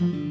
Bye. 0.00 0.29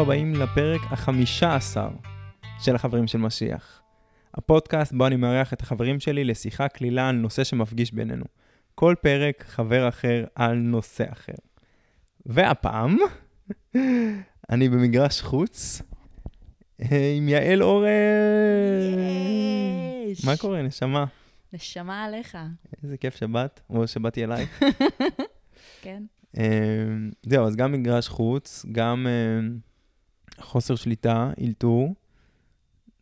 הבאים 0.00 0.34
לפרק 0.34 0.80
החמישה 0.90 1.54
עשר 1.54 1.88
של 2.60 2.74
החברים 2.74 3.06
של 3.06 3.18
משיח. 3.18 3.82
הפודקאסט 4.34 4.92
בו 4.92 5.06
אני 5.06 5.16
מארח 5.16 5.52
את 5.52 5.60
החברים 5.60 6.00
שלי 6.00 6.24
לשיחה 6.24 6.68
קלילה 6.68 7.08
על 7.08 7.14
נושא 7.14 7.44
שמפגיש 7.44 7.92
בינינו. 7.92 8.24
כל 8.74 8.94
פרק 9.02 9.44
חבר 9.48 9.88
אחר 9.88 10.24
על 10.34 10.54
נושא 10.54 11.04
אחר. 11.12 11.32
והפעם, 12.26 12.96
אני 14.50 14.68
במגרש 14.68 15.20
חוץ 15.20 15.82
אה, 16.82 17.14
עם 17.16 17.28
יעל 17.28 17.62
אורן. 17.62 17.88
יש. 20.06 20.24
מה 20.24 20.36
קורה, 20.36 20.62
נשמה? 20.62 21.04
נשמה 21.52 22.04
עליך, 22.04 22.38
איזה 22.82 22.96
כיף 22.96 23.16
שבאת, 23.16 23.60
או 23.70 23.88
שבאתי 23.88 24.24
אלייך. 24.24 24.60
כן? 25.82 26.02
אמ, 26.36 27.10
זהו, 27.22 27.46
אז 27.46 27.56
גם 27.56 27.72
מגרש 27.72 28.08
חוץ, 28.08 28.66
גם 28.72 29.06
אמ, 29.06 29.67
חוסר 30.40 30.74
שליטה, 30.74 31.30
אילתור. 31.38 31.94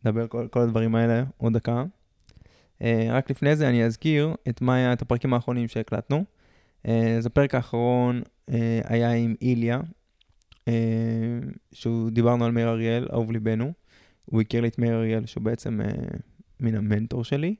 נדבר 0.05 0.27
כל, 0.27 0.47
כל 0.51 0.59
הדברים 0.59 0.95
האלה 0.95 1.23
עוד 1.37 1.53
דקה. 1.53 1.83
אה, 2.81 3.07
רק 3.11 3.29
לפני 3.31 3.55
זה 3.55 3.69
אני 3.69 3.85
אזכיר 3.85 4.35
את 4.49 4.61
מה 4.61 4.93
את 4.93 5.01
הפרקים 5.01 5.33
האחרונים 5.33 5.67
שהקלטנו. 5.67 6.23
אה, 6.87 7.17
אז 7.17 7.25
הפרק 7.25 7.55
האחרון 7.55 8.21
אה, 8.49 8.81
היה 8.85 9.13
עם 9.13 9.35
איליה, 9.41 9.79
אה, 10.67 10.73
שהוא 11.71 12.09
דיברנו 12.09 12.45
על 12.45 12.51
מאיר 12.51 12.69
אריאל, 12.69 13.07
אהוב 13.13 13.31
ליבנו. 13.31 13.73
הוא 14.25 14.41
הכיר 14.41 14.61
לי 14.61 14.67
את 14.67 14.79
מאיר 14.79 14.95
אריאל, 14.95 15.25
שהוא 15.25 15.43
בעצם 15.43 15.81
אה, 15.81 15.87
מן 16.59 16.75
המנטור 16.75 17.23
שלי. 17.23 17.55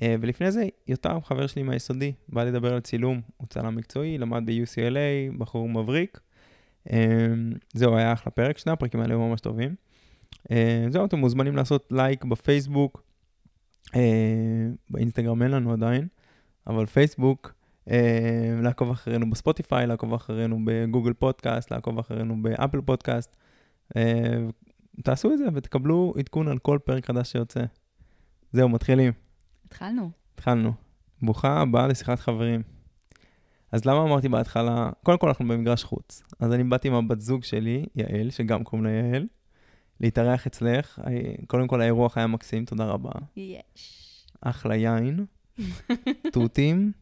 אה, 0.00 0.04
ולפני 0.20 0.52
זה, 0.52 0.64
יותם, 0.88 1.18
חבר 1.24 1.46
שלי 1.46 1.62
מהיסודי, 1.62 2.12
בא 2.28 2.44
לדבר 2.44 2.74
על 2.74 2.80
צילום, 2.80 3.20
הוא 3.36 3.46
צלם 3.48 3.76
מקצועי, 3.76 4.18
למד 4.18 4.42
ב-UCLA, 4.46 5.38
בחור 5.38 5.68
מבריק. 5.68 6.20
אה, 6.86 6.90
זהו, 7.74 7.96
היה 7.96 8.12
אחלה 8.12 8.30
פרק, 8.30 8.58
שני 8.58 8.72
הפרקים 8.72 9.00
האלה 9.00 9.14
היו 9.14 9.28
ממש 9.28 9.40
טובים. 9.40 9.74
אה, 10.34 10.52
זהו, 10.88 11.04
אתם 11.04 11.18
מוזמנים 11.18 11.56
לעשות 11.56 11.88
לייק 11.90 12.24
בפייסבוק, 12.24 13.02
אה, 13.86 13.92
באינסטגרם 14.90 15.42
אין 15.42 15.50
לנו 15.50 15.72
עדיין, 15.72 16.08
אבל 16.66 16.86
פייסבוק, 16.86 17.54
לעקוב 18.62 18.90
אחרינו 18.90 19.30
בספוטיפיי, 19.30 19.86
לעקוב 19.86 20.14
אחרינו 20.14 20.58
בגוגל 20.64 21.12
פודקאסט, 21.12 21.70
לעקוב 21.70 21.98
אחרינו 21.98 22.42
באפל 22.42 22.80
פודקאסט. 22.80 23.36
תעשו 25.02 25.32
את 25.32 25.38
זה 25.38 25.44
ותקבלו 25.54 26.14
עדכון 26.18 26.48
על 26.48 26.58
כל 26.58 26.78
פרק 26.84 27.06
חדש 27.06 27.32
שיוצא. 27.32 27.60
זהו, 28.52 28.68
מתחילים. 28.68 29.12
התחלנו. 29.66 30.10
התחלנו. 30.34 30.72
ברוכה 31.22 31.60
הבאה 31.60 31.86
לשיחת 31.86 32.20
חברים. 32.20 32.62
אז 33.72 33.84
למה 33.84 34.02
אמרתי 34.02 34.28
בהתחלה, 34.28 34.90
קודם 35.02 35.18
כל 35.18 35.28
אנחנו 35.28 35.48
במגרש 35.48 35.84
חוץ. 35.84 36.22
אז 36.40 36.52
אני 36.52 36.64
באתי 36.64 36.88
עם 36.88 36.94
הבת 36.94 37.20
זוג 37.20 37.44
שלי, 37.44 37.86
יעל, 37.94 38.30
שגם 38.30 38.64
קוראים 38.64 38.84
לה 38.86 38.90
יעל, 38.92 39.26
להתארח 40.00 40.46
אצלך. 40.46 41.00
אה, 41.06 41.34
קודם 41.46 41.66
כל 41.66 41.80
האירוח 41.80 42.18
היה 42.18 42.26
מקסים, 42.26 42.64
תודה 42.64 42.84
רבה. 42.84 43.10
יש. 43.36 44.26
אחלה 44.40 44.76
יין, 44.76 45.24
תותים. 46.32 46.92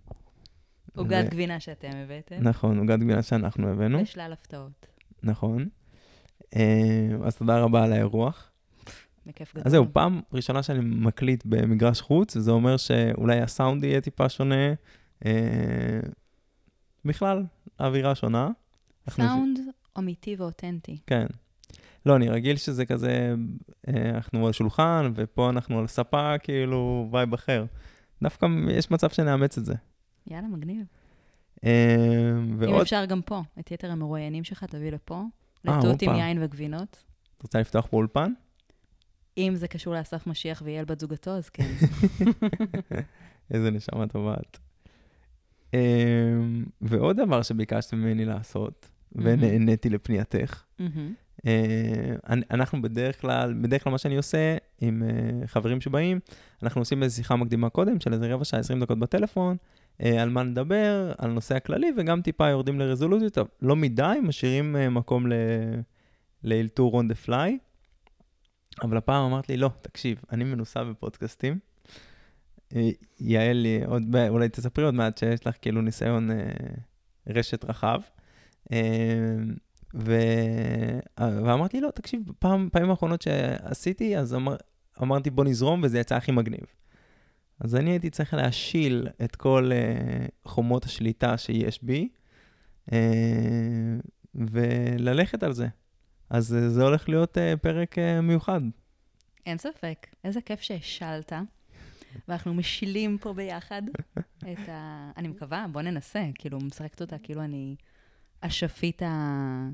עוגת 0.97 1.25
ו- 1.27 1.31
גבינה 1.31 1.61
שאתם 1.61 1.91
הבאתם. 1.95 2.37
נכון, 2.41 2.79
עוגת 2.79 2.99
גבינה 2.99 3.23
שאנחנו 3.23 3.69
הבאנו, 3.69 3.99
ושלל 4.03 4.33
הפתעות. 4.33 4.87
נכון. 5.23 5.69
אה, 6.57 7.09
אז 7.25 7.37
תודה 7.37 7.61
רבה 7.61 7.85
על 7.85 7.93
האירוח. 7.93 8.51
בכיף 9.27 9.51
גדול. 9.53 9.63
אז 9.67 9.73
זהו, 9.73 9.87
פעם 9.93 10.21
ראשונה 10.33 10.63
שאני 10.63 10.81
מקליט 10.83 11.43
במגרש 11.47 12.01
חוץ, 12.01 12.39
זה 12.39 12.51
אומר 12.51 12.77
שאולי 12.77 13.41
הסאונד 13.41 13.85
יהיה 13.85 14.01
טיפה 14.01 14.29
שונה. 14.29 14.75
בכלל, 17.05 17.45
האווירה 17.79 18.15
שונה. 18.15 18.51
סאונד 19.11 19.59
אמיתי 19.99 20.37
ואותנטי. 20.39 20.99
כן. 21.07 21.27
לא, 22.07 22.17
אני 22.17 22.29
רגיל 22.29 22.57
שזה 22.57 22.87
כזה, 22.87 23.35
אה, 23.89 24.11
אנחנו 24.11 24.47
על 24.47 24.53
שולחן, 24.53 25.13
ופה 25.15 25.51
אנחנו 25.51 25.79
על 25.79 25.87
ספה, 25.87 26.39
כאילו, 26.39 27.09
vibe 27.13 27.35
אחר. 27.35 27.65
דווקא 28.23 28.47
יש 28.71 28.91
מצב 28.91 29.11
שנאמץ 29.11 29.59
את 29.59 29.65
זה. 29.65 29.75
יאללה, 30.27 30.49
מגניב. 30.49 30.87
אה, 31.65 31.97
אם 32.39 32.57
ועוד, 32.59 32.81
אפשר 32.81 33.05
גם 33.05 33.23
פה, 33.23 33.43
את 33.61 33.71
יתר 33.71 33.91
המרואיינים 33.91 34.45
שלך 34.45 34.65
תביא 34.65 34.91
לפה. 34.91 35.23
אה, 35.69 35.79
לתות 35.79 36.03
עם. 36.03 36.15
יין 36.15 36.43
וגבינות. 36.43 37.05
את 37.37 37.43
רוצה 37.43 37.61
לפתוח 37.61 37.87
פה 37.87 37.97
אולפן? 37.97 38.33
אם 39.39 39.53
זה 39.57 39.69
קשור 39.69 39.95
לאסף 39.95 40.27
משיח 40.27 40.63
ויעל 40.65 40.85
בת 40.85 41.01
זוגתו, 41.01 41.31
אז 41.31 41.49
כן. 41.49 41.73
איזה 43.51 43.71
נשמה 43.71 44.07
טובה 44.07 44.35
את. 44.35 44.59
אה, 45.75 45.81
ועוד 46.81 47.17
דבר 47.17 47.43
שביקשת 47.43 47.95
ממני 47.95 48.25
לעשות, 48.25 48.91
ונהניתי 49.13 49.91
לפנייתך. 49.91 50.63
אה, 51.47 52.15
אנחנו 52.51 52.83
בדרך 52.83 53.21
כלל, 53.21 53.55
בדרך 53.61 53.85
כלל 53.85 53.93
מה 53.93 53.99
שאני 53.99 54.17
עושה 54.17 54.57
עם 54.81 55.03
אה, 55.03 55.47
חברים 55.47 55.81
שבאים, 55.81 56.21
אנחנו 56.63 56.81
עושים 56.81 57.03
איזו 57.03 57.17
שיחה 57.17 57.37
מקדימה 57.37 57.69
קודם, 57.69 58.01
של 58.01 58.13
איזה 58.13 58.35
רבע 58.35 58.45
שעה, 58.45 58.61
20 58.61 58.81
דקות 58.81 58.99
בטלפון, 58.99 59.57
אה, 60.01 60.23
על 60.23 60.29
מה 60.29 60.43
נדבר, 60.43 61.13
על 61.19 61.31
נושא 61.31 61.55
הכללי, 61.57 61.93
וגם 61.97 62.23
טיפה 62.23 62.49
יורדים 62.49 62.81
לרזולוציות, 62.81 63.39
לא 63.63 63.77
מדי, 63.77 64.19
משאירים 64.23 64.77
מקום 64.91 65.27
לאלתור 66.45 67.01
on 67.01 67.05
the 67.05 67.29
fly. 67.29 67.51
אבל 68.83 68.97
הפעם 68.97 69.25
אמרת 69.25 69.49
לי, 69.49 69.57
לא, 69.57 69.71
תקשיב, 69.81 70.21
אני 70.33 70.45
מנוסה 70.45 70.85
בפודקאסטים. 70.85 71.59
יעל, 73.21 73.67
עוד, 73.87 74.17
אולי 74.29 74.49
תספרי 74.49 74.85
עוד 74.85 74.95
מעט 74.95 75.19
שיש 75.19 75.47
לך 75.47 75.57
כאילו 75.63 75.83
ניסיון 75.83 76.31
אה, 76.31 76.37
רשת 77.29 77.65
רחב. 77.65 78.01
אה, 78.73 79.37
ו... 79.95 80.19
אה, 81.19 81.43
ואמרתי, 81.45 81.81
לא, 81.81 81.91
תקשיב, 81.95 82.21
פעם, 82.39 82.69
פעמים 82.73 82.91
האחרונות 82.91 83.23
שעשיתי, 83.23 84.19
אז 84.19 84.35
אמר, 84.35 84.57
אמרתי, 85.03 85.31
בוא 85.31 85.45
נזרום, 85.45 85.81
וזה 85.85 85.99
יצא 85.99 86.17
הכי 86.17 86.33
מגניב. 86.33 86.65
אז 87.61 87.77
אני 87.77 87.91
הייתי 87.91 88.11
צריך 88.11 88.35
להשיל 88.35 89.09
את 89.25 89.37
כל 89.37 89.71
uh, 89.73 90.49
חומות 90.51 90.85
השליטה 90.85 91.39
שיש 91.39 91.83
בי, 91.83 92.09
uh, 92.91 92.93
וללכת 94.35 95.43
על 95.43 95.53
זה. 95.53 95.67
אז 96.31 96.53
uh, 96.53 96.69
זה 96.69 96.83
הולך 96.83 97.09
להיות 97.09 97.37
uh, 97.37 97.57
פרק 97.57 97.99
uh, 97.99 98.21
מיוחד. 98.23 98.61
אין 99.47 99.59
ספק. 99.59 100.07
איזה 100.25 100.41
כיף 100.41 100.61
שהשלת. 100.61 101.33
ואנחנו 102.29 102.55
משילים 102.55 103.19
פה 103.19 103.33
ביחד 103.33 103.83
את 104.39 104.69
ה... 104.69 105.11
אני 105.17 105.29
מקווה, 105.29 105.67
בוא 105.73 105.83
ננסה. 105.83 106.25
כאילו, 106.35 106.59
משחקת 106.59 107.01
אותה 107.01 107.19
כאילו 107.19 107.43
אני 107.43 107.77
אשפית 108.41 109.03
ה... 109.03 109.69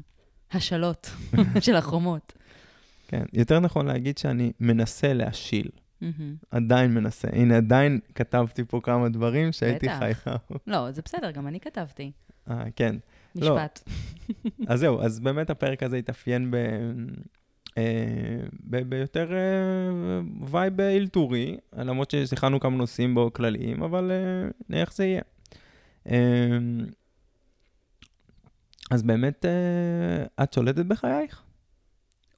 השלות 0.53 1.11
של 1.65 1.77
החומות. 1.77 2.33
כן, 3.09 3.23
יותר 3.33 3.61
נכון 3.61 3.87
להגיד 3.87 4.19
שאני 4.19 4.53
מנסה 4.61 5.13
להשיל. 5.13 5.69
מהמם. 6.01 6.37
עדיין 6.51 6.95
מנסה. 6.95 7.29
הנה, 7.33 7.57
עדיין 7.57 8.01
כתבתי 8.15 8.65
פה 8.65 8.81
כמה 8.83 9.09
דברים 9.09 9.53
שהייתי. 9.53 9.87
חייב. 9.99 10.17
לא, 10.67 10.91
זה 10.91 11.03
בסדר, 11.05 11.31
גם 11.31 11.47
אני 11.47 11.61
כתבתי. 11.61 12.13
אה, 12.51 12.65
כן. 12.77 12.97
לא. 13.35 13.57
משפט. 13.57 13.89
אז 14.69 14.81
זהו, 14.81 15.03
אז 15.03 15.21
באמת 15.21 15.51
הפרק 15.51 15.83
הזה 15.83 15.97
התאפיין 15.97 16.51
ב... 16.51 16.57
אה, 17.79 18.83
ביותר 18.85 19.33
אה, 19.33 20.21
vibe 20.51 20.81
אלתורי, 20.81 21.57
למרות 21.73 22.11
ששיחקנו 22.11 22.61
כמה 22.61 22.77
נושאים 22.77 23.15
בו 23.15 23.33
כלליים, 23.33 23.83
אבל 23.83 24.11
אה, 24.11 24.51
נראה 24.69 24.83
איך 24.83 24.95
זה 24.95 25.05
יהיה. 25.05 25.23
אה, 26.11 26.59
אז 28.91 29.03
באמת, 29.03 29.45
אה, 29.45 30.45
את 30.45 30.53
שולטת 30.53 30.87
בחייך? 30.87 31.43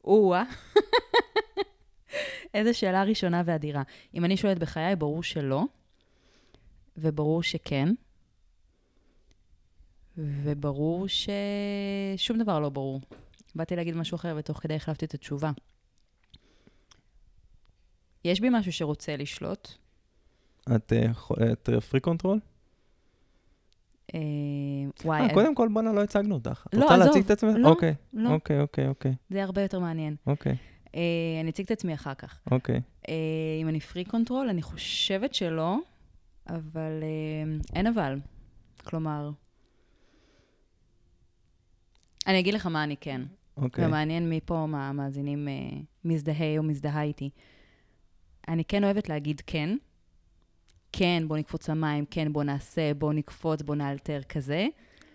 או-אה. 0.05 0.45
איזה 2.55 2.75
שאלה 2.75 3.03
ראשונה 3.03 3.43
ואדירה. 3.45 3.83
אם 4.15 4.25
אני 4.25 4.37
שואלת 4.37 4.59
בחיי, 4.59 4.97
ברור 4.97 5.23
שלא, 5.23 5.65
וברור 6.97 7.43
שכן, 7.43 7.89
וברור 10.19 11.07
ששום 11.09 12.39
דבר 12.39 12.61
לא 12.61 12.69
ברור. 12.69 13.01
באתי 13.55 13.77
להגיד 13.77 13.97
משהו 13.97 14.15
אחר, 14.15 14.35
ותוך 14.39 14.59
כדי 14.59 14.75
החלפתי 14.75 15.05
את 15.05 15.15
התשובה. 15.15 15.51
יש 18.25 18.41
בי 18.41 18.49
משהו 18.51 18.73
שרוצה 18.73 19.17
לשלוט. 19.17 19.69
את, 20.77 20.93
אה, 20.93 21.53
את 21.53 21.69
freak 21.91 22.01
control? 22.01 22.41
וואי, 25.05 25.35
קודם 25.35 25.55
כל, 25.55 25.69
בואנה, 25.73 25.93
לא 25.93 26.03
הצגנו 26.03 26.35
אותך. 26.35 26.67
את 26.69 26.75
לא, 26.75 26.83
רוצה. 26.83 26.97
להציג 26.97 27.25
את 27.25 27.31
עצמך? 27.31 27.55
לא, 27.57 27.69
אוקיי, 27.69 27.95
לא, 28.13 28.31
אוקיי, 28.31 28.61
אוקיי, 28.61 28.89
אוקיי, 28.89 29.15
זה 29.31 29.43
הרבה 29.43 29.63
יותר 29.63 29.81
מעניין. 29.81 30.17
אוקיי, 30.27 30.57
אה, 30.95 31.01
אני 31.41 31.51
אציג 31.51 31.65
את 31.65 31.71
עצמי 31.71 31.95
אחר 31.95 32.15
כך. 32.15 32.41
אוקיי. 32.51 32.81
אה, 33.09 33.15
אם 33.63 33.69
אני 33.69 33.81
freak 33.81 34.05
control, 34.05 34.49
אני 34.49 34.63
חושבת 34.63 35.35
שלא, 35.35 35.77
אבל 36.49 37.03
אין 37.75 37.87
אבל. 37.87 38.21
כלומר, 38.85 39.31
אני 42.27 42.39
אגיד 42.39 42.55
לך 42.55 42.67
מה 42.67 42.85
אני 42.85 42.97
כן. 42.97 43.23
אוקיי. 43.57 43.87
ומעניין 43.87 44.29
מי 44.29 44.41
פה 44.45 44.67
מהמאזינים 44.67 45.49
אה, 45.49 45.53
מזדהה 46.05 46.59
או 46.59 46.63
מזדהה 46.63 47.03
איתי. 47.03 47.31
אני 48.49 48.65
כן 48.65 48.85
אוהבת 48.85 49.09
להגיד 49.09 49.43
כן. 49.47 49.77
כן, 50.93 51.23
בוא 51.27 51.37
נקפוץ 51.37 51.69
למים, 51.69 52.05
כן, 52.11 52.33
בוא 52.33 52.45
נעשה, 52.45 52.95
בוא 52.95 53.13
נקפוץ, 53.13 53.63
בוא 53.63 53.75
נאלתר 53.75 54.21
כזה. 54.29 54.67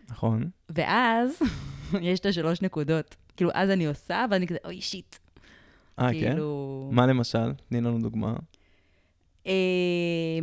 נכון. 0.09 0.49
ואז 0.69 1.39
יש 2.01 2.19
את 2.19 2.25
השלוש 2.25 2.61
נקודות. 2.61 3.15
כאילו, 3.37 3.49
אז 3.53 3.69
אני 3.69 3.85
עושה, 3.85 4.25
ואני 4.31 4.47
כזה, 4.47 4.57
אוי, 4.65 4.81
שיט. 4.81 5.15
אה, 5.99 6.13
כן? 6.13 6.19
כאילו... 6.19 6.89
מה 6.93 7.07
למשל? 7.07 7.53
תני 7.69 7.81
לנו 7.81 7.99
דוגמה. 7.99 8.35
אה, 9.47 9.53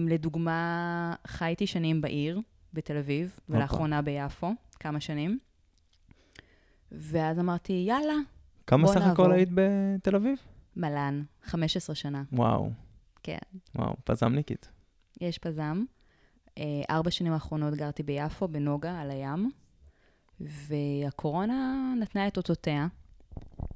לדוגמה, 0.09 1.15
חייתי 1.27 1.67
שנים 1.67 2.01
בעיר, 2.01 2.41
בתל 2.73 2.97
אביב. 2.97 3.39
ולאחרונה 3.49 4.03
ביפו, 4.03 4.53
כמה 4.81 5.01
שנים. 5.01 5.39
ואז 6.99 7.39
אמרתי, 7.39 7.73
יאללה, 7.73 8.15
כמה 8.67 8.87
בוא 8.87 8.95
סך 8.95 9.01
הכל 9.01 9.23
נעבור. 9.23 9.37
היית 9.37 9.49
בתל 9.55 10.17
אביב? 10.17 10.39
מלן, 10.77 11.23
15 11.43 11.97
שנה. 11.97 12.23
וואו. 12.33 12.71
כן. 13.23 13.39
וואו, 13.75 13.95
פזמניקית. 14.05 14.69
יש 15.21 15.39
פזם. 15.39 15.85
אה, 16.59 16.83
ארבע 16.91 17.11
שנים 17.11 17.33
האחרונות 17.33 17.75
גרתי 17.75 18.03
ביפו, 18.03 18.49
בנוגה, 18.49 19.01
על 19.01 19.11
הים, 19.11 19.51
והקורונה 20.41 21.93
נתנה 22.01 22.29
את 22.29 22.37
אותותיה, 22.37 22.87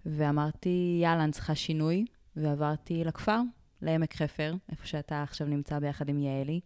ואמרתי, 0.06 0.98
יאללה, 1.02 1.24
אני 1.24 1.32
צריכה 1.32 1.54
שינוי, 1.54 2.04
ועברתי 2.36 3.04
לכפר, 3.04 3.40
לעמק 3.82 4.14
חפר, 4.14 4.54
איפה 4.70 4.86
שאתה 4.86 5.22
עכשיו 5.22 5.46
נמצא 5.46 5.78
ביחד 5.78 6.08
עם 6.08 6.18
יעלי. 6.18 6.60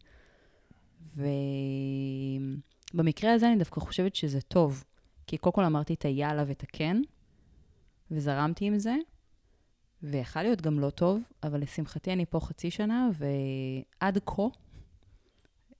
ובמקרה 2.92 3.32
הזה 3.32 3.48
אני 3.48 3.56
דווקא 3.56 3.80
חושבת 3.80 4.14
שזה 4.14 4.40
טוב, 4.40 4.84
כי 5.26 5.38
קודם 5.38 5.54
כל 5.54 5.64
אמרתי 5.64 5.94
את 5.94 6.04
היאללה 6.04 6.44
ואת 6.46 6.62
הכן, 6.62 6.96
וזרמתי 8.10 8.64
עם 8.64 8.78
זה, 8.78 8.94
ויכל 10.02 10.42
להיות 10.42 10.60
גם 10.60 10.80
לא 10.80 10.90
טוב, 10.90 11.22
אבל 11.42 11.60
לשמחתי 11.60 12.12
אני 12.12 12.26
פה 12.26 12.40
חצי 12.40 12.70
שנה, 12.70 13.08
ועד 13.12 14.18
כה 14.26 14.42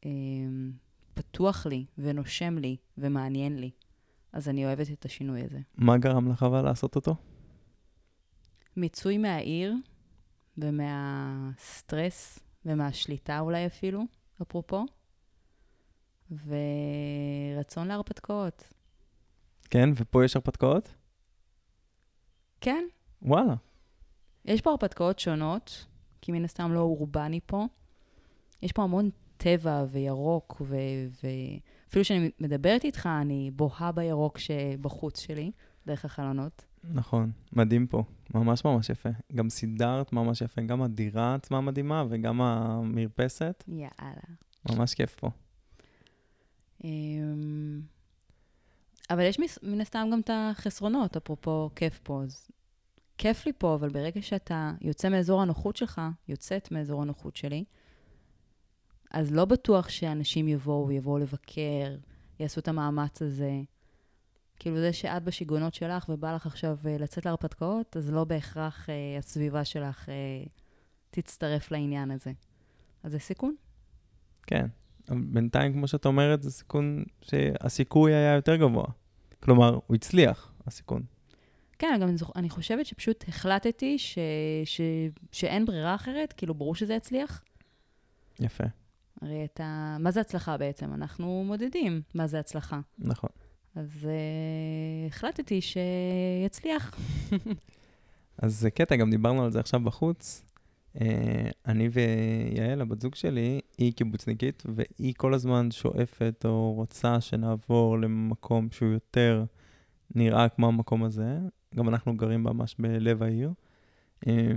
אמ, 0.05 0.73
פתוח 1.15 1.67
לי 1.67 1.85
ונושם 1.99 2.59
לי 2.59 2.77
ומעניין 2.99 3.59
לי. 3.59 3.71
אז 4.33 4.49
אני 4.49 4.67
אוהבת 4.67 4.91
את 4.93 5.05
השינוי 5.05 5.43
הזה. 5.43 5.61
מה 5.77 5.99
גרם 5.99 6.31
לך 6.33 6.43
אבל 6.43 6.62
לעשות 6.62 6.97
אותו? 6.97 7.17
מיצוי 8.77 9.19
מהעיר 9.19 9.75
ומהסטרס 10.59 12.39
ומהשליטה 12.67 13.41
אולי 13.41 13.67
אפילו, 13.67 14.03
אפרופו, 14.43 14.85
ורצון 16.31 17.89
להרפתקאות. 17.89 18.71
כן, 19.72 19.88
ופה 19.94 20.24
יש 20.24 20.36
הרפתקאות? 20.36 20.94
כן, 22.60 22.84
וואלה. 23.22 23.54
יש 24.44 24.60
פה 24.60 24.70
הרפתקאות 24.70 25.19
שונות, 25.19 25.86
כי 26.20 26.32
מן 26.32 26.44
הסתם 26.44 26.72
לא 26.72 26.80
אורבני 26.80 27.40
פה. 27.46 27.66
יש 28.62 28.72
פה 28.72 28.82
המון 28.82 29.10
טבע 29.36 29.84
וירוק, 29.90 30.62
ואפילו 30.64 32.04
כשאני 32.04 32.30
מדברת 32.40 32.84
איתך, 32.84 33.08
אני 33.20 33.50
בוהה 33.50 33.92
בירוק 33.92 34.38
שבחוץ 34.38 35.20
שלי, 35.20 35.50
דרך 35.86 36.04
החלונות. 36.04 36.64
נכון, 36.84 37.30
מדהים 37.52 37.86
פה. 37.86 38.04
ממש 38.34 38.64
ממש 38.64 38.90
יפה. 38.90 39.08
גם 39.34 39.50
סידרת 39.50 40.12
ממש 40.12 40.40
יפה. 40.40 40.62
גם 40.62 40.82
הדירה 40.82 41.34
עצמה 41.34 41.60
מדהימה, 41.60 42.04
וגם 42.08 42.40
המרפסת. 42.40 43.64
יאללה. 43.69 44.22
ממש 44.70 44.94
כיף 44.94 45.16
פה. 45.16 45.30
אבל 49.12 49.23
יש 49.23 49.38
מן 49.62 49.81
הסתם 49.81 50.09
גם 50.12 50.20
את 50.20 50.31
החסרונות, 50.32 51.17
אפרופו 51.17 51.70
כיף 51.76 52.00
פה. 52.03 52.23
אז 52.23 52.49
כיף 53.19 53.47
לי 53.47 53.53
פה, 53.59 53.75
אבל 53.75 53.88
ברגע 53.88 54.23
שאתה 54.23 54.73
יוצא 54.81 55.09
מאזור 55.09 55.43
הנוחות 55.43 55.76
שלך, 55.76 56.00
יוצאת 56.29 56.73
מאזור 56.73 57.03
הנוחות 57.03 57.37
שלי, 57.37 57.64
אז 59.11 59.32
לא 59.32 59.44
בטוח 59.44 59.88
שאנשים 59.88 60.49
יבואו 60.49 60.88
ויבואו 60.88 61.19
לבקר, 61.19 61.97
יעשו 62.41 62.61
את 62.61 62.69
המאמץ 62.69 63.23
הזה. 63.23 63.61
כאילו 64.59 64.76
זה 64.76 64.93
שאת 64.93 65.25
בשיגעונות 65.25 65.75
שלך 65.75 66.08
ובא 66.08 66.35
לך 66.35 66.47
עכשיו 66.47 66.79
אה, 66.87 66.97
לצאת 66.99 67.26
להרפתקאות, 67.26 67.97
אז 67.97 68.11
לא 68.11 68.25
בהכרח 68.25 68.91
אה, 68.91 69.19
הסביבה 69.19 69.65
שלך 69.65 70.08
אה, 70.08 70.15
תצטרף 71.11 71.70
לעניין 71.70 72.11
הזה. 72.11 72.32
אז 73.03 73.12
זה 73.12 73.19
סיכון. 73.19 73.55
כן. 74.47 74.67
בינתיים, 75.08 75.73
כמו 75.73 75.88
שאת 75.88 76.06
אומרת, 76.06 76.43
זה 76.43 76.50
סיכון 76.50 77.05
שהסיכוי 77.23 78.15
היה 78.15 78.35
יותר 78.35 78.56
גבוה. 78.56 78.85
כלומר, 79.43 79.79
הוא 79.87 79.94
הצליח, 79.94 80.53
הסיכון. 80.67 81.03
כן, 81.79 81.99
גם 82.00 82.09
אני 82.09 82.17
זוכ- 82.17 82.37
אני 82.37 82.50
חושבת 82.50 82.87
שפשוט 82.87 83.25
החלטתי 83.29 83.99
ש, 83.99 84.19
ש, 84.65 84.81
שאין 85.33 85.65
ברירה 85.67 85.94
אחרת, 85.94 86.33
כאילו, 86.33 86.55
ברור 86.55 86.75
שזה 86.75 86.94
יצליח. 86.94 87.43
יפה, 88.41 88.65
הרי 89.23 89.44
את 89.44 89.61
ה... 89.61 89.97
מה 90.00 90.11
זה 90.11 90.21
הצלחה 90.21 90.56
בעצם? 90.56 90.94
אנחנו 90.94 91.44
מודדים 91.47 92.03
מה 92.15 92.27
זה 92.27 92.39
הצלחה. 92.41 92.81
נכון. 92.99 93.31
אז 93.75 93.89
uh, 94.03 95.09
החלטתי 95.09 95.61
שיצליח. 95.61 96.94
אז 98.43 98.55
זה 98.61 98.71
קטע, 98.71 98.97
גם 98.97 99.11
דיברנו 99.11 99.44
על 99.44 99.50
זה 99.50 99.61
עכשיו 99.61 99.81
בחוץ. 99.81 100.44
אה, 101.00 101.50
אני 101.67 101.89
ויעל, 101.89 102.81
הבת 102.81 103.00
זוג 103.00 103.15
שלי, 103.15 103.61
היא 103.79 103.93
קיבוצניקית, 103.93 104.62
והיא 104.75 105.15
כל 105.17 105.35
הזמן 105.35 105.71
שואפת 105.71 106.43
או 106.44 106.73
רוצה 106.73 107.21
שנעבור 107.21 107.99
למקום 107.99 108.69
שהוא 108.71 108.93
יותר 108.93 109.44
נראה 110.15 110.49
כמו 110.49 110.69
המקום 110.69 111.05
הזה. 111.05 111.39
גם 111.75 111.89
אנחנו 111.89 112.17
גרים 112.17 112.43
ממש 112.43 112.77
בלב 112.79 113.23
העיר. 113.23 113.53
אה, 114.27 114.53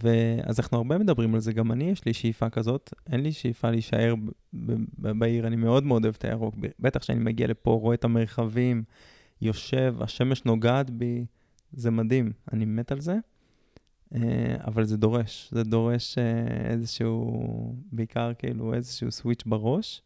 ואז 0.00 0.60
אנחנו 0.60 0.76
הרבה 0.76 0.98
מדברים 0.98 1.34
על 1.34 1.40
זה, 1.40 1.52
גם 1.52 1.72
אני 1.72 1.90
יש 1.90 2.04
לי 2.04 2.12
שאיפה 2.12 2.50
כזאת, 2.50 2.94
אין 3.12 3.20
לי 3.20 3.32
שאיפה 3.32 3.70
להישאר 3.70 4.14
בעיר, 4.98 5.46
אני 5.46 5.56
מאוד 5.56 5.84
מאוד 5.84 6.04
אוהב 6.04 6.14
את 6.18 6.24
הירוק, 6.24 6.54
בטח 6.80 7.00
כשאני 7.00 7.18
מגיע 7.18 7.46
לפה, 7.46 7.70
רואה 7.70 7.94
את 7.94 8.04
המרחבים, 8.04 8.82
יושב, 9.42 9.94
השמש 10.00 10.44
נוגעת 10.44 10.90
בי, 10.90 11.24
זה 11.72 11.90
מדהים, 11.90 12.32
אני 12.52 12.64
מת 12.64 12.92
על 12.92 13.00
זה, 13.00 13.16
אבל 14.66 14.84
זה 14.84 14.96
דורש, 14.96 15.48
זה 15.52 15.64
דורש 15.64 16.18
אה, 16.18 16.70
איזשהו, 16.70 17.76
בעיקר 17.92 18.32
כאילו 18.38 18.74
איזשהו 18.74 19.12
סוויץ' 19.12 19.42
בראש. 19.46 20.02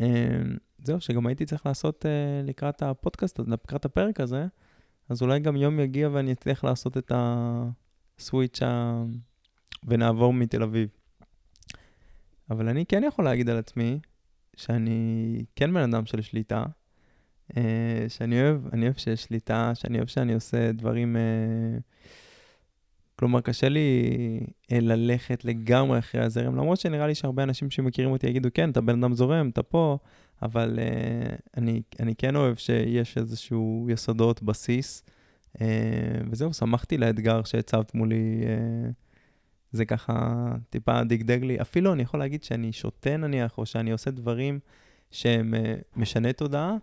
אה, 0.00 0.40
זהו, 0.82 1.00
שגם 1.00 1.26
הייתי 1.26 1.46
צריך 1.46 1.66
לעשות 1.66 2.06
אה, 2.06 2.42
לקראת 2.44 2.82
הפודקאסט, 2.82 3.40
לקראת 3.46 3.84
הפרק 3.84 4.20
הזה, 4.20 4.46
אז 5.08 5.22
אולי 5.22 5.40
גם 5.40 5.56
יום 5.56 5.80
יגיע 5.80 6.08
ואני 6.12 6.32
אצליח 6.32 6.64
לעשות 6.64 6.98
את 6.98 7.12
הסוויץ' 7.14 8.62
ה... 8.62 9.02
ונעבור 9.84 10.32
מתל 10.32 10.62
אביב. 10.62 10.88
אבל 12.50 12.68
אני 12.68 12.86
כן 12.86 13.02
יכול 13.06 13.24
להגיד 13.24 13.48
על 13.48 13.58
עצמי 13.58 13.98
שאני 14.56 15.44
כן 15.56 15.74
בן 15.74 15.94
אדם 15.94 16.06
של 16.06 16.20
שליטה, 16.20 16.64
אה, 17.56 18.06
שאני 18.08 18.42
אוהב, 18.42 18.66
אני 18.72 18.84
אוהב 18.84 18.96
שיש 18.96 19.24
שליטה, 19.24 19.72
שאני 19.74 19.98
אוהב 19.98 20.08
שאני 20.08 20.34
עושה 20.34 20.72
דברים... 20.72 21.16
כלומר, 23.18 23.40
קשה 23.40 23.68
לי 23.68 24.10
אה, 24.72 24.80
ללכת 24.80 25.44
לגמרי 25.44 25.98
אחרי 25.98 26.20
הזרם, 26.20 26.56
למרות 26.56 26.80
שנראה 26.80 27.06
לי 27.06 27.14
שהרבה 27.14 27.42
אנשים 27.42 27.70
שמכירים 27.70 28.10
אותי 28.10 28.26
יגידו, 28.26 28.48
כן, 28.54 28.70
אתה 28.70 28.80
בן 28.80 29.04
אדם 29.04 29.14
זורם, 29.14 29.48
אתה 29.48 29.62
פה, 29.62 29.98
אבל 30.42 30.78
אה, 30.78 31.36
אני, 31.56 31.82
אני 32.00 32.14
כן 32.14 32.36
אוהב 32.36 32.56
שיש 32.56 33.18
איזשהו 33.18 33.86
יסודות, 33.90 34.42
בסיס, 34.42 35.02
אה, 35.60 35.66
וזהו, 36.30 36.54
שמחתי 36.54 36.98
לאתגר 36.98 37.42
שהצבת 37.44 37.94
מולי. 37.94 38.40
אה, 38.46 38.90
זה 39.72 39.84
ככה 39.84 40.46
טיפה 40.70 41.04
דגדג 41.04 41.44
לי. 41.44 41.60
אפילו 41.60 41.92
אני 41.92 42.02
יכול 42.02 42.20
להגיד 42.20 42.42
שאני 42.42 42.72
שותה 42.72 43.16
נניח, 43.16 43.58
או 43.58 43.66
שאני 43.66 43.90
עושה 43.90 44.10
דברים 44.10 44.58
שהם 45.10 45.54
אה, 45.54 45.74
משני 45.96 46.32
תודעה, 46.32 46.76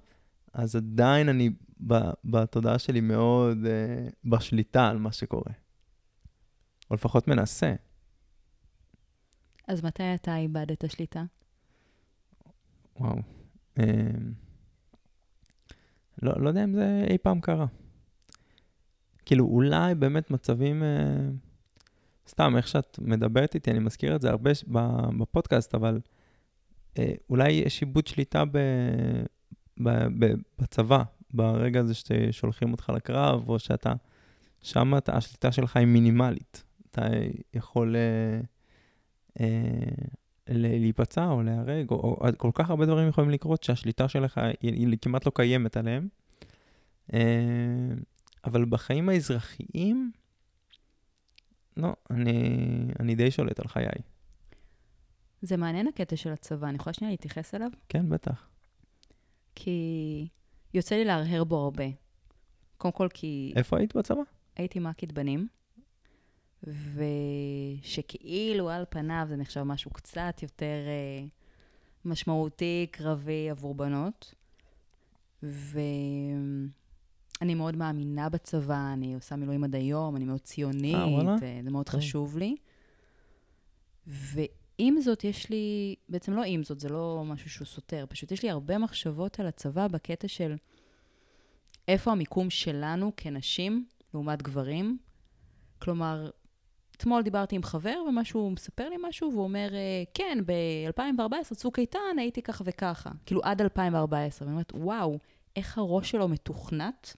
אז 0.53 0.75
עדיין 0.75 1.29
אני 1.29 1.49
ב- 1.87 2.11
בתודעה 2.25 2.79
שלי 2.79 3.01
מאוד 3.01 3.65
אה, 3.65 4.07
בשליטה 4.25 4.87
על 4.87 4.97
מה 4.97 5.11
שקורה. 5.11 5.64
או 6.89 6.95
לפחות 6.95 7.27
מנסה. 7.27 7.73
אז 9.67 9.85
מתי 9.85 10.03
אתה 10.15 10.37
איבדת 10.37 10.91
שליטה? 10.91 11.23
וואו. 12.99 13.17
אה, 13.79 13.85
לא, 16.21 16.33
לא 16.37 16.49
יודע 16.49 16.63
אם 16.63 16.73
זה 16.73 17.05
אי 17.09 17.17
פעם 17.17 17.41
קרה. 17.41 17.65
כאילו, 19.25 19.45
אולי 19.45 19.95
באמת 19.95 20.31
מצבים... 20.31 20.83
אה, 20.83 21.29
סתם, 22.27 22.57
איך 22.57 22.67
שאת 22.67 22.99
מדברת 23.01 23.55
איתי, 23.55 23.71
אני 23.71 23.79
מזכיר 23.79 24.15
את 24.15 24.21
זה 24.21 24.29
הרבה 24.29 24.55
ש- 24.55 24.63
בפודקאסט, 25.19 25.75
אבל 25.75 25.99
אה, 26.97 27.13
אולי 27.29 27.51
יש 27.51 27.81
איבוד 27.81 28.07
שליטה 28.07 28.45
ב, 28.45 28.57
ב, 29.83 29.89
ב, 30.19 30.33
בצבא, 30.59 31.03
ברגע 31.33 31.79
הזה 31.79 31.93
ששולחים 31.93 32.71
אותך 32.71 32.91
לקרב, 32.95 33.49
או 33.49 33.59
שאתה, 33.59 33.93
שם 34.61 34.93
השליטה 35.07 35.51
שלך 35.51 35.77
היא 35.77 35.85
מינימלית. 35.85 36.63
אתה 36.95 37.07
יכול 37.53 37.95
אה, 37.95 38.39
אה, 39.39 39.47
להיפצע 40.47 41.25
או 41.25 41.43
להיהרג, 41.43 41.89
או, 41.89 41.95
או 41.95 42.27
כל 42.37 42.51
כך 42.53 42.69
הרבה 42.69 42.85
דברים 42.85 43.07
יכולים 43.07 43.29
לקרות 43.29 43.63
שהשליטה 43.63 44.07
שלך 44.07 44.37
היא, 44.37 44.73
היא 44.73 44.97
כמעט 45.01 45.25
לא 45.25 45.31
קיימת 45.35 45.77
עליהם. 45.77 46.07
אה, 47.13 47.19
אבל 48.45 48.65
בחיים 48.65 49.09
האזרחיים, 49.09 50.11
לא, 51.77 51.93
אני, 52.09 52.57
אני 52.99 53.15
די 53.15 53.31
שולט 53.31 53.59
על 53.59 53.67
חיי. 53.67 54.01
זה 55.41 55.57
מעניין 55.57 55.87
הקטע 55.87 56.15
של 56.15 56.31
הצבא, 56.31 56.67
אני 56.69 56.75
יכולה 56.75 56.93
שנייה 56.93 57.11
להתייחס 57.11 57.55
אליו? 57.55 57.69
כן, 57.89 58.09
בטח. 58.09 58.47
כי 59.55 60.27
יוצא 60.73 60.95
לי 60.95 61.05
להרהר 61.05 61.43
בו 61.43 61.57
הרבה. 61.57 61.85
קודם 62.77 62.91
כל 62.91 63.07
כי... 63.13 63.53
איפה 63.55 63.77
היית 63.77 63.95
בצבא? 63.95 64.21
הייתי 64.55 64.79
מ"כית 64.79 65.11
בנים, 65.11 65.47
ושכאילו 67.83 68.69
על 68.69 68.85
פניו 68.89 69.25
זה 69.29 69.35
נחשב 69.35 69.63
משהו 69.63 69.91
קצת 69.91 70.39
יותר 70.43 70.87
אה, 70.87 71.25
משמעותי, 72.05 72.87
קרבי 72.91 73.49
עבור 73.49 73.75
בנות. 73.75 74.33
ואני 75.43 76.69
מאוד 77.55 77.75
מאמינה 77.75 78.29
בצבא, 78.29 78.93
אני 78.93 79.15
עושה 79.15 79.35
מילואים 79.35 79.63
עד 79.63 79.75
היום, 79.75 80.15
אני 80.15 80.25
מאוד 80.25 80.41
ציונית, 80.41 80.95
אה? 80.95 81.01
אה, 81.01 81.61
זה 81.63 81.71
מאוד 81.71 81.85
טוב. 81.85 81.99
חשוב 81.99 82.37
לי. 82.37 82.55
ועם 84.07 85.01
זאת, 85.01 85.23
יש 85.23 85.49
לי, 85.49 85.95
בעצם 86.09 86.33
לא 86.33 86.43
עם 86.45 86.63
זאת, 86.63 86.79
זה 86.79 86.89
לא 86.89 87.23
משהו 87.25 87.49
שהוא 87.49 87.67
סותר, 87.67 88.05
פשוט 88.09 88.31
יש 88.31 88.43
לי 88.43 88.49
הרבה 88.49 88.77
מחשבות 88.77 89.39
על 89.39 89.47
הצבא 89.47 89.87
בקטע 89.87 90.27
של 90.27 90.55
איפה 91.87 92.11
המיקום 92.11 92.49
שלנו 92.49 93.11
כנשים 93.17 93.85
לעומת 94.13 94.41
גברים. 94.41 94.97
כלומר, 95.79 96.29
אתמול 96.97 97.21
דיברתי 97.21 97.55
עם 97.55 97.63
חבר, 97.63 97.97
ומשהו, 98.09 98.49
מספר 98.49 98.89
לי 98.89 98.95
משהו, 99.09 99.31
והוא 99.31 99.43
אומר, 99.43 99.69
אה, 99.73 100.03
כן, 100.13 100.37
ב-2014, 100.45 101.55
צוק 101.55 101.79
איתן, 101.79 101.99
הייתי 102.17 102.41
ככה 102.41 102.63
וככה. 102.67 103.09
כאילו, 103.25 103.41
עד 103.43 103.61
2014. 103.61 104.47
ואני 104.47 104.53
אומרת, 104.53 104.71
וואו, 104.75 105.19
איך 105.55 105.77
הראש 105.77 106.11
שלו 106.11 106.27
מתוכנת 106.27 107.15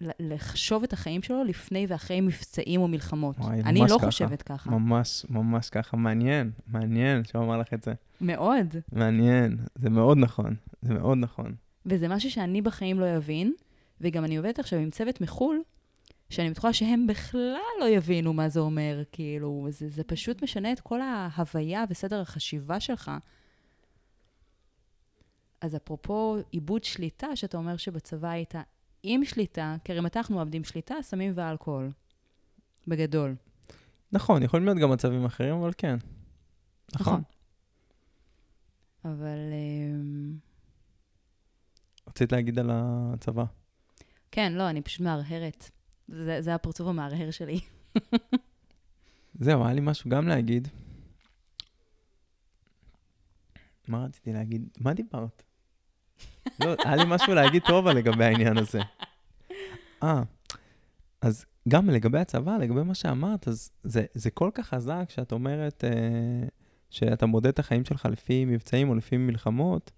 לחשוב 0.00 0.82
את 0.82 0.92
החיים 0.92 1.22
שלו 1.22 1.44
לפני 1.44 1.86
ואחרי 1.88 2.20
מבצעים 2.20 2.80
או 2.80 2.88
מלחמות. 2.88 3.36
וואי, 3.38 3.60
אני 3.60 3.80
לא 3.80 3.86
ככה. 3.86 4.06
חושבת 4.06 4.42
ככה. 4.42 4.70
ממש, 4.70 5.26
ממש 5.30 5.70
ככה. 5.70 5.96
מעניין, 5.96 6.50
מעניין 6.66 7.24
שהוא 7.24 7.44
אמר 7.44 7.58
לך 7.58 7.74
את 7.74 7.82
זה. 7.82 7.92
מאוד. 8.20 8.76
מעניין, 8.92 9.58
זה 9.74 9.90
מאוד 9.90 10.18
נכון, 10.18 10.54
זה 10.82 10.94
מאוד 10.94 11.18
נכון. 11.18 11.54
וזה 11.86 12.08
משהו 12.08 12.30
שאני 12.30 12.62
בחיים 12.62 13.00
לא 13.00 13.16
אבין, 13.16 13.52
וגם 14.00 14.24
אני 14.24 14.36
עובדת 14.36 14.58
עכשיו 14.58 14.78
עם 14.78 14.90
צוות 14.90 15.20
מחו"ל, 15.20 15.60
שאני 16.34 16.50
בטוחה 16.50 16.72
שהם 16.72 17.06
בכלל 17.06 17.58
לא 17.80 17.88
יבינו 17.88 18.32
מה 18.32 18.48
זה 18.48 18.60
אומר, 18.60 19.02
כאילו, 19.12 19.66
זה, 19.70 19.88
זה 19.88 20.04
פשוט 20.04 20.42
משנה 20.42 20.72
את 20.72 20.80
כל 20.80 21.00
ההוויה 21.00 21.84
וסדר 21.90 22.20
החשיבה 22.20 22.80
שלך. 22.80 23.10
אז 25.60 25.76
אפרופו 25.76 26.36
עיבוד 26.50 26.84
שליטה, 26.84 27.36
שאתה 27.36 27.56
אומר 27.56 27.76
שבצבא 27.76 28.28
היית 28.28 28.54
עם 29.02 29.24
שליטה, 29.24 29.76
כי 29.84 29.92
הרי 29.92 30.00
מתי 30.00 30.18
אנחנו 30.18 30.36
מאבדים 30.36 30.64
שליטה? 30.64 30.94
סמים 31.02 31.32
ואלכוהול. 31.34 31.90
בגדול. 32.88 33.34
נכון, 34.12 34.42
יכולים 34.42 34.66
להיות 34.66 34.78
גם 34.78 34.90
מצבים 34.90 35.24
אחרים, 35.24 35.54
אבל 35.54 35.70
כן. 35.78 35.96
נכון. 36.94 37.22
אבל 39.04 39.38
אמ, 39.52 40.36
רצית 42.08 42.32
להגיד 42.32 42.58
על 42.58 42.70
הצבא. 42.72 43.44
כן, 44.30 44.52
לא, 44.52 44.70
אני 44.70 44.82
פשוט 44.82 45.00
מהרהרת. 45.00 45.70
זה, 46.08 46.42
זה 46.42 46.54
הפרצוף 46.54 46.88
המהרהר 46.88 47.30
שלי. 47.30 47.60
זהו, 49.40 49.64
היה 49.64 49.74
לי 49.74 49.80
משהו 49.80 50.10
גם 50.10 50.28
להגיד. 50.28 50.68
מה 53.88 54.04
רציתי 54.04 54.32
להגיד? 54.32 54.68
מה 54.80 54.94
דיברת? 54.94 55.42
לא, 56.60 56.74
היה 56.84 56.96
לי 56.96 57.02
משהו 57.06 57.34
להגיד 57.34 57.62
טוב 57.66 57.88
לגבי 57.88 58.24
העניין 58.24 58.58
הזה. 58.58 58.80
אה, 60.02 60.22
אז 61.20 61.44
גם 61.68 61.90
לגבי 61.90 62.18
הצבא, 62.18 62.56
לגבי 62.56 62.82
מה 62.82 62.94
שאמרת, 62.94 63.48
אז 63.48 63.70
זה, 63.82 64.04
זה 64.14 64.30
כל 64.30 64.50
כך 64.54 64.68
חזק 64.68 65.04
שאת 65.08 65.32
אומרת 65.32 65.84
אה, 65.84 66.48
שאתה 66.90 67.26
מודד 67.26 67.46
את 67.46 67.58
החיים 67.58 67.84
שלך 67.84 68.08
לפי 68.10 68.44
מבצעים 68.44 68.88
או 68.88 68.94
לפי 68.94 69.16
מלחמות, 69.16 69.90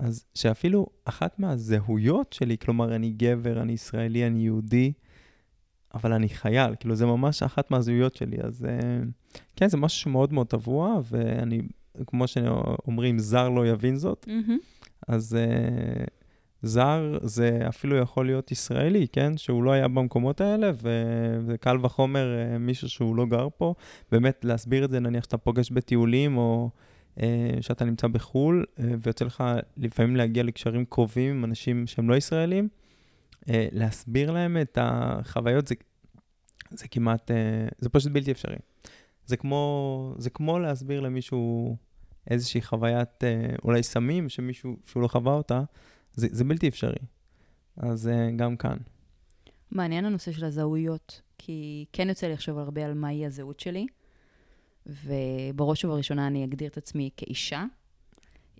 אז 0.00 0.24
שאפילו 0.34 0.86
אחת 1.04 1.38
מהזהויות 1.38 2.32
שלי, 2.32 2.58
כלומר, 2.58 2.94
אני 2.94 3.10
גבר, 3.10 3.62
אני 3.62 3.72
ישראלי, 3.72 4.26
אני 4.26 4.38
יהודי, 4.38 4.92
אבל 5.94 6.12
אני 6.12 6.28
חייל, 6.28 6.74
כאילו, 6.80 6.94
זה 6.94 7.06
ממש 7.06 7.42
אחת 7.42 7.70
מהזהויות 7.70 8.16
שלי. 8.16 8.36
אז 8.42 8.64
אה, 8.64 8.98
כן, 9.56 9.68
זה 9.68 9.76
משהו 9.76 10.00
שמאוד 10.00 10.32
מאוד 10.32 10.46
טבוע, 10.46 11.00
ואני, 11.10 11.60
כמו 12.06 12.26
שאומרים, 12.26 13.18
זר 13.18 13.48
לא 13.48 13.66
יבין 13.66 13.96
זאת. 13.96 14.26
מהמם. 14.28 14.58
אז 15.08 15.36
uh, 15.36 16.10
זר 16.62 17.18
זה 17.22 17.60
אפילו 17.68 17.96
יכול 17.96 18.26
להיות 18.26 18.50
ישראלי, 18.50 19.06
כן? 19.12 19.36
שהוא 19.36 19.62
לא 19.62 19.72
היה 19.72 19.88
במקומות 19.88 20.40
האלה, 20.40 20.70
וקל 21.46 21.78
וחומר 21.82 22.26
uh, 22.54 22.58
מישהו 22.58 22.88
שהוא 22.88 23.16
לא 23.16 23.26
גר 23.26 23.48
פה. 23.56 23.74
באמת, 24.12 24.44
להסביר 24.44 24.84
את 24.84 24.90
זה, 24.90 25.00
נניח 25.00 25.24
שאתה 25.24 25.38
פוגש 25.38 25.70
בטיולים, 25.70 26.36
או 26.36 26.70
שאתה 27.60 27.84
נמצא 27.84 28.06
בחו"ל, 28.06 28.64
uh, 28.64 28.80
ויוצא 29.02 29.24
לך 29.24 29.44
לפעמים 29.76 30.16
להגיע 30.16 30.42
לקשרים 30.42 30.84
קרובים 30.84 31.36
עם 31.36 31.44
אנשים 31.44 31.86
שהם 31.86 32.10
לא 32.10 32.14
ישראלים, 32.14 32.68
uh, 33.40 33.46
להסביר 33.72 34.30
להם 34.30 34.56
את 34.56 34.78
החוויות, 34.80 35.66
זה, 35.66 35.74
זה 36.70 36.88
כמעט, 36.88 37.30
זה 37.78 37.88
פשוט 37.88 38.12
בלתי 38.12 38.30
אפשרי. 38.32 38.56
זה 39.26 39.36
כמו, 39.36 40.14
זה 40.18 40.30
כמו 40.30 40.58
להסביר 40.58 41.00
למישהו 41.00 41.76
איזושהי 42.30 42.62
חוויית, 42.62 43.24
אה, 43.24 43.54
אולי 43.64 43.82
סמים, 43.82 44.28
שמישהו, 44.28 44.76
שהוא 44.86 45.02
לא 45.02 45.08
חווה 45.08 45.32
אותה, 45.32 45.62
זה, 46.14 46.26
זה 46.30 46.44
בלתי 46.44 46.68
אפשרי. 46.68 46.98
אז 47.76 48.08
אה, 48.08 48.30
גם 48.36 48.56
כאן. 48.56 48.76
מעניין 49.70 50.04
הנושא 50.04 50.32
של 50.32 50.44
הזהויות, 50.44 51.20
כי 51.38 51.84
כן 51.92 52.08
יוצא 52.08 52.26
לי 52.26 52.32
לחשוב 52.32 52.58
הרבה 52.58 52.84
על 52.84 52.94
מהי 52.94 53.26
הזהות 53.26 53.60
שלי, 53.60 53.86
ובראש 55.04 55.84
ובראשונה 55.84 56.26
אני 56.26 56.44
אגדיר 56.44 56.68
את 56.68 56.76
עצמי 56.76 57.10
כאישה. 57.16 57.64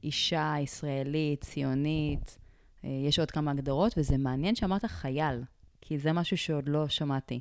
אישה 0.04 0.54
ישראלית, 0.60 1.40
ציונית, 1.40 2.38
אה, 2.84 2.90
יש 2.90 3.18
עוד 3.18 3.30
כמה 3.30 3.50
הגדרות, 3.50 3.94
וזה 3.96 4.18
מעניין 4.18 4.54
שאמרת 4.54 4.84
חייל, 4.84 5.42
כי 5.80 5.98
זה 5.98 6.12
משהו 6.12 6.36
שעוד 6.36 6.68
לא 6.68 6.88
שמעתי. 6.88 7.40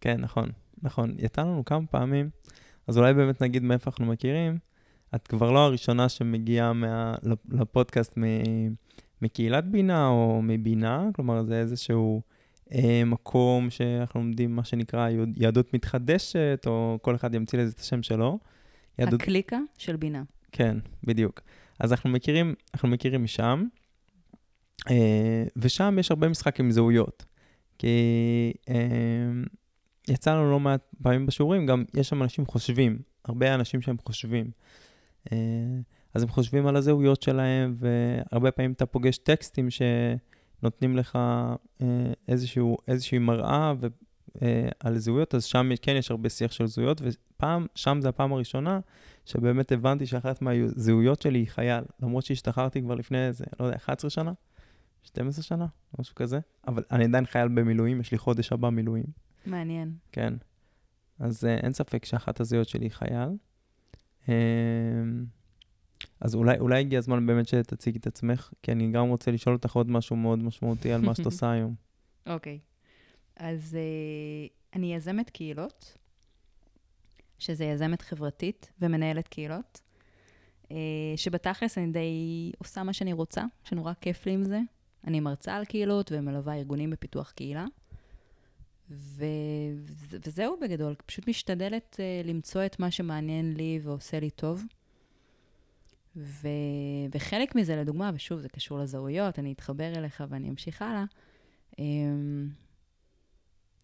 כן, 0.00 0.20
נכון, 0.20 0.48
נכון. 0.82 1.14
יצא 1.18 1.42
לנו 1.42 1.64
כמה 1.64 1.86
פעמים, 1.86 2.30
אז 2.86 2.98
אולי 2.98 3.14
באמת 3.14 3.42
נגיד 3.42 3.62
מאיפה 3.62 3.90
אנחנו 3.90 4.06
מכירים. 4.06 4.58
את 5.14 5.26
כבר 5.28 5.50
לא 5.50 5.58
הראשונה 5.58 6.08
שמגיעה 6.08 6.72
מה, 6.72 7.14
לפודקאסט 7.48 8.18
מקהילת 9.22 9.64
בינה 9.64 10.08
או 10.08 10.40
מבינה, 10.42 11.08
כלומר 11.14 11.42
זה 11.42 11.60
איזשהו 11.60 12.22
מקום 13.06 13.70
שאנחנו 13.70 14.20
לומדים 14.20 14.56
מה 14.56 14.64
שנקרא 14.64 15.08
יהדות 15.36 15.74
מתחדשת, 15.74 16.64
או 16.66 16.98
כל 17.02 17.14
אחד 17.14 17.34
ימציא 17.34 17.58
לזה 17.58 17.72
את 17.74 17.80
השם 17.80 18.02
שלו. 18.02 18.38
יהדות, 18.98 19.20
הקליקה 19.20 19.58
של 19.78 19.96
בינה. 19.96 20.22
כן, 20.52 20.76
בדיוק. 21.04 21.40
אז 21.80 21.92
אנחנו 21.92 22.10
מכירים, 22.10 22.54
אנחנו 22.74 22.88
מכירים 22.88 23.24
משם, 23.24 23.64
אה, 24.90 25.44
ושם 25.56 25.96
יש 26.00 26.10
הרבה 26.10 26.28
משחק 26.28 26.60
עם 26.60 26.70
זהויות. 26.70 27.24
כי 27.78 28.52
אה, 28.68 28.74
יצא 30.08 30.34
לנו 30.34 30.50
לא 30.50 30.60
מעט 30.60 30.80
פעמים 31.02 31.26
בשיעורים, 31.26 31.66
גם 31.66 31.84
יש 31.94 32.08
שם 32.08 32.22
אנשים 32.22 32.46
חושבים, 32.46 32.98
הרבה 33.24 33.54
אנשים 33.54 33.82
שהם 33.82 33.96
חושבים. 33.98 34.50
אה, 35.32 35.36
אז 36.14 36.22
הם 36.22 36.28
חושבים 36.28 36.66
על 36.66 36.76
הזהויות 36.76 37.22
שלהם, 37.22 37.76
והרבה 37.78 38.50
פעמים 38.50 38.72
אתה 38.72 38.86
פוגש 38.86 39.18
טקסטים 39.18 39.70
שנותנים 40.64 40.96
לך 40.96 41.18
אה, 41.82 41.86
איזשהו, 42.28 42.76
איזושהי 42.88 43.18
מראה 43.18 43.72
ו, 43.80 43.86
אה, 44.42 44.68
על 44.80 44.98
זהויות, 44.98 45.34
אז 45.34 45.44
שם 45.44 45.70
כן 45.82 45.96
יש 45.96 46.10
הרבה 46.10 46.28
שיח 46.28 46.52
של 46.52 46.66
זהויות, 46.66 47.00
ופעם, 47.04 47.66
שם 47.74 47.98
זה 48.00 48.08
הפעם 48.08 48.32
הראשונה 48.32 48.80
שבאמת 49.24 49.72
הבנתי 49.72 50.06
שאחת 50.06 50.42
מהזהויות 50.42 51.22
שלי 51.22 51.38
היא 51.38 51.48
חייל, 51.48 51.84
למרות 52.00 52.24
שהשתחררתי 52.24 52.82
כבר 52.82 52.94
לפני 52.94 53.26
איזה, 53.26 53.44
לא 53.60 53.64
יודע, 53.64 53.76
11 53.76 54.10
שנה? 54.10 54.32
12 55.02 55.42
שנה? 55.42 55.66
משהו 55.98 56.14
כזה. 56.14 56.40
אבל 56.68 56.82
אני 56.90 57.04
עדיין 57.04 57.26
חייל 57.26 57.48
במילואים, 57.48 58.00
יש 58.00 58.12
לי 58.12 58.18
חודש 58.18 58.52
הבא 58.52 58.70
מילואים. 58.70 59.06
מעניין. 59.46 59.92
כן. 60.12 60.34
אז 61.18 61.44
אה, 61.44 61.54
אין 61.54 61.72
ספק 61.72 62.04
שאחת 62.04 62.40
הזהויות 62.40 62.68
שלי 62.68 62.84
היא 62.84 62.90
חייל. 62.90 63.28
אה, 64.28 64.34
אז 66.20 66.34
אולי, 66.34 66.58
אולי 66.58 66.80
הגיע 66.80 66.98
הזמן 66.98 67.26
באמת 67.26 67.48
שתציגי 67.48 67.98
את 67.98 68.06
עצמך, 68.06 68.50
כי 68.62 68.72
אני 68.72 68.90
גם 68.90 69.08
רוצה 69.08 69.30
לשאול 69.30 69.54
אותך 69.54 69.76
עוד 69.76 69.90
משהו 69.90 70.16
מאוד 70.16 70.38
משמעותי 70.38 70.92
על 70.92 71.00
מה 71.00 71.14
שאת 71.14 71.26
עושה 71.32 71.50
היום. 71.50 71.74
אוקיי. 72.26 72.58
אז 73.36 73.76
אה, 73.80 74.46
אני 74.74 74.94
יזמת 74.94 75.30
קהילות, 75.30 75.98
שזה 77.38 77.64
יזמת 77.64 78.02
חברתית 78.02 78.72
ומנהלת 78.80 79.28
קהילות. 79.28 79.80
אה, 80.70 80.76
שבתכלס 81.16 81.78
אני 81.78 81.92
די 81.92 82.52
עושה 82.58 82.82
מה 82.82 82.92
שאני 82.92 83.12
רוצה, 83.12 83.42
שנורא 83.64 83.92
כיף 84.00 84.26
לי 84.26 84.32
עם 84.32 84.44
זה. 84.44 84.60
אני 85.06 85.20
מרצה 85.20 85.56
על 85.56 85.64
קהילות 85.64 86.12
ומלווה 86.12 86.54
ארגונים 86.54 86.90
בפיתוח 86.90 87.30
קהילה. 87.30 87.64
ו... 88.90 89.24
וזהו 90.26 90.56
בגדול, 90.62 90.94
פשוט 91.06 91.28
משתדלת 91.28 91.96
uh, 91.96 92.26
למצוא 92.28 92.66
את 92.66 92.78
מה 92.80 92.90
שמעניין 92.90 93.54
לי 93.56 93.80
ועושה 93.82 94.20
לי 94.20 94.30
טוב. 94.30 94.62
ו... 96.16 96.48
וחלק 97.14 97.54
מזה, 97.54 97.76
לדוגמה, 97.76 98.10
ושוב, 98.14 98.40
זה 98.40 98.48
קשור 98.48 98.78
לזהויות, 98.78 99.38
אני 99.38 99.52
אתחבר 99.52 99.92
אליך 99.96 100.24
ואני 100.28 100.48
אמשיך 100.48 100.82
הלאה. 100.82 101.04
Um, 101.72 101.76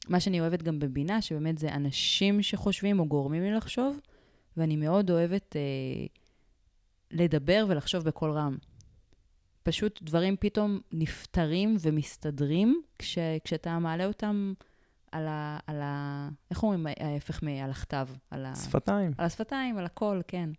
מה 0.08 0.20
שאני 0.20 0.40
אוהבת 0.40 0.62
גם 0.62 0.78
בבינה, 0.78 1.22
שבאמת 1.22 1.58
זה 1.58 1.74
אנשים 1.74 2.42
שחושבים 2.42 3.00
או 3.00 3.06
גורמים 3.06 3.42
לי 3.42 3.52
לחשוב, 3.52 4.00
ואני 4.56 4.76
מאוד 4.76 5.10
אוהבת 5.10 5.56
uh, 5.56 6.18
לדבר 7.10 7.64
ולחשוב 7.68 8.04
בקול 8.04 8.30
רם. 8.30 8.56
פשוט 9.62 10.02
דברים 10.02 10.36
פתאום 10.40 10.80
נפתרים 10.92 11.76
ומסתדרים 11.80 12.82
כש, 12.98 13.18
כשאתה 13.44 13.78
מעלה 13.78 14.06
אותם 14.06 14.52
על 15.12 15.26
ה... 15.28 15.58
על 15.66 15.80
ה 15.82 16.28
איך 16.50 16.62
אומרים 16.62 16.86
ההפך 17.00 17.42
מעל 17.42 17.70
הכתב? 17.70 18.08
על 18.30 18.46
ה... 18.46 18.56
שפתיים. 18.56 19.12
על 19.18 19.26
השפתיים, 19.26 19.78
על 19.78 19.84
הכל, 19.84 20.20
כן. 20.28 20.50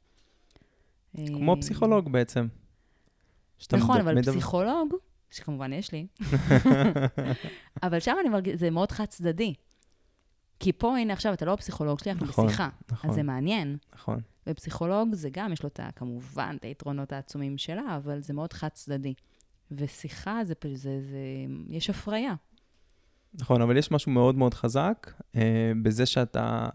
כמו 1.17 1.55
פסיכולוג 1.61 2.11
בעצם. 2.11 2.47
נכון, 3.73 3.99
אבל 3.99 4.15
מדבר- 4.15 4.31
פסיכולוג, 4.31 4.93
שכמובן 5.31 5.73
יש 5.73 5.91
לי, 5.91 6.07
אבל 7.83 7.99
שם 7.99 8.15
אני 8.21 8.29
מרגיש, 8.29 8.59
זה 8.59 8.69
מאוד 8.69 8.91
חד 8.91 9.05
צדדי. 9.05 9.53
כי 10.59 10.71
פה, 10.73 10.97
הנה 10.97 11.13
עכשיו, 11.13 11.33
אתה 11.33 11.45
לא 11.45 11.53
הפסיכולוג 11.53 11.99
שלי, 11.99 12.11
אנחנו 12.11 12.25
נכון, 12.25 12.47
בשיחה. 12.47 12.69
נכון. 12.91 13.09
אז 13.09 13.15
זה 13.15 13.23
מעניין. 13.23 13.77
נכון. 13.95 14.19
ופסיכולוג 14.47 15.15
זה 15.15 15.29
גם, 15.29 15.53
יש 15.53 15.63
לו 15.63 15.69
את 15.69 15.79
ה... 15.79 15.89
כמובן, 15.95 16.55
את 16.59 16.65
היתרונות 16.65 17.11
העצומים 17.11 17.57
שלה, 17.57 17.95
אבל 17.97 18.19
זה 18.21 18.33
מאוד 18.33 18.53
חד 18.53 18.67
צדדי. 18.67 19.13
ושיחה 19.71 20.39
זה, 20.45 20.53
זה, 20.73 21.01
זה, 21.01 21.19
יש 21.69 21.89
הפריה. 21.89 22.33
נכון, 23.33 23.61
אבל 23.61 23.77
יש 23.77 23.91
משהו 23.91 24.11
מאוד 24.11 24.35
מאוד 24.35 24.53
חזק 24.53 25.11
אה, 25.35 25.71
בזה 25.83 26.05
שאתה, 26.05 26.69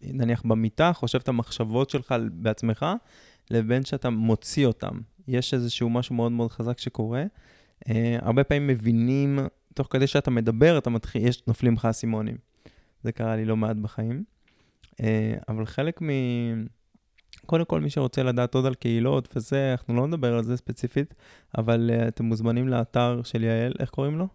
נניח 0.00 0.42
במיטה, 0.42 0.92
חושב 0.92 1.18
את 1.22 1.28
המחשבות 1.28 1.90
שלך 1.90 2.14
בעצמך, 2.32 2.86
לבין 3.52 3.84
שאתה 3.84 4.10
מוציא 4.10 4.66
אותם. 4.66 5.00
יש 5.28 5.54
איזשהו 5.54 5.90
משהו 5.90 6.14
מאוד 6.14 6.32
מאוד 6.32 6.50
חזק 6.50 6.78
שקורה. 6.78 7.24
אה, 7.88 8.18
הרבה 8.20 8.44
פעמים 8.44 8.66
מבינים, 8.66 9.38
תוך 9.74 9.86
כדי 9.90 10.06
שאתה 10.06 10.30
מדבר, 10.30 10.78
אתה 10.78 10.90
מתחיל, 10.90 11.26
יש, 11.26 11.42
נופלים 11.46 11.74
לך 11.74 11.84
אסימונים. 11.84 12.36
זה 13.02 13.12
קרה 13.12 13.36
לי 13.36 13.44
לא 13.44 13.56
מעט 13.56 13.76
בחיים. 13.76 14.24
אה, 15.00 15.34
אבל 15.48 15.66
חלק 15.66 16.02
מ... 16.02 16.08
קודם 17.46 17.64
כל, 17.64 17.80
מי 17.80 17.90
שרוצה 17.90 18.22
לדעת 18.22 18.54
עוד 18.54 18.66
על 18.66 18.74
קהילות 18.74 19.36
וזה, 19.36 19.72
אנחנו 19.72 19.94
לא 19.94 20.06
נדבר 20.06 20.34
על 20.34 20.44
זה 20.44 20.56
ספציפית, 20.56 21.14
אבל 21.58 21.90
uh, 21.92 22.08
אתם 22.08 22.24
מוזמנים 22.24 22.68
לאתר 22.68 23.20
של 23.24 23.44
יעל, 23.44 23.72
איך 23.80 23.90
קוראים 23.90 24.18
לו? 24.18 24.28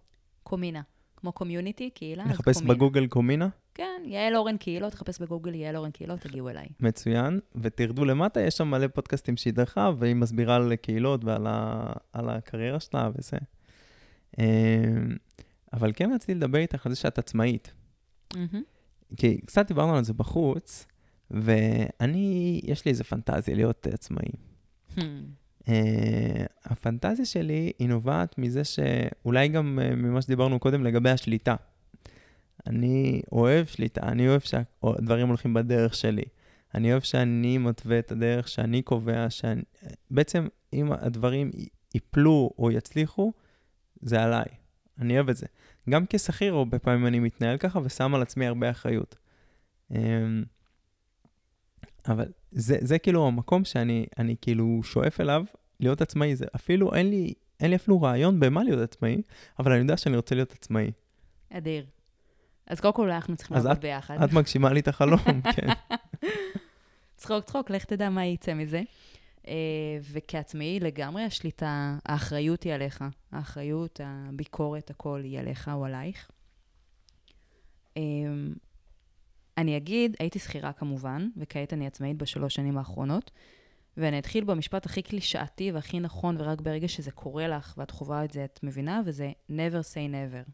קומינה. 0.43 0.81
כמו 1.17 1.31
קומיוניטי, 1.31 1.89
קהילה, 1.89 2.25
נחפש 2.25 2.57
קומינה. 2.57 2.73
בגוגל 2.73 3.07
קומינה, 3.07 3.47
כן, 3.73 4.01
יעל 4.05 4.35
אורן 4.35 4.57
קהילות, 4.57 4.91
תחפש 4.91 5.19
בגוגל 5.19 5.55
יעל 5.55 5.77
אורן 5.77 5.91
קהילות, 5.91 6.19
תגיעו 6.19 6.49
אליי. 6.49 6.67
מצוין, 6.79 7.39
ותרדו 7.55 8.05
למטה, 8.05 8.41
יש 8.41 8.57
שם 8.57 8.67
מלא 8.67 8.87
פודקאסטים 8.87 9.37
שהיא 9.37 9.53
דרכה, 9.53 9.91
והיא 9.97 10.15
מסבירה 10.15 10.55
על 10.55 10.75
קהילות 10.75 11.23
ועל 11.25 11.47
ה, 11.47 11.93
על 12.13 12.29
הקריירה 12.29 12.79
שלה 12.79 13.09
וזה. 13.15 13.37
אמ, 14.39 14.45
אבל 15.73 15.91
כן 15.95 16.11
רציתי 16.13 16.35
לדבר 16.35 16.57
איתך 16.57 16.85
על 16.85 16.93
זה 16.93 16.99
שאת 16.99 17.17
עצמאית. 17.17 17.73
מהמם. 18.35 18.63
כי 19.17 19.41
קצת 19.41 19.67
דיברנו 19.67 19.95
על 19.95 20.03
זה 20.03 20.13
בחוץ, 20.13 20.85
ואני, 21.31 22.59
יש 22.63 22.85
לי 22.85 22.91
איזה 22.91 23.03
פנטזיה 23.03 23.55
להיות 23.55 23.87
עצמאי. 23.87 24.29
Hmm. 24.95 25.01
Uh, 25.67 25.69
הפנטזיה 26.65 27.25
שלי 27.25 27.71
היא 27.79 27.89
נובעת 27.89 28.37
מזה 28.37 28.63
שאולי 28.63 29.47
גם 29.47 29.79
uh, 29.81 29.95
ממה 29.95 30.21
שדיברנו 30.21 30.59
קודם 30.59 30.83
לגבי 30.83 31.09
השליטה. 31.09 31.55
אני 32.67 33.21
אוהב 33.31 33.65
שליטה, 33.65 34.01
אני 34.07 34.27
אוהב 34.27 34.41
שהדברים 34.41 35.27
הולכים 35.27 35.53
בדרך 35.53 35.95
שלי. 35.95 36.23
אני 36.75 36.91
אוהב 36.91 37.01
שאני 37.01 37.57
מתווה 37.57 37.99
את 37.99 38.11
הדרך 38.11 38.47
שאני 38.47 38.81
קובע, 38.81 39.29
שאני... 39.29 39.61
בעצם 40.11 40.47
אם 40.73 40.91
הדברים 40.91 41.51
ייפלו 41.93 42.51
או 42.59 42.71
יצליחו, 42.71 43.33
זה 44.01 44.23
עליי. 44.23 44.45
אני 44.99 45.15
אוהב 45.15 45.29
את 45.29 45.37
זה. 45.37 45.45
גם 45.89 46.05
כשכיר, 46.09 46.53
הרבה 46.53 46.79
פעמים 46.79 47.07
אני 47.07 47.19
מתנהל 47.19 47.57
ככה 47.57 47.79
ושם 47.83 48.15
על 48.15 48.21
עצמי 48.21 48.45
הרבה 48.45 48.69
אחריות. 48.69 49.15
אמ, 49.91 50.43
אבל 52.07 52.25
זה, 52.51 52.77
זה 52.81 52.99
כאילו 52.99 53.27
המקום 53.27 53.65
שאני 53.65 54.05
אני 54.19 54.35
כאילו 54.41 54.79
שואף 54.83 55.21
אליו, 55.21 55.43
להיות 55.79 56.01
עצמאי. 56.01 56.35
זה 56.35 56.45
אפילו, 56.55 56.93
אין 56.93 57.09
לי, 57.09 57.33
אין 57.59 57.69
לי 57.69 57.75
אפילו 57.75 58.01
רעיון 58.01 58.39
במה 58.39 58.63
להיות 58.63 58.79
עצמאי, 58.79 59.21
אבל 59.59 59.71
אני 59.71 59.81
יודע 59.81 59.97
שאני 59.97 60.15
רוצה 60.15 60.35
להיות 60.35 60.51
עצמאי. 60.51 60.91
אדיר. 61.49 61.85
אז 62.67 62.79
קודם 62.79 62.93
כל 62.93 63.11
אנחנו 63.11 63.35
צריכים 63.35 63.57
לעבוד 63.57 63.81
ביחד. 63.81 64.23
את 64.23 64.33
מגשימה 64.33 64.73
לי 64.73 64.79
את 64.79 64.87
החלום, 64.87 65.41
כן. 65.55 65.67
צחוק, 67.17 67.43
צחוק, 67.43 67.69
לך 67.69 67.85
תדע 67.85 68.09
מה 68.09 68.25
יצא 68.25 68.53
מזה. 68.53 68.81
אה, 69.47 69.53
וכעצמאי, 70.11 70.79
לגמרי 70.79 71.23
השליטה, 71.23 71.97
האחריות 72.05 72.63
היא 72.63 72.73
עליך. 72.73 73.03
האחריות, 73.31 73.99
הביקורת, 74.03 74.89
הכל 74.89 75.21
היא 75.23 75.39
עליך 75.39 75.71
או 75.73 75.85
עלייך. 75.85 76.31
אני 79.57 79.77
אגיד, 79.77 80.15
הייתי 80.19 80.39
שכירה 80.39 80.73
כמובן, 80.73 81.27
וכעת 81.37 81.73
אני 81.73 81.87
עצמאית 81.87 82.17
בשלוש 82.17 82.55
שנים 82.55 82.77
האחרונות, 82.77 83.31
ואני 83.97 84.19
אתחיל 84.19 84.43
במשפט 84.43 84.85
הכי 84.85 85.01
קלישאתי 85.01 85.71
והכי 85.71 85.99
נכון, 85.99 86.35
ורק 86.39 86.61
ברגע 86.61 86.87
שזה 86.87 87.11
קורה 87.11 87.47
לך 87.47 87.73
ואת 87.77 87.91
חווה 87.91 88.25
את 88.25 88.31
זה, 88.31 88.45
את 88.45 88.59
מבינה, 88.63 89.01
וזה 89.05 89.31
never 89.49 89.83
say 89.93 90.11
never. 90.11 90.51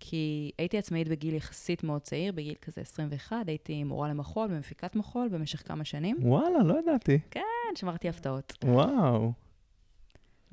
כי 0.00 0.50
הייתי 0.58 0.78
עצמאית 0.78 1.08
בגיל 1.08 1.34
יחסית 1.34 1.84
מאוד 1.84 2.00
צעיר, 2.00 2.32
בגיל 2.32 2.54
כזה 2.62 2.80
21, 2.80 3.36
הייתי 3.46 3.84
מורה 3.84 4.08
למחול 4.08 4.48
ומפיקת 4.50 4.96
מחול 4.96 5.28
במשך 5.28 5.68
כמה 5.68 5.84
שנים. 5.84 6.16
וואלה, 6.20 6.62
לא 6.62 6.78
ידעתי. 6.78 7.18
כן, 7.30 7.40
שמרתי 7.74 8.08
הפתעות. 8.08 8.52
וואו. 8.64 9.32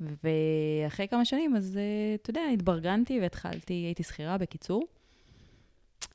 ואחרי 0.00 1.08
כמה 1.08 1.24
שנים, 1.24 1.56
אז 1.56 1.76
אה, 1.76 2.14
אתה 2.14 2.30
יודע, 2.30 2.40
התברגנתי 2.52 3.20
והתחלתי, 3.20 3.74
הייתי 3.74 4.02
שכירה 4.02 4.38
בקיצור, 4.38 4.86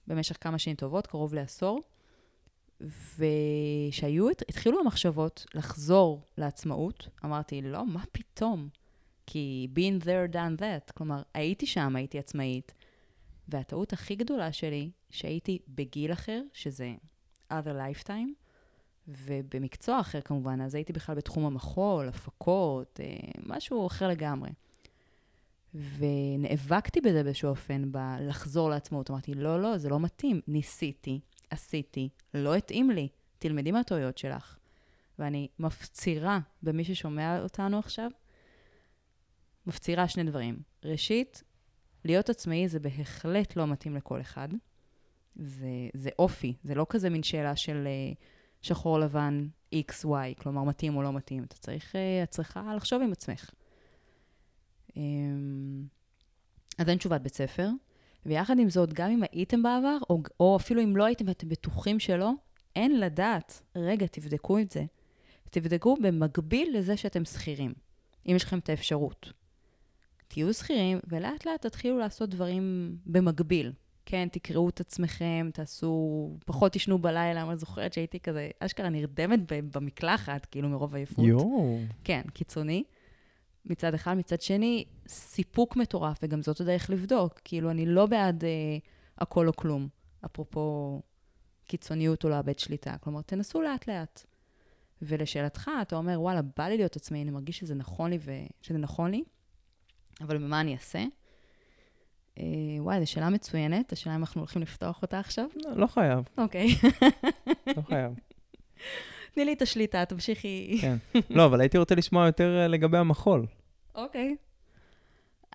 במשך 0.07 0.37
כמה 0.41 0.59
שנים 0.59 0.75
טובות, 0.75 1.07
קרוב 1.07 1.33
לעשור. 1.33 1.81
וכשהיו, 2.81 4.29
התחילו 4.29 4.79
המחשבות 4.79 5.45
לחזור 5.53 6.21
לעצמאות, 6.37 7.07
אמרתי, 7.25 7.61
לא, 7.61 7.85
מה 7.85 8.03
פתאום? 8.11 8.69
כי 9.25 9.67
been 9.75 10.03
there, 10.03 10.33
done 10.33 10.59
that. 10.59 10.93
כלומר, 10.93 11.21
הייתי 11.33 11.65
שם, 11.65 11.95
הייתי 11.95 12.19
עצמאית. 12.19 12.73
והטעות 13.47 13.93
הכי 13.93 14.15
גדולה 14.15 14.53
שלי, 14.53 14.91
שהייתי 15.09 15.59
בגיל 15.67 16.13
אחר, 16.13 16.41
שזה 16.53 16.93
other 17.51 17.53
lifetime, 18.05 18.29
ובמקצוע 19.07 19.99
אחר 19.99 20.21
כמובן, 20.21 20.61
אז 20.61 20.75
הייתי 20.75 20.93
בכלל 20.93 21.15
בתחום 21.15 21.45
המחול, 21.45 22.07
הפקות, 22.07 22.99
אה, 22.99 23.05
משהו 23.45 23.87
אחר 23.87 24.07
לגמרי. 24.07 24.49
ונאבקתי 25.73 27.01
בזה 27.01 27.23
באיזשהו 27.23 27.49
אופן, 27.49 27.91
בלחזור 27.91 28.69
לעצמאות. 28.69 29.11
אמרתי, 29.11 29.33
לא, 29.33 29.61
לא, 29.61 29.77
זה 29.77 29.89
לא 29.89 29.99
מתאים. 29.99 30.41
ניסיתי, 30.47 31.19
עשיתי, 31.49 32.09
לא 32.33 32.55
התאים 32.55 32.91
לי. 32.91 33.07
תלמדי 33.39 33.71
מהטעויות 33.71 34.17
שלך. 34.17 34.57
ואני 35.19 35.47
מפצירה 35.59 36.39
במי 36.63 36.83
ששומע 36.83 37.41
אותנו 37.43 37.79
עכשיו, 37.79 38.11
מפצירה 39.65 40.07
שני 40.07 40.23
דברים. 40.23 40.59
ראשית, 40.85 41.43
להיות 42.05 42.29
עצמאי 42.29 42.67
זה 42.67 42.79
בהחלט 42.79 43.55
לא 43.55 43.67
מתאים 43.67 43.95
לכל 43.95 44.21
אחד. 44.21 44.49
זה, 45.35 45.89
זה 45.93 46.09
אופי, 46.19 46.53
זה 46.63 46.75
לא 46.75 46.85
כזה 46.89 47.09
מין 47.09 47.23
שאלה 47.23 47.55
של 47.55 47.87
uh, 47.87 48.17
שחור 48.61 48.99
לבן, 48.99 49.47
x, 49.75 50.05
y, 50.05 50.41
כלומר 50.41 50.63
מתאים 50.63 50.97
או 50.97 51.01
לא 51.01 51.13
מתאים. 51.13 51.43
אתה 51.43 51.55
צריך, 51.55 51.95
uh, 51.95 52.23
את 52.23 52.29
צריכה 52.29 52.75
לחשוב 52.75 53.01
עם 53.01 53.11
עצמך. 53.11 53.49
Um, 54.95 54.99
אז 56.77 56.89
אין 56.89 56.97
תשובת 56.97 57.21
בית 57.21 57.35
ספר, 57.35 57.69
ויחד 58.25 58.59
עם 58.59 58.69
זאת, 58.69 58.93
גם 58.93 59.11
אם 59.11 59.21
הייתם 59.31 59.63
בעבר, 59.63 59.97
או, 60.09 60.21
או 60.39 60.55
אפילו 60.55 60.83
אם 60.83 60.97
לא 60.97 61.03
הייתם 61.03 61.25
ואתם 61.27 61.49
בטוחים 61.49 61.99
שלא, 61.99 62.31
אין 62.75 62.99
לדעת. 62.99 63.61
רגע, 63.75 64.05
תבדקו 64.07 64.59
את 64.59 64.71
זה. 64.71 64.85
תבדקו 65.49 65.97
במקביל 66.01 66.77
לזה 66.77 66.97
שאתם 66.97 67.25
שכירים, 67.25 67.73
אם 68.25 68.35
יש 68.35 68.43
לכם 68.43 68.59
את 68.59 68.69
האפשרות. 68.69 69.33
תהיו 70.27 70.53
שכירים, 70.53 70.99
ולאט 71.07 71.45
לאט 71.45 71.65
תתחילו 71.65 71.97
לעשות 71.97 72.29
דברים 72.29 72.95
במקביל. 73.05 73.71
כן, 74.05 74.27
תקראו 74.31 74.69
את 74.69 74.79
עצמכם, 74.79 75.49
תעשו, 75.53 76.29
פחות 76.45 76.71
תישנו 76.71 76.99
בלילה, 76.99 77.43
אני 77.43 77.57
זוכרת 77.57 77.93
שהייתי 77.93 78.19
כזה, 78.19 78.49
אשכרה 78.59 78.89
נרדמת 78.89 79.39
במקלחת, 79.47 80.45
כאילו 80.45 80.69
מרוב 80.69 80.95
עייפות. 80.95 81.25
יואו. 81.25 81.79
כן, 82.03 82.21
קיצוני. 82.33 82.83
מצד 83.65 83.93
אחד, 83.93 84.13
מצד 84.13 84.41
שני, 84.41 84.85
סיפוק 85.07 85.75
מטורף, 85.75 86.19
וגם 86.23 86.41
זאת 86.41 86.61
הדרך 86.61 86.89
לבדוק. 86.89 87.39
כאילו, 87.43 87.71
אני 87.71 87.85
לא 87.85 88.05
בעד 88.05 88.43
אה, 88.43 88.49
הכל 89.17 89.47
או 89.47 89.55
כלום, 89.55 89.87
אפרופו 90.25 91.01
קיצוניות 91.65 92.23
או 92.23 92.29
לאבד 92.29 92.59
שליטה. 92.59 92.97
כלומר, 92.97 93.21
תנסו 93.21 93.61
לאט-לאט. 93.61 94.25
ולשאלתך, 95.01 95.71
אתה 95.81 95.95
אומר, 95.95 96.21
וואלה, 96.21 96.41
בא 96.57 96.63
לי 96.63 96.77
להיות 96.77 96.95
עצמאי, 96.95 97.21
אני 97.21 97.31
מרגיש 97.31 97.59
שזה 97.59 97.75
נכון 97.75 98.11
לי 98.11 98.19
ושזה 98.19 98.77
נכון 98.77 99.11
לי, 99.11 99.23
אבל 100.21 100.37
במה 100.37 100.61
אני 100.61 100.73
אעשה? 100.73 101.03
אה, 102.37 102.43
וואי, 102.79 102.99
זו 102.99 103.11
שאלה 103.11 103.29
מצוינת, 103.29 103.91
השאלה 103.91 104.15
אם 104.15 104.19
אנחנו 104.19 104.41
הולכים 104.41 104.61
לפתוח 104.61 105.01
אותה 105.01 105.19
עכשיו. 105.19 105.45
לא, 105.55 105.77
לא 105.77 105.87
חייב, 105.87 106.23
אוקיי. 106.37 106.67
לא 107.77 107.81
חייב. 107.81 108.13
תני 109.33 109.45
לי 109.45 109.53
את 109.53 109.61
השליטה, 109.61 110.05
תמשיכי. 110.05 110.77
כן. 110.81 110.97
לא, 111.29 111.45
אבל 111.45 111.61
הייתי 111.61 111.77
רוצה 111.77 111.95
לשמוע 111.95 112.25
יותר 112.25 112.57
אה, 112.57 112.67
לגבי 112.67 112.97
המחול. 112.97 113.45
אוקיי. 113.95 114.35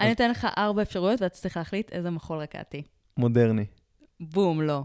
אני 0.01 0.13
אתן 0.13 0.31
לך 0.31 0.47
ארבע 0.59 0.83
אפשרויות, 0.83 1.23
ואתה 1.23 1.35
צריך 1.35 1.57
להחליט 1.57 1.93
איזה 1.93 2.11
מחול 2.11 2.39
רקעתי. 2.39 2.83
מודרני. 3.17 3.65
בום, 4.21 4.63
לא. 4.63 4.83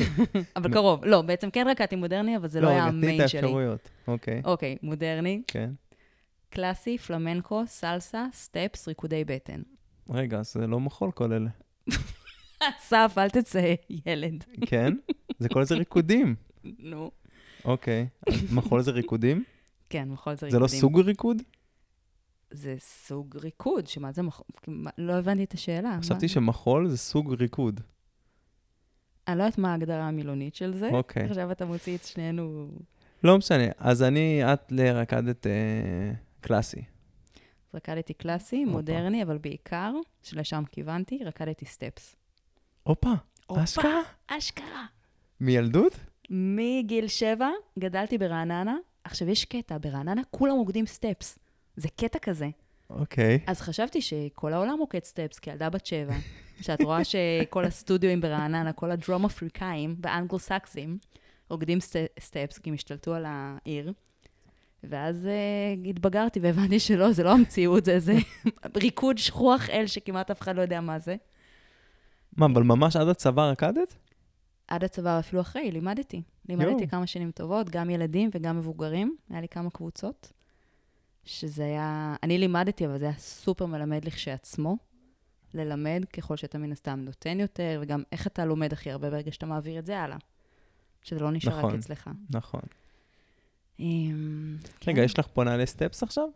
אבל 0.56 0.72
קרוב. 0.72 1.04
לא, 1.04 1.22
בעצם 1.22 1.50
כן 1.50 1.66
רקעתי 1.70 1.96
מודרני, 1.96 2.36
אבל 2.36 2.48
זה 2.48 2.60
לא 2.60 2.68
היה 2.68 2.82
רגע, 2.82 2.90
תני 2.90 2.98
את 3.00 3.12
המיין 3.12 3.28
שלי. 3.28 3.40
האפשרויות. 3.40 3.90
אוקיי, 4.08 4.42
אוקיי, 4.44 4.76
מודרני, 4.82 5.42
כן. 5.46 5.70
קלאסי, 6.50 6.98
פלמנקו, 6.98 7.62
סלסה, 7.66 8.26
סטפס, 8.32 8.88
ריקודי 8.88 9.24
בטן. 9.24 9.62
רגע, 10.10 10.38
אז 10.38 10.52
זה 10.52 10.66
לא 10.66 10.80
מחול 10.80 11.10
כל 11.10 11.32
אלה. 11.32 11.50
אסף, 12.60 13.14
אל 13.18 13.30
תצא, 13.30 13.74
ילד. 14.06 14.44
כן? 14.66 14.92
זה 15.38 15.48
כל 15.48 15.64
זה 15.64 15.74
ריקודים. 15.74 16.34
נו. 16.78 17.10
אוקיי. 17.64 18.08
מחול 18.54 18.82
זה 18.82 18.90
ריקודים? 18.90 19.44
כן, 19.90 20.08
מחול 20.08 20.34
זה 20.34 20.38
זה 20.38 20.46
ריקודים. 20.46 20.62
לא 20.62 20.66
סוג 20.68 21.00
ריקוד? 21.00 21.42
זה 22.50 22.74
סוג 22.78 23.36
ריקוד, 23.36 23.86
שמה 23.86 24.12
זה 24.12 24.22
מחול? 24.22 24.46
לא 24.98 25.12
הבנתי 25.12 25.44
את 25.44 25.52
השאלה. 25.52 25.98
חשבתי 26.00 26.28
שמחול 26.28 26.88
זה 26.88 26.98
סוג 26.98 27.34
ריקוד. 27.34 27.80
אני 29.28 29.38
לא 29.38 29.42
יודעת 29.42 29.58
מה 29.58 29.72
ההגדרה 29.72 30.08
המילונית 30.08 30.54
של 30.54 30.74
זה. 30.74 30.88
אוקיי. 30.92 31.24
עכשיו 31.24 31.52
אתה 31.52 31.64
מוציא 31.64 31.96
את 31.96 32.04
שנינו... 32.04 32.68
לא 33.24 33.38
משנה. 33.38 33.64
אז 33.78 34.02
אני, 34.02 34.52
את 34.52 34.72
רקדת 34.94 35.46
אה, 35.46 36.12
קלאסי. 36.40 36.82
רקדתי 37.74 38.14
קלאסי, 38.14 38.64
מודרני, 38.64 39.22
אבל 39.22 39.38
בעיקר, 39.38 39.92
שלשם 40.22 40.62
כיוונתי, 40.72 41.24
רקדתי 41.24 41.66
סטפס. 41.66 42.16
הופה, 42.82 43.12
אשכרה? 43.48 44.00
אשכרה. 44.26 44.84
מילדות? 45.40 46.11
מגיל 46.34 47.08
שבע 47.08 47.50
גדלתי 47.78 48.18
ברעננה. 48.18 48.76
עכשיו, 49.04 49.28
יש 49.28 49.44
קטע, 49.44 49.76
ברעננה 49.80 50.22
כולם 50.30 50.54
רוקדים 50.56 50.86
סטפס. 50.86 51.38
זה 51.76 51.88
קטע 51.96 52.18
כזה. 52.18 52.48
אוקיי. 52.90 53.38
אז 53.46 53.60
חשבתי 53.60 54.00
שכל 54.02 54.52
העולם 54.52 54.78
רוקד 54.78 55.04
סטפס, 55.04 55.38
כילדה 55.38 55.70
בת 55.70 55.86
שבע, 55.86 56.14
שאת 56.60 56.82
רואה 56.82 57.04
שכל 57.04 57.64
הסטודיואים 57.64 58.20
ברעננה, 58.20 58.72
כל 58.72 58.90
הדרום 58.90 59.24
אפריקאים 59.24 59.96
והאנגלו-סקסים, 60.02 60.98
רוקדים 61.50 61.78
סט- 61.78 62.20
סטפס, 62.20 62.58
כי 62.58 62.70
הם 62.70 62.74
השתלטו 62.74 63.14
על 63.14 63.24
העיר. 63.28 63.92
ואז 64.84 65.28
uh, 65.84 65.88
התבגרתי 65.88 66.40
והבנתי 66.40 66.80
שלא, 66.80 67.12
זה 67.12 67.22
לא 67.22 67.32
המציאות, 67.32 67.84
זה 67.84 67.92
איזה 67.92 68.14
ריקוד 68.82 69.18
שכוח 69.18 69.70
אל 69.70 69.86
שכמעט 69.86 70.30
אף 70.30 70.40
אחד 70.40 70.56
לא 70.56 70.62
יודע 70.62 70.80
מה 70.80 70.98
זה. 70.98 71.16
מה, 72.36 72.46
אבל 72.46 72.62
ממש 72.62 72.96
עד 72.96 73.08
הצבא 73.08 73.50
רקדת? 73.50 73.94
עד 74.68 74.84
הצבא, 74.84 75.18
אפילו 75.18 75.40
אחרי, 75.42 75.70
לימדתי. 75.70 76.22
לימדתי 76.48 76.70
יואו. 76.70 76.88
כמה 76.90 77.06
שנים 77.06 77.30
טובות, 77.30 77.70
גם 77.70 77.90
ילדים 77.90 78.30
וגם 78.34 78.58
מבוגרים. 78.58 79.16
היה 79.30 79.40
לי 79.40 79.48
כמה 79.48 79.70
קבוצות, 79.70 80.32
שזה 81.24 81.64
היה... 81.64 82.14
אני 82.22 82.38
לימדתי, 82.38 82.86
אבל 82.86 82.98
זה 82.98 83.04
היה 83.04 83.14
סופר 83.18 83.66
מלמד 83.66 84.04
לכשעצמו. 84.04 84.76
ללמד 85.54 86.04
ככל 86.12 86.36
שאתה 86.36 86.58
מן 86.58 86.72
הסתם 86.72 87.00
נותן 87.00 87.40
יותר, 87.40 87.80
וגם 87.82 88.02
איך 88.12 88.26
אתה 88.26 88.44
לומד 88.44 88.72
הכי 88.72 88.90
הרבה 88.90 89.10
ברגע 89.10 89.32
שאתה 89.32 89.46
מעביר 89.46 89.78
את 89.78 89.86
זה 89.86 90.00
הלאה. 90.00 90.16
שזה 91.02 91.20
לא 91.20 91.30
נשאר 91.30 91.58
נכון. 91.58 91.70
רק 91.70 91.78
אצלך. 91.78 92.10
נכון. 92.30 92.60
רגע, 94.86 94.96
כן, 94.96 95.04
יש 95.04 95.18
לך 95.18 95.26
פה 95.32 95.44
נעלי 95.44 95.66
סטפס 95.66 96.02
עכשיו? 96.02 96.28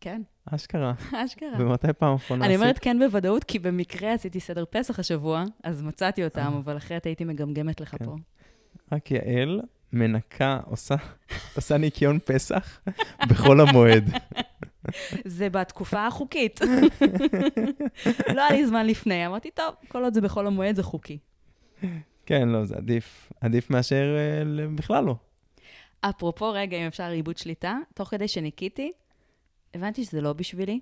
כן, 0.00 0.22
אשכרה. 0.54 0.92
אשכרה. 1.14 1.48
ומתי 1.58 1.92
פעם 1.92 2.14
אחרונה 2.14 2.44
אני 2.44 2.54
עשית? 2.54 2.62
אומרת 2.62 2.78
כן 2.78 2.98
בוודאות, 2.98 3.44
כי 3.44 3.58
במקרה 3.58 4.12
עשיתי 4.12 4.40
סדר 4.40 4.64
פסח 4.70 4.98
השבוע, 4.98 5.44
אז 5.64 5.82
מצאתי 5.82 6.24
אותם, 6.24 6.40
אה. 6.40 6.58
אבל 6.58 6.76
אחרת 6.76 7.06
הייתי 7.06 7.24
מגמגמת 7.24 7.80
לך 7.80 7.90
כן. 7.90 8.04
פה. 8.04 8.16
רק 8.92 9.10
יעל 9.10 9.60
מנקה, 9.92 10.60
עושה, 10.66 10.94
עושה 11.56 11.78
ניקיון 11.78 12.18
פסח 12.24 12.80
בחול 13.30 13.60
המועד. 13.60 14.10
זה 15.24 15.50
בתקופה 15.50 16.06
החוקית. 16.06 16.60
לא 18.34 18.42
היה 18.42 18.50
לי 18.50 18.66
זמן 18.66 18.86
לפני, 18.86 19.26
אמרתי, 19.26 19.50
טוב, 19.50 19.74
כל 19.88 20.04
עוד 20.04 20.14
זה 20.14 20.20
בחול 20.20 20.46
המועד 20.46 20.76
זה 20.76 20.82
חוקי. 20.82 21.18
כן, 22.26 22.48
לא, 22.48 22.64
זה 22.64 22.76
עדיף. 22.76 23.32
עדיף 23.40 23.70
מאשר 23.70 24.16
אה, 24.16 24.66
בכלל 24.74 25.04
לא. 25.04 25.14
אפרופו, 26.00 26.52
רגע, 26.52 26.76
אם 26.76 26.86
אפשר 26.86 27.04
עיבוד 27.04 27.38
שליטה, 27.38 27.76
תוך 27.94 28.08
כדי 28.08 28.28
שניקיתי, 28.28 28.92
הבנתי 29.74 30.04
שזה 30.04 30.20
לא 30.20 30.32
בשבילי, 30.32 30.80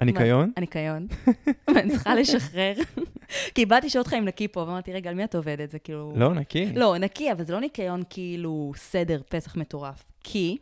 הניקיון? 0.00 0.52
הניקיון, 0.56 1.06
ואני 1.74 1.90
צריכה 1.90 2.14
לשחרר. 2.14 2.74
כי 3.54 3.60
איבדתי 3.60 3.90
שעות 3.90 4.06
חיים 4.06 4.24
נקי 4.24 4.48
פה, 4.48 4.60
ואמרתי, 4.60 4.92
רגע, 4.92 5.10
על 5.10 5.16
מי 5.16 5.24
את 5.24 5.34
עובדת? 5.34 5.70
זה 5.70 5.78
כאילו... 5.78 6.12
לא, 6.16 6.34
נקי. 6.34 6.72
לא, 6.74 6.98
נקי, 6.98 7.32
אבל 7.32 7.44
זה 7.44 7.52
לא 7.52 7.60
ניקיון 7.60 8.02
כאילו 8.10 8.72
סדר 8.76 9.20
פסח 9.28 9.56
מטורף. 9.56 10.04
כי 10.24 10.58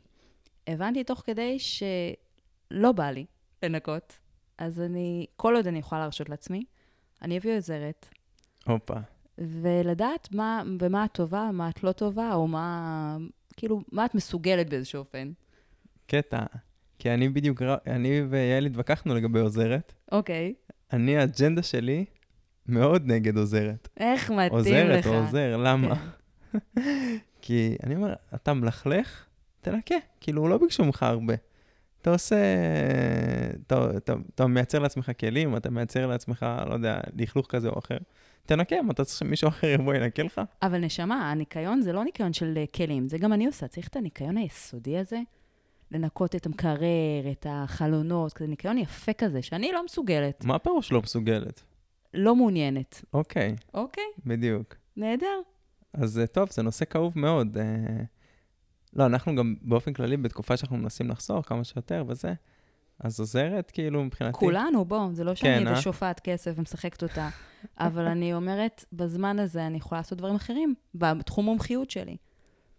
הבנתי 0.67 1.05
תוך 1.05 1.23
כדי 1.27 1.59
שלא 1.59 2.93
בא 2.93 3.11
לי 3.11 3.27
לנקות, 3.63 4.19
אז 4.59 4.81
אני, 4.81 5.27
כל 5.37 5.57
עוד 5.57 5.67
אני 5.67 5.79
יכולה 5.79 6.01
להרשות 6.01 6.29
לעצמי, 6.29 6.65
אני 7.23 7.39
אביא 7.39 7.57
עוזרת, 7.57 8.09
הופה. 8.67 8.97
ולדעת 9.39 10.29
מה, 10.33 10.63
במה 10.77 11.05
את 11.05 11.13
טובה, 11.13 11.51
מה 11.53 11.69
את 11.69 11.85
לא 11.85 11.93
טובה, 11.93 12.35
או 12.35 12.49
מה, 12.49 13.17
כאילו, 13.57 13.81
מה 13.93 14.05
את 14.05 14.15
מסוגלת 14.15 14.71
באיזשהו 14.71 14.99
אופן. 14.99 15.33
קטע. 16.07 16.45
כי 17.03 17.11
אני 17.11 17.29
בדיוק, 17.29 17.63
אני 17.87 18.23
ויעל 18.29 18.67
התווכחנו 18.67 19.15
לגבי 19.15 19.41
עוזרת. 19.41 19.93
אוקיי. 20.13 20.55
אני, 20.93 21.17
האג'נדה 21.17 21.63
שלי 21.63 22.05
מאוד 22.67 23.03
נגד 23.07 23.37
עוזרת. 23.37 23.89
איך 23.97 24.31
מתאים 24.31 24.53
עוזרת 24.53 24.99
לך. 24.99 25.07
או 25.07 25.15
עוזר, 25.15 25.57
למה? 25.57 25.95
כן. 26.53 26.59
כי 27.43 27.77
אני 27.83 27.97
אומר, 27.97 28.15
אתה 28.35 28.55
מלכלך, 28.55 29.27
תנקה. 29.61 29.95
כאילו, 30.21 30.49
לא 30.49 30.59
ביקשו 30.59 30.85
ממך 30.85 31.03
הרבה. 31.03 31.35
אתה 32.03 32.11
עושה, 32.11 32.37
אתה, 33.67 33.91
אתה, 33.97 34.15
אתה 34.35 34.47
מייצר 34.47 34.79
לעצמך 34.79 35.11
כלים, 35.21 35.57
אתה 35.57 35.71
מייצר 35.71 36.07
לעצמך, 36.07 36.47
לא 36.69 36.75
יודע, 36.75 37.01
לכלוך 37.17 37.47
כזה 37.49 37.69
או 37.69 37.79
אחר. 37.79 37.99
תנקה, 38.47 38.83
מה 38.83 38.93
אתה 38.93 39.05
צריך 39.05 39.19
שמישהו 39.19 39.49
אחר 39.49 39.67
יבוא 39.67 39.95
ינקה 39.95 40.23
לך? 40.23 40.41
אבל 40.63 40.79
נשמה, 40.79 41.31
הניקיון 41.31 41.81
זה 41.81 41.93
לא 41.93 42.05
ניקיון 42.05 42.33
של 42.33 42.55
אה, 42.57 42.65
כלים, 42.67 43.09
זה 43.09 43.19
גם 43.19 43.33
אני 43.33 43.47
עושה. 43.47 43.69
צריך 43.69 43.89
את 43.89 43.97
הניקיון 43.97 44.37
היסודי 44.37 44.99
הזה, 44.99 45.19
לנקות 45.93 46.35
את 46.35 46.47
המקרר, 46.47 47.31
את 47.33 47.47
החלונות, 47.51 48.33
כזה 48.33 48.49
ניקיון 48.49 48.79
יפה 48.79 49.13
כזה, 49.13 49.43
שאני 49.43 49.73
לא 49.73 49.85
מסוגלת, 49.85 50.45
מה 50.45 50.55
הפירוש 50.55 50.93
לא 50.93 51.03
מסוגלת? 51.03 51.63
לא 52.15 52.37
מעוניינת. 52.37 53.05
אוקיי, 53.15 53.57
אוקיי, 53.75 54.05
בדיוק. 54.27 54.75
נהדר. 54.97 55.41
אז 55.95 56.19
אה, 56.19 56.27
טוב, 56.27 56.51
זה 56.51 56.63
נושא 56.63 56.85
כאוב 56.85 57.19
מאוד. 57.19 57.59
אה, 57.59 57.65
לא, 58.93 59.07
אנחנו 59.07 59.37
גם 59.37 59.55
באופן 59.63 59.93
כללי, 59.93 60.17
בתקופה 60.17 60.57
שאנחנו 60.57 60.77
מנסים 60.77 61.09
לחסוך 61.09 61.49
כמה 61.49 61.65
שיותר 61.65 62.05
וזה, 62.09 62.35
אז 63.01 63.21
עוזרת, 63.21 63.71
כאילו, 63.71 64.05
מבחינתי. 64.05 64.39
כולנו, 64.39 64.85
בוא, 64.85 65.09
זה 65.13 65.25
לא 65.25 65.31
כן, 65.31 65.37
שאני 65.37 65.67
אה? 65.67 65.71
איזה 65.71 65.83
שופעת 65.83 66.21
כסף 66.21 66.53
ומשחקת 66.57 67.03
אותה, 67.03 67.29
אבל 67.79 68.07
אני 68.07 68.35
אומרת, 68.35 68.85
בזמן 68.93 69.39
הזה 69.39 69.67
אני 69.67 69.77
יכולה 69.77 69.99
לעשות 69.99 70.19
דברים 70.19 70.35
אחרים, 70.35 70.75
בתחום 70.95 71.45
מומחיות 71.45 71.91
שלי. 71.91 72.17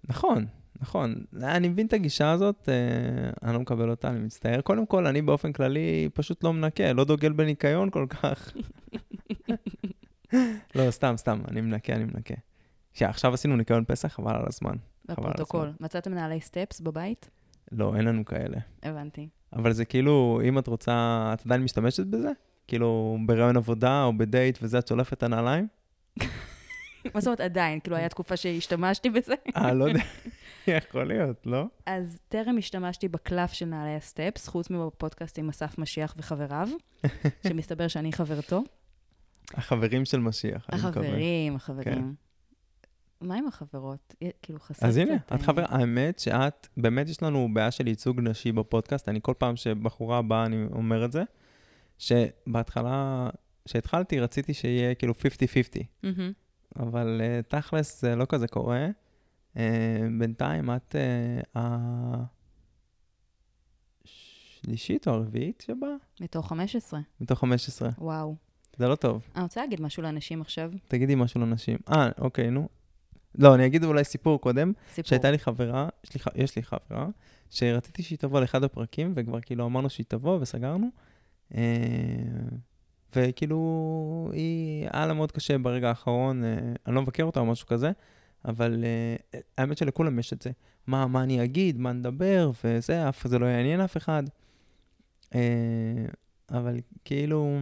נכון, 0.10 0.46
נכון. 0.84 1.16
אני 1.44 1.70
מבין 1.70 1.88
את 1.88 1.94
הגישה 1.94 2.32
הזאת, 2.32 2.70
אה, 2.70 3.30
אני 3.44 3.54
לא 3.54 3.60
מקבל 3.60 3.90
אותה, 3.90 4.08
אני 4.08 4.20
מצטער. 4.20 4.62
קודם 4.62 4.86
כל, 4.86 5.08
אני 5.08 5.22
באופן 5.22 5.54
כללי 5.54 6.10
פשוט 6.14 6.44
לא 6.44 6.54
מנקה, 6.54 6.94
לא 6.94 7.04
דוגל 7.04 7.32
בניקיון 7.32 7.90
כל 7.90 8.06
כך. 8.10 8.54
לא, 10.76 10.92
סתם, 10.92 11.14
סתם, 11.18 11.42
אני 11.48 11.62
מנקה, 11.62 11.94
אני 11.94 12.04
מנקה. 12.04 12.34
עכשיו 13.02 13.34
עשינו 13.34 13.56
ניקיון 13.56 13.84
פסח, 13.88 14.08
חבל 14.08 14.36
על 14.36 14.44
הזמן. 14.48 14.76
בפרוטוקול. 15.06 15.74
מצאתם 15.80 16.12
נעלי 16.12 16.42
סטפס 16.42 16.80
בבית? 16.82 17.30
לא, 17.72 17.96
אין 17.96 18.06
לנו 18.06 18.26
כאלה. 18.26 18.58
הבנתי. 18.84 19.28
אבל 19.54 19.74
זה 19.74 19.86
כאילו, 19.86 20.42
אם 20.44 20.60
את 20.60 20.68
רוצה, 20.68 21.30
את 21.34 21.46
עדיין 21.46 21.64
משתמשת 21.64 22.06
בזה? 22.06 22.30
כאילו, 22.68 23.18
בריאיון 23.26 23.58
עבודה 23.58 24.04
או 24.04 24.18
בדייט 24.18 24.60
וזה, 24.62 24.80
את 24.80 24.88
שולפת 24.88 25.14
את 25.14 25.24
הנעליים? 25.24 25.68
מה 27.14 27.22
זאת 27.22 27.28
אומרת 27.28 27.40
עדיין? 27.40 27.80
כאילו, 27.80 27.96
היה 27.96 28.10
תקופה 28.10 28.38
שהשתמשתי 28.38 29.10
בזה? 29.10 29.34
אה, 29.58 29.74
לא 29.74 29.86
יודע. 29.86 30.00
יכול 30.68 31.04
להיות, 31.04 31.46
לא? 31.46 31.66
אז 31.86 32.20
טרם 32.30 32.58
השתמשתי 32.58 33.08
בקלף 33.08 33.54
של 33.54 33.66
נעלי 33.66 33.96
הסטפס, 33.96 34.48
חוץ 34.48 34.70
מבפודקאסט 34.70 35.40
עם 35.40 35.50
אסף 35.50 35.78
משיח 35.78 36.16
וחבריו, 36.18 36.70
שמסתבר 37.48 37.88
שאני 37.88 38.14
חברתו. 38.14 38.64
החברים 39.54 40.06
של 40.06 40.20
משיח, 40.20 40.70
אני 40.72 40.82
מקווה. 40.82 40.90
החברים, 40.90 41.56
החברים. 41.56 42.16
מה 43.22 43.36
עם 43.36 43.48
החברות? 43.48 44.16
כאילו, 44.42 44.60
חסר 44.60 44.88
אז 44.88 44.98
הנה, 44.98 45.20
קצת, 45.20 45.28
את 45.28 45.32
אה, 45.32 45.46
חברה, 45.46 45.66
האמת 45.70 46.20
שאת, 46.20 46.68
באמת 46.78 47.10
יש 47.10 47.24
לנו 47.24 47.50
בעיה 47.54 47.72
של 47.72 47.88
ייצוג 47.88 48.20
נשי 48.22 48.52
בפודקאסט, 48.52 49.10
אני 49.10 49.20
כל 49.22 49.34
פעם 49.38 49.56
שבחורה 49.56 50.22
באה, 50.22 50.46
אני 50.46 50.66
אומר 50.72 51.06
את 51.06 51.12
זה, 51.12 51.24
שבהתחלה, 51.98 53.30
כשהתחלתי, 53.66 54.20
רציתי 54.20 54.54
שיהיה 54.54 54.96
כאילו 54.96 55.14
50-50, 55.14 55.16
מהמם. 56.04 56.32
אבל 56.80 57.22
uh, 57.22 57.44
תכלס 57.50 58.02
זה 58.02 58.16
לא 58.16 58.26
כזה 58.30 58.48
קורה. 58.48 58.88
אה, 59.58 60.00
בינתיים 60.20 60.70
את 60.70 60.96
אה, 61.56 62.22
השלישית 64.06 65.08
או 65.08 65.14
הרביעית 65.14 65.64
שבאה? 65.68 65.96
מתוך 66.22 66.50
15. 66.50 67.00
מתוך 67.22 67.40
15. 67.40 67.90
וואו. 67.98 68.36
זה 68.78 68.88
לא 68.88 68.96
טוב. 68.96 69.28
אני 69.36 69.44
רוצה 69.44 69.62
להגיד 69.62 69.82
משהו 69.82 70.04
לאנשים 70.04 70.42
עכשיו. 70.42 70.72
תגידי 70.88 71.16
משהו 71.16 71.42
לנשים. 71.42 71.78
אה, 71.90 72.10
אוקיי, 72.18 72.50
נו. 72.50 72.68
לא, 73.36 73.56
אני 73.56 73.66
אגיד 73.66 73.84
אולי 73.84 74.04
סיפור 74.04 74.42
קודם. 74.42 74.74
סיפור. 74.90 75.10
שהייתה 75.10 75.32
לי 75.32 75.40
חברה, 75.40 75.90
יש 76.04 76.16
לי, 76.16 76.22
יש 76.44 76.56
לי 76.56 76.64
חברה, 76.64 77.08
שרציתי 77.50 78.04
שהיא 78.04 78.18
תבוא 78.18 78.42
לאחד 78.42 78.64
הפרקים, 78.64 79.14
וכבר 79.16 79.42
כאילו 79.42 79.66
אמרנו 79.66 79.90
שהיא 79.90 80.06
תבוא 80.10 80.38
וסגרנו. 80.42 80.88
אה, 81.56 81.62
וכאילו, 83.16 84.30
היא, 84.34 84.88
היה 84.92 85.06
לה 85.06 85.14
מאוד 85.14 85.32
קשה 85.32 85.58
ברגע 85.58 85.90
האחרון, 85.90 86.44
אה, 86.44 86.58
אני 86.88 86.96
לא 86.96 87.02
מבקר 87.02 87.24
אותה 87.24 87.40
או 87.40 87.46
משהו 87.46 87.68
כזה, 87.68 87.92
אבל 88.46 88.84
אה, 88.84 89.40
האמת 89.58 89.78
שלכולם 89.78 90.20
יש 90.20 90.34
את 90.34 90.42
זה. 90.42 90.52
מה, 90.88 91.08
מה 91.08 91.24
אני 91.24 91.44
אגיד, 91.44 91.80
מה 91.80 91.94
נדבר, 91.94 92.52
וזה, 92.64 93.10
אף 93.10 93.28
זה 93.28 93.40
לא 93.40 93.46
יעניין 93.46 93.82
אף 93.82 93.98
אחד. 93.98 94.24
אה, 95.36 96.06
אבל 96.52 96.80
כאילו, 97.06 97.60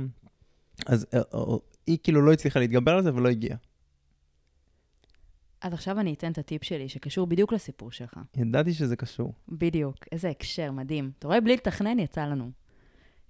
אז 0.86 1.06
היא 1.88 1.98
כאילו 2.04 2.22
לא 2.22 2.34
הצליחה 2.34 2.60
להתגבר 2.60 2.92
על 2.92 3.04
זה 3.04 3.16
ולא 3.16 3.30
הגיעה. 3.30 3.58
אז 5.62 5.74
עכשיו 5.74 6.00
אני 6.00 6.14
אתן 6.14 6.32
את 6.32 6.38
הטיפ 6.38 6.64
שלי, 6.64 6.90
שקשור 6.90 7.28
בדיוק 7.28 7.54
לסיפור 7.54 7.92
שלך. 7.92 8.14
ידעתי 8.38 8.74
שזה 8.74 8.96
קשור. 8.96 9.34
בדיוק. 9.50 9.96
איזה 10.12 10.30
הקשר, 10.30 10.72
מדהים. 10.72 11.12
אתה 11.20 11.28
רואה, 11.28 11.42
בלי 11.42 11.54
לתכנן 11.54 12.00
יצא 12.00 12.26
לנו. 12.26 12.52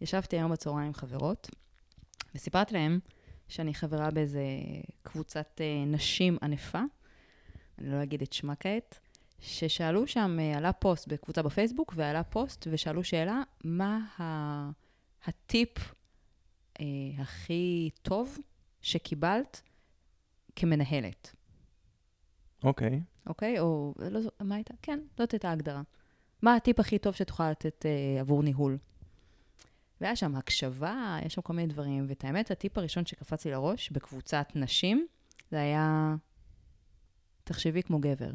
ישבתי 0.02 0.36
היום 0.36 0.52
בצהריים 0.52 0.88
עם 0.88 0.94
חברות, 0.94 1.50
וסיפרתי 2.36 2.74
להם 2.74 3.00
שאני 3.48 3.74
חברה 3.74 4.12
באיזה 4.12 4.44
קבוצת 5.04 5.62
אה, 5.62 5.86
נשים 5.86 6.38
ענפה, 6.44 6.82
אני 7.80 7.92
לא 7.92 8.04
אגיד 8.04 8.22
את 8.22 8.34
שמה 8.34 8.56
כעת, 8.56 9.00
ששאלו 9.40 10.08
שם, 10.08 10.38
אה, 10.40 10.58
עלה 10.58 10.74
פוסט 10.74 11.08
בקבוצה 11.08 11.42
בפייסבוק, 11.42 11.94
ועלה 11.96 12.24
פוסט 12.24 12.68
ושאלו 12.72 13.04
שאלה, 13.04 13.42
מה 13.64 14.00
ה- 14.20 14.70
הטיפ 15.26 15.78
אה, 16.80 16.86
הכי 17.18 17.90
טוב 18.02 18.38
שקיבלת 18.82 19.62
כמנהלת? 20.56 21.36
אוקיי. 22.64 23.02
אוקיי? 23.28 23.60
או, 23.60 23.94
לא, 24.12 24.22
זו- 24.22 24.30
מה 24.40 24.56
הייתה? 24.56 24.74
כן, 24.82 25.00
זאת 25.18 25.32
הייתה 25.32 25.50
ההגדרה. 25.50 25.82
מה 26.42 26.56
הטיפ 26.56 26.80
הכי 26.80 27.00
טוב 27.00 27.16
שתוכל 27.16 27.52
לתת 27.52 27.86
אה, 27.86 28.20
עבור 28.20 28.44
ניהול? 28.44 28.78
והיה 30.02 30.16
שם 30.16 30.36
הקשבה, 30.36 31.18
יש 31.26 31.34
שם 31.34 31.42
כל 31.42 31.54
מיני 31.54 31.68
דברים, 31.68 32.06
ואת 32.10 32.24
האמת, 32.24 32.52
הטיפ 32.52 32.78
הראשון 32.78 33.06
שקפץ 33.06 33.46
לי 33.46 33.52
לראש 33.52 33.90
בקבוצת 33.92 34.48
נשים, 34.56 35.08
זה 35.52 35.62
היה, 35.62 36.16
תחשבי 37.44 37.84
כמו 37.84 38.00
גבר. 38.00 38.32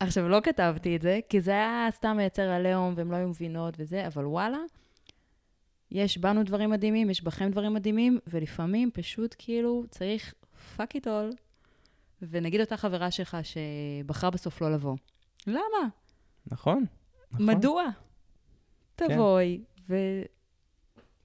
עכשיו, 0.00 0.28
לא 0.28 0.40
כתבתי 0.42 0.96
את 0.96 1.02
זה, 1.02 1.20
כי 1.28 1.40
זה 1.40 1.50
היה 1.50 1.88
סתם 1.90 2.16
מייצר 2.16 2.50
עליהום, 2.50 2.94
והן 2.96 3.08
לא 3.08 3.16
היו 3.16 3.28
מבינות 3.28 3.74
וזה, 3.78 4.06
אבל 4.06 4.26
וואלה, 4.26 4.58
יש 5.90 6.18
בנו 6.18 6.42
דברים 6.42 6.70
מדהימים, 6.70 7.10
יש 7.10 7.22
בכם 7.22 7.50
דברים 7.50 7.74
מדהימים, 7.74 8.18
ולפעמים 8.26 8.90
פשוט 8.90 9.34
כאילו 9.38 9.84
צריך 9.90 10.34
fuck 10.76 10.96
it 10.96 11.04
all. 11.04 11.36
ונגיד 12.22 12.60
אותה 12.60 12.76
חברה 12.76 13.10
שלך 13.10 13.36
שבחרה 13.42 14.30
בסוף 14.30 14.60
לא 14.60 14.72
לבוא. 14.72 14.96
למה? 15.46 15.88
נכון. 16.46 16.84
נכון. 17.32 17.46
מדוע? 17.46 17.84
תבואי, 19.08 19.60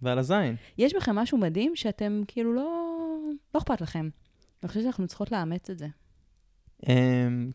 ועל 0.02 0.20
הזין. 0.20 0.56
ויש 0.80 0.94
בכם 0.96 1.16
משהו 1.16 1.38
מדהים 1.38 1.76
שאתם 1.76 2.22
כאילו 2.28 2.54
לא... 2.54 2.82
לא 3.56 3.60
אכפת 3.60 3.82
לכם. 3.82 4.10
אני 4.64 4.68
חושבת 4.68 4.84
שאנחנו 4.84 5.08
צריכות 5.08 5.32
לאמץ 5.32 5.70
את 5.70 5.80
זה. 5.80 5.88
Um, 6.82 6.88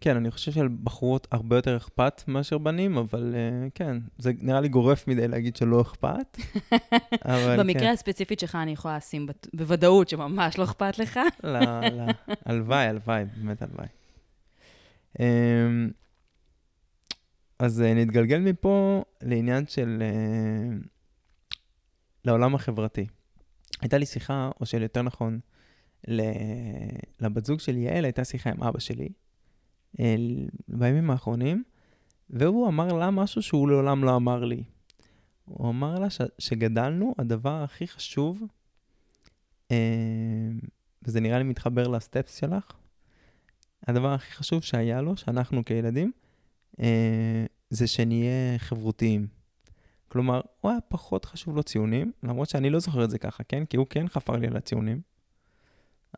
כן, 0.01 0.17
אני 0.17 0.31
חושב 0.31 0.53
שלבחורות 0.53 1.27
הרבה 1.31 1.57
יותר 1.57 1.77
אכפת 1.77 2.23
מאשר 2.29 2.59
בנים, 2.59 2.99
אבל 2.99 3.35
uh, 3.35 3.71
כן, 3.75 3.97
זה 4.19 4.33
נראה 4.41 4.61
לי 4.61 4.69
גורף 4.69 5.09
מדי 5.09 5.29
להגיד 5.29 5.57
שלא 5.57 5.81
אכפת. 5.81 6.37
אבל 7.25 7.57
במקרה 7.59 7.83
כן. 7.83 7.93
הספציפית 7.93 8.41
שלך 8.41 8.55
אני 8.55 8.71
יכולה 8.71 8.97
לשים 8.97 9.27
בת- 9.27 9.47
בוודאות 9.55 10.09
שממש 10.09 10.59
לא 10.59 10.65
אכפת 10.65 10.99
לך. 10.99 11.21
לא, 11.45 11.61
לא. 11.81 12.05
הלוואי, 12.47 12.87
הלוואי, 12.87 13.25
באמת 13.37 13.63
הלוואי. 13.63 13.87
Um, 15.19 15.21
אז 17.61 17.81
uh, 17.81 17.85
נתגלגל 17.85 18.39
מפה 18.39 19.05
לעניין 19.23 19.67
של... 19.67 20.03
Uh, 20.03 20.87
לעולם 22.25 22.55
החברתי. 22.55 23.07
הייתה 23.81 23.99
לי 23.99 24.07
שיחה, 24.07 24.51
או 24.61 24.67
של 24.67 24.83
יותר 24.83 25.03
נכון. 25.03 25.41
לבת 27.21 27.45
זוג 27.45 27.61
של 27.61 27.77
יעל 27.77 28.05
הייתה 28.05 28.25
שיחה 28.25 28.51
עם 28.51 28.63
אבא 28.63 28.79
שלי, 28.79 29.09
אל... 30.01 30.49
בימים 30.69 31.11
האחרונים, 31.11 31.63
והוא 32.31 32.69
אמר 32.69 32.93
לה 32.93 33.11
משהו 33.11 33.43
שהוא 33.43 33.69
לעולם 33.69 34.05
לא 34.05 34.17
אמר 34.17 34.45
לי. 34.45 34.65
הוא 35.45 35.69
אמר 35.69 35.99
לה 35.99 36.11
ש... 36.11 36.21
שגדלנו, 36.39 37.15
הדבר 37.19 37.63
הכי 37.63 37.87
חשוב, 37.89 38.43
אה, 39.71 39.77
וזה 41.03 41.21
נראה 41.21 41.39
לי 41.39 41.45
מתחבר 41.45 41.89
לסטפס 41.89 42.37
שלך, 42.37 42.73
הדבר 43.87 44.13
הכי 44.13 44.33
חשוב 44.33 44.63
שהיה 44.63 45.01
לו, 45.01 45.17
שאנחנו 45.17 45.65
כילדים, 45.65 46.13
אה, 46.15 46.30
זה 47.71 47.87
שנהיה 47.87 48.59
חברותיים. 48.59 49.27
כלומר, 50.09 50.41
הוא 50.61 50.71
היה 50.71 50.81
פחות 50.81 51.25
חשוב 51.25 51.57
לו 51.57 51.63
ציונים, 51.63 52.13
למרות 52.23 52.49
שאני 52.49 52.71
לא 52.71 52.79
זוכר 52.79 53.05
את 53.05 53.11
זה 53.11 53.19
ככה, 53.19 53.45
כן? 53.45 53.65
כי 53.65 53.77
הוא 53.77 53.87
כן 53.91 54.09
חפר 54.09 54.37
לי 54.37 54.47
על 54.47 54.57
הציונים. 54.57 55.01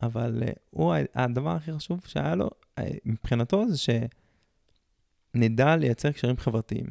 אבל 0.01 0.43
uh, 0.45 0.51
הוא, 0.69 0.93
הדבר 1.15 1.49
הכי 1.49 1.73
חשוב 1.73 2.01
שהיה 2.05 2.35
לו, 2.35 2.49
uh, 2.79 2.83
מבחינתו, 3.05 3.65
זה 3.69 3.77
שנדע 5.35 5.75
לייצר 5.75 6.11
קשרים 6.11 6.37
חברתיים. 6.37 6.85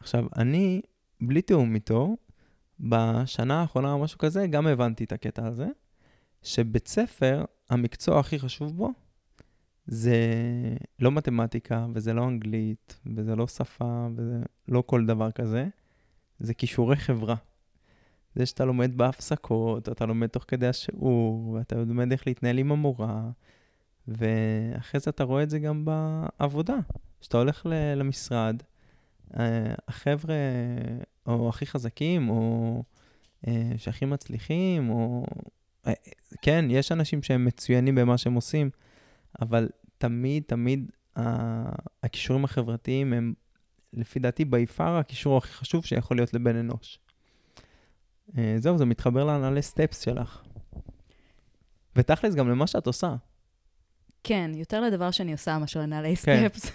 עכשיו, 0.00 0.26
אני, 0.36 0.80
בלי 1.20 1.42
תיאום 1.42 1.74
איתו, 1.74 2.16
בשנה 2.80 3.60
האחרונה 3.60 3.92
או 3.92 3.98
משהו 3.98 4.18
כזה, 4.18 4.46
גם 4.46 4.66
הבנתי 4.66 5.04
את 5.04 5.12
הקטע 5.12 5.46
הזה, 5.46 5.66
שבית 6.42 6.88
ספר, 6.88 7.44
המקצוע 7.70 8.20
הכי 8.20 8.38
חשוב 8.38 8.76
בו, 8.76 8.92
זה 9.86 10.16
לא 10.98 11.12
מתמטיקה, 11.12 11.86
וזה 11.92 12.12
לא 12.12 12.28
אנגלית, 12.28 13.00
וזה 13.16 13.36
לא 13.36 13.46
שפה, 13.46 14.08
וזה 14.16 14.38
לא 14.68 14.82
כל 14.86 15.06
דבר 15.06 15.30
כזה, 15.30 15.66
זה 16.40 16.54
כישורי 16.54 16.96
חברה. 16.96 17.34
זה 18.34 18.46
שאתה 18.46 18.64
לומד 18.64 18.96
בהפסקות, 18.96 19.88
אתה 19.88 20.06
לומד 20.06 20.26
תוך 20.26 20.44
כדי 20.48 20.66
השיעור, 20.66 21.48
ואתה 21.48 21.76
לומד 21.76 22.12
איך 22.12 22.26
להתנהל 22.26 22.58
עם 22.58 22.72
המורה, 22.72 23.30
ואחרי 24.08 25.00
זה 25.00 25.10
אתה 25.10 25.24
רואה 25.24 25.42
את 25.42 25.50
זה 25.50 25.58
גם 25.58 25.84
בעבודה. 25.84 26.76
כשאתה 27.20 27.38
הולך 27.38 27.66
למשרד, 27.96 28.62
אה, 29.38 29.74
החבר'ה, 29.88 30.34
או 31.26 31.48
הכי 31.48 31.66
חזקים, 31.66 32.30
או 32.30 32.82
אה, 33.46 33.72
שהכי 33.76 34.04
מצליחים, 34.04 34.90
או... 34.90 35.26
אה, 35.86 35.92
כן, 36.42 36.64
יש 36.68 36.92
אנשים 36.92 37.22
שהם 37.22 37.44
מצוינים 37.44 37.94
במה 37.94 38.18
שהם 38.18 38.34
עושים, 38.34 38.70
אבל 39.40 39.68
תמיד, 39.98 40.42
תמיד 40.46 40.90
הכישורים 42.02 42.44
החברתיים 42.44 43.12
הם, 43.12 43.34
לפי 43.92 44.18
דעתי, 44.18 44.44
by 44.44 44.65
far 44.65 44.96
הכישור 44.96 45.38
הכי 45.38 45.52
חשוב 45.52 45.84
שיכול 45.84 46.16
להיות 46.16 46.34
לבן 46.34 46.56
אנוש. 46.56 46.98
אה, 48.38 48.54
זהו, 48.58 48.78
זה 48.78 48.84
מתחבר 48.84 49.24
לנעלי 49.24 49.62
סטפס 49.62 50.00
שלך. 50.00 50.42
ותכלס, 51.96 52.34
גם 52.34 52.48
למה 52.48 52.66
שאת 52.66 52.86
עושה. 52.86 53.14
כן, 54.24 54.50
יותר 54.54 54.80
לדבר 54.80 55.10
שאני 55.10 55.32
עושה 55.32 55.58
מאשר 55.58 55.80
לנעלי 55.80 56.16
כן. 56.16 56.48
סטפס. 56.48 56.70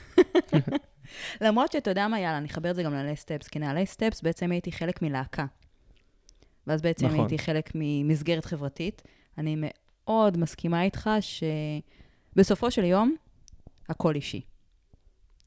למרות 1.42 1.72
שאתה 1.72 1.92
יודע 1.92 2.08
מה, 2.08 2.20
יאללה, 2.20 2.38
אני 2.38 2.48
אחבר 2.48 2.72
את 2.72 2.76
זה 2.76 2.84
גם 2.84 2.94
לנעלי 2.94 3.16
סטפס, 3.16 3.48
כי 3.48 3.60
נעלי 3.60 3.86
סטפס 3.86 4.22
בעצם 4.22 4.52
הייתי 4.52 4.72
חלק 4.72 5.02
מלהקה. 5.02 5.46
ואז 6.68 6.82
בעצם 6.82 7.06
נכון. 7.06 7.20
הייתי 7.20 7.38
חלק 7.40 7.72
ממסגרת 7.76 8.46
חברתית. 8.46 9.02
אני 9.38 9.56
מאוד 9.60 10.38
מסכימה 10.38 10.84
איתך 10.84 11.10
שבסופו 12.38 12.72
של 12.72 12.84
יום, 12.84 13.16
הכל 13.90 14.16
אישי. 14.16 14.42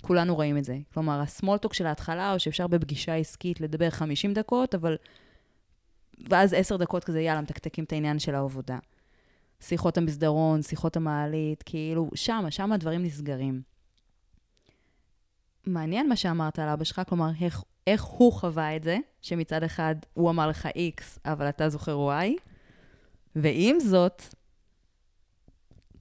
כולנו 0.03 0.35
רואים 0.35 0.59
את 0.59 0.65
זה. 0.65 0.79
כלומר, 0.95 1.21
הסמולטוק 1.21 1.75
של 1.75 1.87
ההתחלה, 1.87 2.33
או 2.33 2.41
שאפשר 2.41 2.67
בפגישה 2.67 3.15
עסקית 3.15 3.61
לדבר 3.61 3.91
50 3.91 4.35
דקות, 4.35 4.75
אבל... 4.75 4.97
ואז 6.31 6.55
10 6.55 6.77
דקות 6.77 7.05
כזה, 7.05 7.21
יאללה, 7.21 7.41
מתקתקים 7.41 7.85
את 7.85 7.93
העניין 7.93 8.19
של 8.19 8.35
העבודה. 8.35 8.79
שיחות 9.61 9.99
המסדרון, 9.99 10.63
שיחות 10.63 10.97
המעלית, 10.97 11.63
כאילו, 11.63 12.11
שמה, 12.15 12.51
שמה 12.51 12.75
הדברים 12.75 13.03
נסגרים. 13.03 13.63
מעניין 15.67 16.09
מה 16.09 16.17
שאמרת 16.17 16.59
על 16.59 16.69
אבא 16.69 16.85
שלך, 16.85 17.03
כלומר, 17.09 17.31
איך, 17.41 17.63
איך 17.87 18.05
הוא 18.05 18.33
חווה 18.33 18.77
את 18.77 18.83
זה, 18.83 18.99
שמצד 19.23 19.63
אחד 19.63 19.95
הוא 20.15 20.31
אמר 20.31 20.49
לך 20.49 20.67
X, 20.67 21.03
אבל 21.25 21.49
אתה 21.49 21.69
זוכר 21.69 21.97
Y, 22.23 22.41
ועם 23.37 23.81
זאת, 23.81 24.23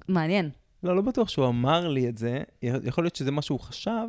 מעניין. 0.07 0.49
לא, 0.83 0.95
לא 0.95 1.01
בטוח 1.01 1.29
שהוא 1.29 1.47
אמר 1.47 1.87
לי 1.87 2.09
את 2.09 2.17
זה, 2.17 2.43
יכול 2.61 3.03
להיות 3.03 3.15
שזה 3.15 3.31
מה 3.31 3.41
שהוא 3.41 3.59
חשב, 3.59 4.07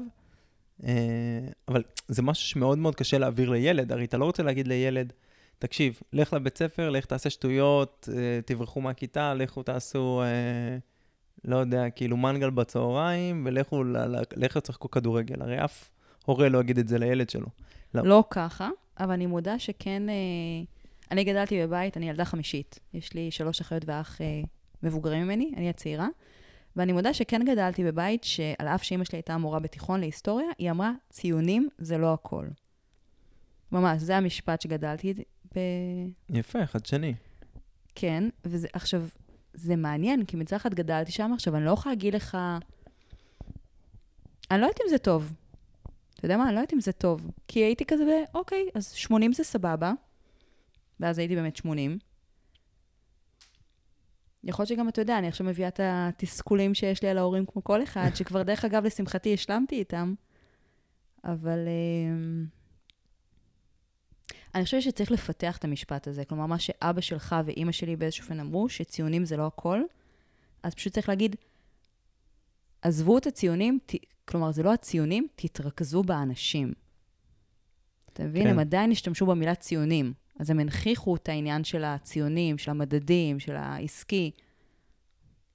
אה, 0.84 1.48
אבל 1.68 1.82
זה 2.08 2.22
משהו 2.22 2.48
שמאוד 2.48 2.78
מאוד 2.78 2.94
קשה 2.94 3.18
להעביר 3.18 3.50
לילד. 3.50 3.92
הרי 3.92 4.04
אתה 4.04 4.18
לא 4.18 4.24
רוצה 4.24 4.42
להגיד 4.42 4.68
לילד, 4.68 5.12
תקשיב, 5.58 6.00
לך 6.12 6.32
לבית 6.32 6.58
ספר, 6.58 6.90
לך 6.90 7.04
תעשה 7.04 7.30
שטויות, 7.30 8.08
אה, 8.12 8.40
תברחו 8.44 8.80
מהכיתה, 8.80 9.34
לכו 9.34 9.62
תעשו, 9.62 10.22
אה, 10.22 10.78
לא 11.44 11.56
יודע, 11.56 11.90
כאילו 11.90 12.16
מנגל 12.16 12.50
בצהריים, 12.50 13.42
ולכו 13.46 13.84
לכו 14.36 14.60
תשחקו 14.60 14.90
כדורגל. 14.90 15.42
הרי 15.42 15.64
אף 15.64 15.90
הורה 16.26 16.48
לא 16.48 16.58
יגיד 16.58 16.78
את 16.78 16.88
זה 16.88 16.98
לילד 16.98 17.30
שלו. 17.30 17.46
לא. 17.94 18.02
לא 18.04 18.24
ככה, 18.30 18.70
אבל 19.00 19.12
אני 19.12 19.26
מודה 19.26 19.58
שכן... 19.58 20.02
אני 21.10 21.24
גדלתי 21.24 21.62
בבית, 21.62 21.96
אני 21.96 22.08
ילדה 22.08 22.24
חמישית. 22.24 22.78
יש 22.94 23.14
לי 23.14 23.30
שלוש 23.30 23.60
אחיות 23.60 23.82
ואח 23.86 24.20
מבוגרים 24.82 25.22
ממני, 25.22 25.52
אני 25.56 25.70
הצעירה. 25.70 26.08
ואני 26.76 26.92
מודה 26.92 27.14
שכן 27.14 27.44
גדלתי 27.44 27.84
בבית 27.84 28.24
שעל 28.24 28.68
אף 28.68 28.82
שאימא 28.82 29.04
שלי 29.04 29.18
הייתה 29.18 29.38
מורה 29.38 29.58
בתיכון 29.58 30.00
להיסטוריה, 30.00 30.46
היא 30.58 30.70
אמרה, 30.70 30.92
ציונים 31.10 31.68
זה 31.78 31.98
לא 31.98 32.12
הכל. 32.12 32.46
ממש, 33.72 34.02
זה 34.02 34.16
המשפט 34.16 34.60
שגדלתי 34.60 35.14
ב... 35.54 35.58
יפה, 36.30 36.66
חדשני. 36.66 37.14
כן, 37.94 38.24
וזה, 38.44 38.68
עכשיו, 38.72 39.04
זה 39.54 39.76
מעניין, 39.76 40.24
כי 40.24 40.36
מצד 40.36 40.56
אחד 40.56 40.74
גדלתי 40.74 41.12
שם, 41.12 41.32
עכשיו, 41.34 41.56
אני 41.56 41.64
לא 41.64 41.70
יכולה 41.70 41.94
להגיד 41.94 42.14
לך... 42.14 42.38
אני 44.50 44.60
לא 44.60 44.66
יודעת 44.66 44.80
אם 44.84 44.90
זה 44.90 44.98
טוב. 44.98 45.32
אתה 46.14 46.26
יודע 46.26 46.36
מה? 46.36 46.44
אני 46.44 46.54
לא 46.54 46.60
יודעת 46.60 46.72
אם 46.72 46.80
זה 46.80 46.92
טוב. 46.92 47.30
כי 47.48 47.60
הייתי 47.60 47.84
כזה, 47.84 48.04
ב- 48.04 48.36
אוקיי, 48.36 48.68
אז 48.74 48.92
80 48.92 49.32
זה 49.32 49.44
סבבה, 49.44 49.92
ואז 51.00 51.18
הייתי 51.18 51.34
באמת 51.34 51.56
80. 51.56 51.98
יכול 54.44 54.62
להיות 54.62 54.68
שגם, 54.68 54.88
אתה 54.88 55.00
יודע, 55.00 55.18
אני 55.18 55.28
עכשיו 55.28 55.46
מביאה 55.46 55.68
את 55.68 55.80
התסכולים 55.82 56.74
שיש 56.74 57.02
לי 57.02 57.08
על 57.08 57.18
ההורים 57.18 57.46
כמו 57.46 57.64
כל 57.64 57.82
אחד, 57.82 58.10
שכבר, 58.14 58.42
דרך 58.42 58.64
אגב, 58.64 58.84
לשמחתי, 58.84 59.34
השלמתי 59.34 59.78
איתם. 59.78 60.14
אבל... 61.24 61.58
אמ, 61.68 62.46
אני 64.54 64.64
חושבת 64.64 64.82
שצריך 64.82 65.10
לפתח 65.10 65.56
את 65.56 65.64
המשפט 65.64 66.08
הזה. 66.08 66.24
כלומר, 66.24 66.46
מה 66.46 66.58
שאבא 66.58 67.00
שלך 67.00 67.36
ואימא 67.44 67.72
שלי 67.72 67.96
באיזשהו 67.96 68.22
אופן 68.22 68.40
אמרו, 68.40 68.68
שציונים 68.68 69.24
זה 69.24 69.36
לא 69.36 69.46
הכל, 69.46 69.82
אז 70.62 70.74
פשוט 70.74 70.92
צריך 70.92 71.08
להגיד, 71.08 71.36
עזבו 72.82 73.18
את 73.18 73.26
הציונים, 73.26 73.78
ת... 73.86 73.94
כלומר, 74.24 74.52
זה 74.52 74.62
לא 74.62 74.72
הציונים, 74.72 75.26
תתרכזו 75.34 76.02
באנשים. 76.02 76.72
אתה 78.12 78.24
מבין? 78.24 78.44
כן. 78.44 78.50
הם 78.50 78.58
עדיין 78.58 78.90
השתמשו 78.90 79.26
במילה 79.26 79.54
ציונים. 79.54 80.12
אז 80.40 80.50
הם 80.50 80.60
הנכיחו 80.60 81.16
את 81.16 81.28
העניין 81.28 81.64
של 81.64 81.84
הציונים, 81.84 82.58
של 82.58 82.70
המדדים, 82.70 83.40
של 83.40 83.56
העסקי. 83.56 84.30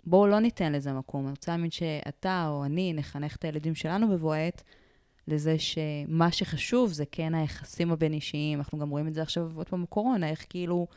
בואו 0.04 0.28
לא 0.28 0.40
ניתן 0.40 0.74
לזה 0.74 0.94
מקום. 0.94 1.24
אני 1.24 1.30
רוצה 1.30 1.52
להאמין 1.52 1.72
שאתה 1.72 2.48
או 2.48 2.66
אני 2.66 2.94
נחנך 2.94 3.36
את 3.36 3.46
הילדים 3.46 3.76
שלנו 3.76 4.10
בבוא 4.10 4.34
העת 4.34 4.64
לזה 5.28 5.56
שמה 5.60 6.32
שחשוב 6.32 6.92
זה 6.92 7.04
כן 7.12 7.36
היחסים 7.36 7.92
הבין-אישיים. 7.92 8.60
אנחנו 8.60 8.80
גם 8.80 8.90
רואים 8.90 9.08
את 9.08 9.14
זה 9.14 9.22
עכשיו 9.22 9.52
עוד 9.56 9.70
פעם 9.70 9.84
בקורונה, 9.84 10.30
איך 10.30 10.46
כאילו 10.50 10.88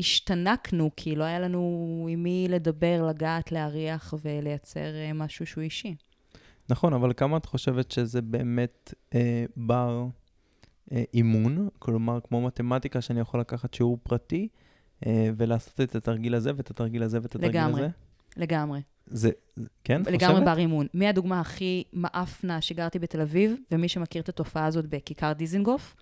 השתנקנו, 0.00 0.90
כי 0.96 1.16
לא 1.16 1.24
היה 1.24 1.40
לנו 1.40 2.06
עם 2.10 2.22
מי 2.22 2.46
לדבר, 2.48 3.06
לגעת, 3.08 3.52
להריח 3.52 4.14
ולייצר 4.24 4.94
אה, 4.94 5.12
משהו 5.12 5.46
שהוא 5.46 5.62
אישי. 5.62 5.94
נכון, 6.68 6.92
אבל 6.92 7.12
כמה 7.16 7.36
את 7.36 7.46
חושבת 7.46 7.90
שזה 7.90 8.22
באמת 8.22 8.94
אה, 9.14 9.44
בר 9.56 10.06
אימון? 11.14 11.68
כלומר, 11.78 12.18
כמו 12.28 12.40
מתמטיקה 12.40 13.00
שאני 13.00 13.20
יכול 13.20 13.40
לקחת 13.40 13.74
שיעור 13.74 13.98
פרטי 14.02 14.48
אה, 15.06 15.30
ולעשות 15.36 15.80
את 15.80 15.94
התרגיל 15.94 16.34
הזה 16.34 16.50
ואת 16.56 16.70
התרגיל 16.70 17.02
הזה 17.02 17.18
ואת 17.22 17.34
התרגיל 17.34 17.48
לגמרי. 17.50 17.80
הזה? 17.82 17.88
לגמרי. 18.36 18.80
זה, 19.06 19.30
זה- 19.56 19.64
כן? 19.84 20.02
לגמרי 20.06 20.18
חושבת? 20.34 20.44
בר 20.44 20.58
אימון. 20.58 20.86
מי 20.94 21.08
הדוגמה 21.08 21.40
הכי 21.40 21.84
מאפנה 21.92 22.60
שגרתי 22.60 22.98
בתל 22.98 23.20
אביב, 23.20 23.56
ומי 23.72 23.88
שמכיר 23.88 24.22
את 24.22 24.28
התופעה 24.28 24.66
הזאת 24.66 24.86
בכיכר 24.86 25.32
דיזנגוף, 25.32 25.96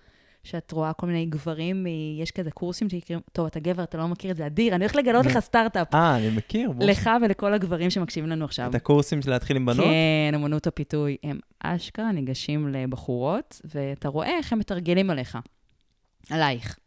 שאת 0.49 0.71
רואה 0.71 0.93
כל 0.93 1.07
מיני 1.07 1.25
גברים, 1.25 1.85
יש 2.21 2.31
כזה 2.31 2.51
קורסים 2.51 2.89
שנקראים, 2.89 3.21
טוב, 3.31 3.45
אתה 3.45 3.59
גבר, 3.59 3.83
אתה 3.83 3.97
לא 3.97 4.07
מכיר 4.07 4.31
את 4.31 4.37
זה, 4.37 4.45
אדיר, 4.45 4.75
אני 4.75 4.83
הולכת 4.83 4.95
לגלות. 4.95 5.25
לך 5.25 5.39
סטארט-אפ. 5.39 5.95
אה, 5.95 6.17
אני 6.17 6.29
מכיר. 6.29 6.71
לך 6.79 7.09
ולכל 7.21 7.53
הגברים 7.53 7.89
שמקשיבים 7.89 8.29
לנו 8.29 8.45
עכשיו. 8.45 8.69
את 8.69 8.75
הקורסים 8.75 9.21
של 9.21 9.29
להתחיל 9.29 9.55
עם 9.55 9.65
בנות? 9.65 9.85
כן, 9.85 10.35
אמנות 10.35 10.67
הפיתוי. 10.67 11.17
הם 11.23 11.39
אשכרה 11.59 12.11
ניגשים 12.11 12.67
לבחורות, 12.67 13.61
ואתה 13.65 14.07
רואה 14.07 14.37
איך 14.37 14.53
הם 14.53 14.59
מתרגלים 14.59 15.09
עליך, 15.09 15.37
עלייך. 16.29 16.77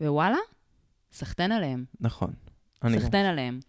ווואלה, 0.00 0.36
סחטיין 1.12 1.52
עליהם. 1.52 1.84
נכון. 2.00 2.30
סחטיין 2.88 3.26
עליהם. 3.26 3.60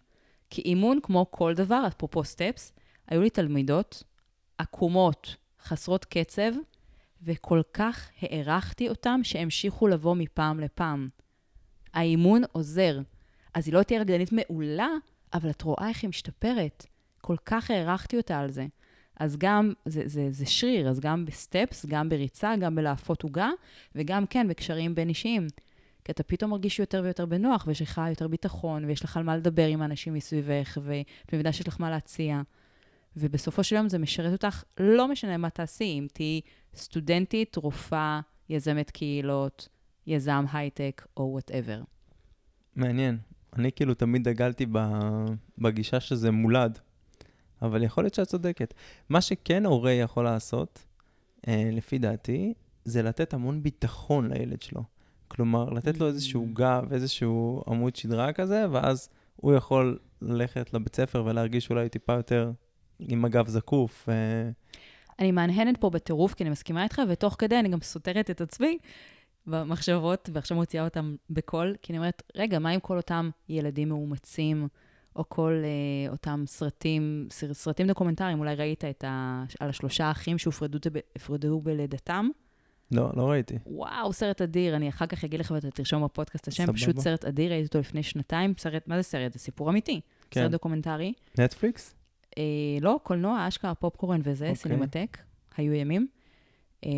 כי 0.50 0.62
אימון, 0.62 0.98
כמו 1.02 1.26
כל 1.30 1.54
דבר, 1.54 1.84
אפרופו 1.86 2.24
סטפס, 2.24 2.72
היו 3.08 3.22
לי 3.22 3.30
תלמידות 3.30 4.02
עקומות, 4.58 5.36
חסרות 5.62 6.04
קצב, 6.04 6.52
וכל 7.22 7.60
כך 7.72 8.10
הערכתי 8.22 8.88
אותם 8.88 9.20
שהמשיכו 9.22 9.88
לבוא 9.88 10.14
מפעם 10.14 10.60
לפעם. 10.60 11.08
האימון 11.94 12.42
עוזר. 12.52 13.00
אז 13.54 13.68
היא 13.68 13.74
לא 13.74 13.82
תהיה 13.82 14.00
רקדנית 14.00 14.32
מעולה, 14.32 14.88
אבל 15.34 15.50
את 15.50 15.62
רואה 15.62 15.88
איך 15.88 16.02
היא 16.02 16.08
משתפרת. 16.08 16.86
כל 17.20 17.36
כך 17.44 17.70
הערכתי 17.70 18.16
אותה 18.16 18.38
על 18.38 18.50
זה. 18.50 18.66
אז 19.20 19.36
גם, 19.36 19.72
זה, 19.84 20.02
זה, 20.06 20.26
זה 20.30 20.46
שריר, 20.46 20.88
אז 20.88 21.00
גם 21.00 21.24
בסטפס, 21.24 21.86
גם 21.86 22.08
בריצה, 22.08 22.54
גם 22.60 22.74
בלהפות 22.74 23.22
עוגה, 23.22 23.50
וגם 23.94 24.26
כן 24.26 24.48
בקשרים 24.48 24.94
בין 24.94 25.08
אישיים. 25.08 25.46
כי 26.04 26.12
אתה 26.12 26.22
פתאום 26.22 26.50
מרגיש 26.50 26.78
יותר 26.78 27.00
ויותר 27.04 27.26
בנוח, 27.26 27.64
ויש 27.66 27.82
לך 27.82 28.00
יותר 28.08 28.28
ביטחון, 28.28 28.84
ויש 28.84 29.04
לך 29.04 29.16
על 29.16 29.22
מה 29.22 29.36
לדבר 29.36 29.66
עם 29.66 29.82
האנשים 29.82 30.14
מסביבך, 30.14 30.78
ואת 30.82 31.34
מבינה 31.34 31.52
שיש 31.52 31.68
לך 31.68 31.80
מה 31.80 31.90
להציע. 31.90 32.40
ובסופו 33.18 33.64
של 33.64 33.76
יום 33.76 33.88
זה 33.88 33.98
משרת 33.98 34.32
אותך, 34.32 34.64
לא 34.80 35.08
משנה 35.08 35.36
מה 35.36 35.50
תעשי, 35.50 35.84
אם 35.84 36.06
תהיי 36.12 36.40
סטודנטית, 36.74 37.56
רופאה, 37.56 38.20
יזמת 38.48 38.90
קהילות, 38.90 39.68
יזם 40.06 40.44
הייטק 40.52 41.06
או 41.16 41.22
whatever. 41.32 41.80
מעניין. 42.76 43.18
אני 43.56 43.72
כאילו 43.72 43.94
תמיד 43.94 44.28
דגלתי. 44.28 44.66
בגישה 45.58 46.00
שזה 46.00 46.30
מולד, 46.30 46.78
אבל 47.62 47.82
יכול 47.82 48.04
להיות 48.04 48.14
שאת 48.14 48.28
צודקת. 48.28 48.74
מה 49.08 49.20
שכן 49.20 49.66
הורה 49.66 49.92
יכול 49.92 50.24
לעשות, 50.24 50.84
אה, 51.48 51.70
לפי 51.72 51.98
דעתי, 51.98 52.54
זה 52.84 53.02
לתת 53.02 53.34
המון 53.34 53.62
ביטחון 53.62 54.32
לילד 54.32 54.62
שלו. 54.62 54.82
כלומר, 55.28 55.70
לתת 55.70 56.00
לו 56.00 56.06
איזשהו 56.06 56.44
Mm. 56.44 56.56
גב, 56.56 56.92
איזשהו 56.92 57.62
עמוד 57.66 57.96
שדרה 57.96 58.32
כזה, 58.32 58.66
ואז 58.70 59.08
הוא 59.36 59.54
יכול 59.54 59.98
ללכת 60.22 60.74
לבית 60.74 60.96
ספר 60.96 61.24
ולהרגיש 61.26 61.70
אולי 61.70 61.88
טיפה 61.88 62.12
יותר 62.12 62.52
עם 63.00 63.24
הגב 63.24 63.48
זקוף. 63.48 64.08
אה, 64.08 64.14
אני 65.18 65.32
מהנהנת 65.32 65.76
פה 65.76 65.90
בטירוף, 65.90 66.34
כי 66.34 66.42
אני 66.44 66.50
מסכימה 66.50 66.84
איתך, 66.84 67.02
ותוך 67.08 67.36
כדי 67.38 67.58
אני 67.58 67.68
גם 67.68 67.80
סותרת 67.80 68.30
את 68.30 68.40
עצמי 68.40 68.78
במחשבות, 69.46 70.30
ועכשיו 70.32 70.56
מוציאה 70.56 70.84
אותם 70.84 71.16
בקול, 71.30 71.74
כי 71.82 71.92
אני 71.92 71.98
אומרת, 71.98 72.22
רגע, 72.34 72.58
מה 72.58 72.70
עם 72.70 72.80
כל 72.80 72.96
אותם 72.96 73.30
ילדים 73.48 73.88
מאומצים, 73.88 74.68
או 75.16 75.28
כל 75.28 75.62
אה, 75.64 76.12
אותם 76.12 76.44
סרטים, 76.46 77.26
סר- 77.30 77.54
סרטים 77.54 77.86
דוקומנטריים, 77.86 78.38
אולי 78.38 78.54
ראית 78.54 78.84
את 78.84 79.04
ה, 79.04 79.44
על 79.60 79.68
השלושה 79.68 80.10
אחים 80.10 80.38
שהופרדו 80.38 81.60
בלידתם? 81.60 82.28
לא, 82.92 83.10
לא 83.16 83.30
ראיתי. 83.30 83.58
וואו, 83.66 84.12
סרט 84.12 84.42
אדיר, 84.42 84.76
אני 84.76 84.88
אחר 84.88 85.06
כך 85.06 85.24
אגיד 85.24 85.40
לך 85.40 85.50
ואתה 85.50 85.70
תרשום 85.70 86.04
בפודקאסט 86.04 86.48
השם, 86.48 86.62
סבבה. 86.62 86.76
פשוט 86.78 86.98
סרט 86.98 87.24
אדיר, 87.24 87.50
ראיתי 87.52 87.66
אותו 87.66 87.78
לפני 87.78 88.02
שנתיים, 88.02 88.54
סרט, 88.58 88.88
מה 88.88 88.96
זה 88.96 89.02
סרט? 89.02 89.32
זה 89.32 89.38
סיפור 89.38 89.70
אמיתי. 89.70 90.00
כן. 90.30 90.40
סרט 90.40 90.50
דוקומנטרי. 90.50 91.12
נטפליקס? 91.38 91.94
אה, 92.38 92.42
לא, 92.80 93.00
קולנוע, 93.02 93.48
אשכרה 93.48 93.74
פופקורן 93.74 94.20
וזה, 94.24 94.44
אוקיי. 94.44 94.56
סינמטק, 94.56 95.18
היו 95.56 95.72
ימים. 95.72 96.08
אה, 96.84 96.90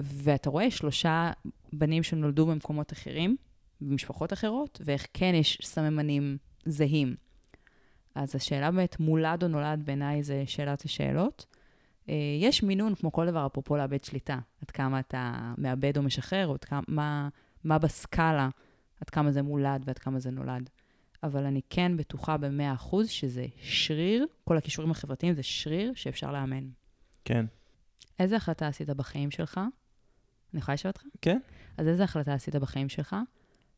ואתה 0.00 0.50
רואה 0.50 0.70
שלושה 0.70 1.32
בנים 1.72 2.02
שנולדו 2.02 2.46
במקומות 2.46 2.92
אחרים, 2.92 3.36
במשפחות 3.80 4.32
אחרות, 4.32 4.80
ואיך 4.84 5.06
כן 5.14 5.34
יש 5.34 5.58
סממנים 5.62 6.36
זהים. 6.64 7.14
אז 8.14 8.36
השאלה 8.36 8.70
באמת, 8.70 9.00
מולד 9.00 9.42
או 9.42 9.48
נולד 9.48 9.82
בעיניי 9.84 10.22
זה 10.22 10.42
שאלת 10.46 10.84
השאלות. 10.84 11.46
אה, 12.08 12.14
יש 12.40 12.62
מינון, 12.62 12.94
כמו 12.94 13.12
כל 13.12 13.26
דבר, 13.26 13.46
אפרופו 13.46 13.76
לאבד 13.76 14.04
שליטה. 14.04 14.38
עד 14.62 14.70
כמה 14.70 15.00
אתה 15.00 15.52
מאבד 15.58 15.96
או 15.96 16.02
משחרר, 16.02 16.46
או 16.46 16.52
עד 16.52 16.64
כמה, 16.64 16.80
מה, 16.88 17.28
מה 17.64 17.78
בסקאלה, 17.78 18.48
עד 19.00 19.10
כמה 19.10 19.32
זה 19.32 19.42
מולד 19.42 19.82
ועד 19.86 19.98
כמה 19.98 20.18
זה 20.18 20.30
נולד. 20.30 20.70
אבל 21.24 21.44
אני 21.44 21.60
כן 21.70 21.96
בטוחה 21.96 22.36
ב-100% 22.36 22.96
שזה 23.06 23.46
שריר, 23.62 24.26
כל 24.44 24.56
הכישורים 24.56 24.90
החברתיים 24.90 25.34
זה 25.34 25.42
שריר 25.42 25.92
שאפשר 25.94 26.32
לאמן. 26.32 26.68
כן. 27.24 27.46
איזה 28.18 28.36
החלטה 28.36 28.68
עשית 28.68 28.90
בחיים 28.90 29.30
שלך? 29.30 29.60
אני 30.52 30.60
יכולה 30.60 30.74
לשאול 30.74 30.90
אותך? 30.90 31.02
כן. 31.22 31.38
אז 31.76 31.88
איזה 31.88 32.04
החלטה 32.04 32.34
עשית 32.34 32.56
בחיים 32.56 32.88
שלך, 32.88 33.16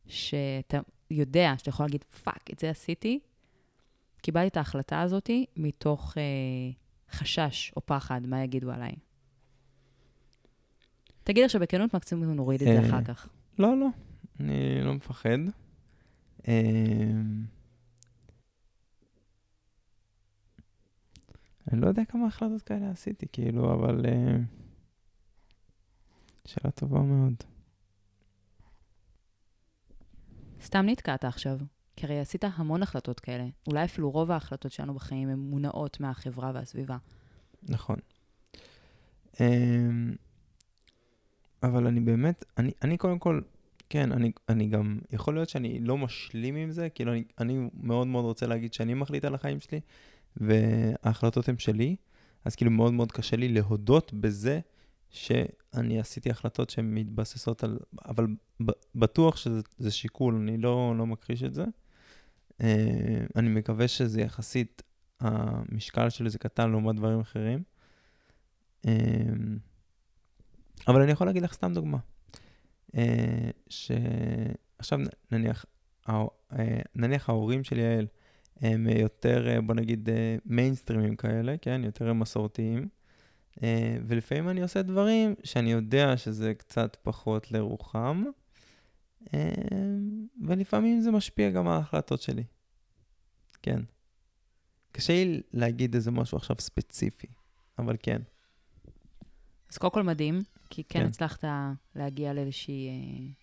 שאתה 0.07 0.79
יודע, 1.11 1.53
שאתה 1.57 1.69
יכול 1.69 1.85
להגיד, 1.85 2.03
fuck, 2.03 2.51
את 2.53 2.59
זה 2.59 2.69
עשיתי? 2.69 3.19
קיבלתי 4.21 4.47
את 4.47 4.57
ההחלטה 4.57 5.01
הזאת 5.01 5.29
מתוך 5.57 6.17
אה, 6.17 6.23
חשש 7.11 7.71
או 7.75 7.85
פחד, 7.85 8.21
מה 8.25 8.43
יגידו 8.43 8.71
עליי. 8.71 8.95
תגיד 11.23 11.43
עכשיו 11.43 11.61
בכנות, 11.61 11.95
מקסימום 11.95 12.33
נוריד 12.33 12.61
את 12.61 12.67
זה 12.67 12.79
אה, 12.79 12.89
אחר 12.89 13.03
כך. 13.03 13.29
לא, 13.59 13.77
לא, 13.77 13.87
אני 14.39 14.83
לא 14.83 14.93
מפחד. 14.93 15.37
אמ, 16.47 17.45
אני 21.71 21.81
לא 21.81 21.87
יודע 21.87 22.05
כמה 22.05 22.27
החלטות 22.27 22.61
כאלה 22.61 22.89
עשיתי, 22.91 23.25
כאילו, 23.31 23.73
אבל... 23.73 24.05
אה, 24.05 24.37
שאלה 26.45 26.71
טובה 26.71 27.01
מאוד. 27.01 27.33
סתם 30.61 30.85
נתקעת 30.85 31.25
עכשיו. 31.25 31.57
כי 31.95 32.05
הרי 32.05 32.19
עשית 32.19 32.43
המון 32.43 32.83
החלטות 32.83 33.19
כאלה. 33.19 33.47
אולי 33.67 33.85
אפילו 33.85 34.11
רוב 34.11 34.31
ההחלטות 34.31 34.71
שלנו 34.71 34.93
בחיים 34.93 35.29
הן 35.29 35.39
מונעות 35.39 35.99
מהחברה 35.99 36.51
והסביבה. 36.53 36.97
נכון. 37.63 37.95
אמ, 39.39 40.15
אבל 41.63 41.87
אני 41.87 41.99
באמת, 41.99 42.45
אני, 42.57 42.71
אני 42.81 42.97
קודם 42.97 43.19
כל, 43.19 43.41
כן, 43.89 44.11
אני, 44.11 44.31
אני 44.49 44.67
גם, 44.67 44.99
יכול 45.11 45.33
להיות 45.33 45.49
שאני 45.49 45.79
לא 45.79 45.97
משלים 45.97 46.55
עם 46.55 46.71
זה, 46.71 46.89
כאילו 46.89 47.11
אני, 47.11 47.23
אני 47.39 47.69
מאוד 47.73 48.07
מאוד 48.07 48.25
רוצה 48.25 48.47
להגיד 48.47 48.73
שאני 48.73 48.93
מחליט 48.93 49.25
על 49.25 49.35
החיים 49.35 49.59
שלי, 49.59 49.79
וההחלטות 50.37 51.49
הן 51.49 51.57
שלי, 51.57 51.95
אז 52.45 52.55
כאילו 52.55 52.71
מאוד 52.71 52.93
מאוד 52.93 53.11
קשה 53.11 53.37
לי 53.37 53.47
להודות 53.47 54.13
בזה 54.13 54.59
שאני 55.09 55.99
עשיתי 55.99 56.29
החלטות 56.29 56.69
שהן 56.69 56.93
מתבססות 56.93 57.63
על, 57.63 57.79
אבל 58.05 58.27
בטוח 58.95 59.37
שזה 59.37 59.91
שיקול, 59.91 60.35
אני 60.35 60.57
לא, 60.57 60.93
לא 60.97 61.05
מכחיש 61.05 61.43
את 61.43 61.53
זה. 61.53 61.65
אה, 62.61 63.25
אני 63.35 63.49
מקווה 63.49 63.87
שזה 63.87 64.21
יחסית, 64.21 64.81
המשקל 65.19 66.09
שלי 66.09 66.29
זה 66.29 66.37
קטן 66.37 66.71
לעומת 66.71 66.95
דברים 66.95 67.19
אחרים. 67.19 67.63
אה, 68.87 68.93
אבל 70.87 71.01
אני 71.01 71.11
יכול 71.11 71.27
להגיד 71.27 71.43
לך 71.43 71.53
סתם 71.53 71.73
דוגמה. 71.73 71.97
אה, 72.97 73.49
שעכשיו 73.69 74.99
נניח, 75.31 75.65
נניח 76.95 77.29
ההורים 77.29 77.63
של 77.63 77.79
יעל 77.79 78.07
הם 78.61 78.87
יותר, 78.89 79.59
בוא 79.65 79.75
נגיד, 79.75 80.09
מיינסטרימים 80.45 81.15
כאלה, 81.15 81.55
כן? 81.61 81.81
יותר 81.83 82.13
מסורתיים. 82.13 82.87
ולפעמים 84.07 84.49
אני 84.49 84.61
עושה 84.61 84.81
דברים 84.81 85.35
שאני 85.43 85.71
יודע 85.71 86.17
שזה 86.17 86.53
קצת 86.53 86.97
פחות 87.01 87.51
לרוחם, 87.51 88.23
ולפעמים 90.41 91.01
זה 91.01 91.11
משפיע 91.11 91.49
גם 91.49 91.67
על 91.67 91.73
ההחלטות 91.73 92.21
שלי. 92.21 92.43
כן. 93.61 93.81
קשה 94.91 95.13
לי 95.13 95.41
להגיד 95.53 95.95
איזה 95.95 96.11
משהו 96.11 96.37
עכשיו 96.37 96.55
ספציפי, 96.59 97.27
אבל 97.79 97.95
כן. 98.03 98.21
אז 99.71 99.77
קודם 99.77 99.93
כל 99.93 100.03
מדהים, 100.03 100.43
כי 100.69 100.83
כן, 100.83 100.99
כן. 100.99 101.05
הצלחת 101.05 101.43
להגיע 101.95 102.33
לאיזושהי 102.33 102.87
אה, 102.87 103.33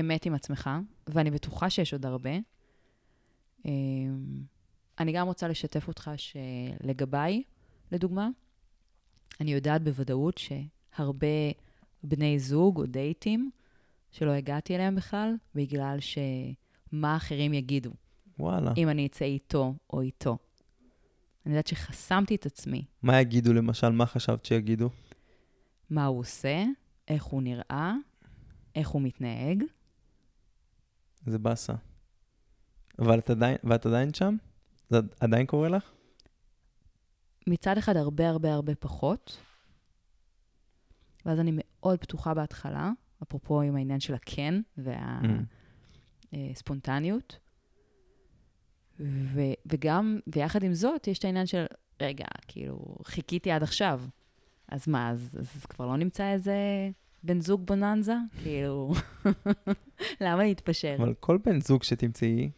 אמת 0.00 0.26
עם 0.26 0.34
עצמך, 0.34 0.70
ואני 1.06 1.30
בטוחה 1.30 1.70
שיש 1.70 1.92
עוד 1.92 2.06
הרבה. 2.06 2.30
אה, 3.66 3.70
אני 4.98 5.12
גם 5.12 5.26
רוצה 5.26 5.48
לשתף 5.48 5.88
אותך 5.88 6.10
שלגביי, 6.16 7.42
לדוגמה, 7.92 8.28
אני 9.40 9.52
יודעת 9.52 9.82
בוודאות 9.82 10.38
שהרבה 10.38 11.26
בני 12.02 12.38
זוג 12.38 12.78
או 12.78 12.86
דייטים 12.86 13.50
שלא 14.10 14.30
הגעתי 14.30 14.74
אליהם 14.74 14.94
בכלל, 14.94 15.34
בגלל 15.54 15.96
שמה 16.00 17.16
אחרים 17.16 17.54
יגידו. 17.54 17.90
וואלה. 18.38 18.72
אם 18.76 18.88
אני 18.88 19.06
אצא 19.06 19.24
איתו 19.24 19.74
או 19.92 20.00
איתו. 20.00 20.38
אני 21.46 21.54
יודעת 21.54 21.66
שחסמתי 21.66 22.34
את 22.34 22.46
עצמי. 22.46 22.84
מה 23.02 23.20
יגידו 23.20 23.52
למשל? 23.52 23.88
מה 23.88 24.06
חשבת 24.06 24.44
שיגידו? 24.44 24.90
מה 25.90 26.04
הוא 26.06 26.18
עושה, 26.18 26.64
איך 27.08 27.24
הוא 27.24 27.42
נראה, 27.42 27.94
איך 28.74 28.88
הוא 28.88 29.02
מתנהג. 29.02 29.64
זה 31.26 31.38
באסה. 31.38 31.72
אבל 32.98 33.18
את 33.18 33.30
עדיין, 33.30 33.56
ואת 33.64 33.86
עדיין 33.86 34.14
שם? 34.14 34.36
זה 34.90 34.98
עדיין 35.20 35.46
קורה 35.46 35.68
לך? 35.68 35.92
מצד 37.46 37.78
אחד 37.78 37.96
הרבה 37.96 38.28
הרבה 38.28 38.54
הרבה 38.54 38.74
פחות, 38.74 39.38
ואז 41.26 41.40
אני 41.40 41.50
מאוד 41.54 41.98
פתוחה 41.98 42.34
בהתחלה, 42.34 42.90
אפרופו 43.22 43.60
עם 43.60 43.76
העניין 43.76 44.00
של 44.00 44.14
הכן 44.14 44.60
והספונטניות. 46.32 47.38
Mm. 47.38 47.41
ו- 49.00 49.54
וגם, 49.66 50.18
ויחד 50.26 50.62
עם 50.62 50.74
זאת, 50.74 51.08
יש 51.08 51.18
את 51.18 51.24
העניין 51.24 51.46
של, 51.46 51.64
רגע, 52.02 52.24
כאילו, 52.48 52.96
חיכיתי 53.04 53.50
עד 53.50 53.62
עכשיו, 53.62 54.00
אז 54.68 54.88
מה, 54.88 55.10
אז, 55.10 55.38
אז 55.40 55.66
כבר 55.66 55.86
לא 55.86 55.96
נמצא 55.96 56.32
איזה 56.32 56.56
בן 57.22 57.40
זוג 57.40 57.66
בוננזה? 57.66 58.14
כאילו, 58.42 58.92
למה 60.20 60.42
להתפשר? 60.42 60.96
אבל 60.98 61.14
כל 61.20 61.38
בן 61.44 61.60
זוג 61.60 61.82
שתמצאי, 61.82 62.50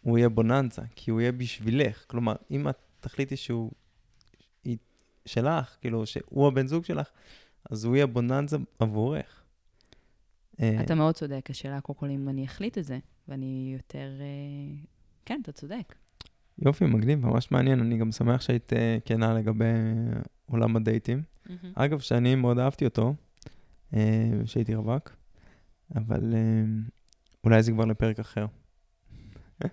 הוא 0.00 0.18
יהיה 0.18 0.28
בוננזה, 0.28 0.82
כי 0.96 1.10
הוא 1.10 1.20
יהיה 1.20 1.32
בשבילך. 1.32 2.04
כלומר, 2.06 2.34
אם 2.50 2.68
את 2.68 2.76
תחליטי 3.00 3.36
שהוא 3.36 3.70
שלך, 5.26 5.76
כאילו, 5.80 6.06
שהוא 6.06 6.48
הבן 6.48 6.66
זוג 6.66 6.84
שלך, 6.84 7.08
אז 7.70 7.84
הוא 7.84 7.96
יהיה 7.96 8.06
בוננזה 8.06 8.56
עבורך. 8.78 9.42
אתה 10.84 10.94
מאוד 10.94 11.14
צודק, 11.14 11.46
השאלה 11.50 11.80
קודם 11.80 11.98
כל 11.98 12.10
אם 12.10 12.28
אני 12.28 12.44
אחליט 12.44 12.78
את 12.78 12.84
זה, 12.84 12.98
ואני 13.28 13.74
יותר... 13.76 14.10
אה, 15.20 15.24
כן, 15.26 15.40
אתה 15.42 15.52
צודק. 15.52 15.94
יופי, 16.58 16.84
מגניב, 16.84 17.26
ממש 17.26 17.50
מעניין. 17.50 17.80
אני 17.80 17.96
גם 17.96 18.12
שמח 18.12 18.40
שהיית 18.40 18.72
אה, 18.72 18.98
כנה 19.04 19.34
לגבי 19.34 19.64
עולם 20.46 20.76
הדייטים. 20.76 21.22
Mm-hmm. 21.46 21.50
אגב, 21.74 21.98
שאני 21.98 22.34
מאוד 22.34 22.58
אהבתי 22.58 22.84
אותו, 22.84 23.14
אה, 23.94 24.30
שהייתי 24.44 24.74
רווק, 24.74 25.16
אבל 25.96 26.34
אולי 27.44 27.62
זה 27.62 27.72
כבר 27.72 27.84
לפרק 27.84 28.18
אחר. 28.18 28.46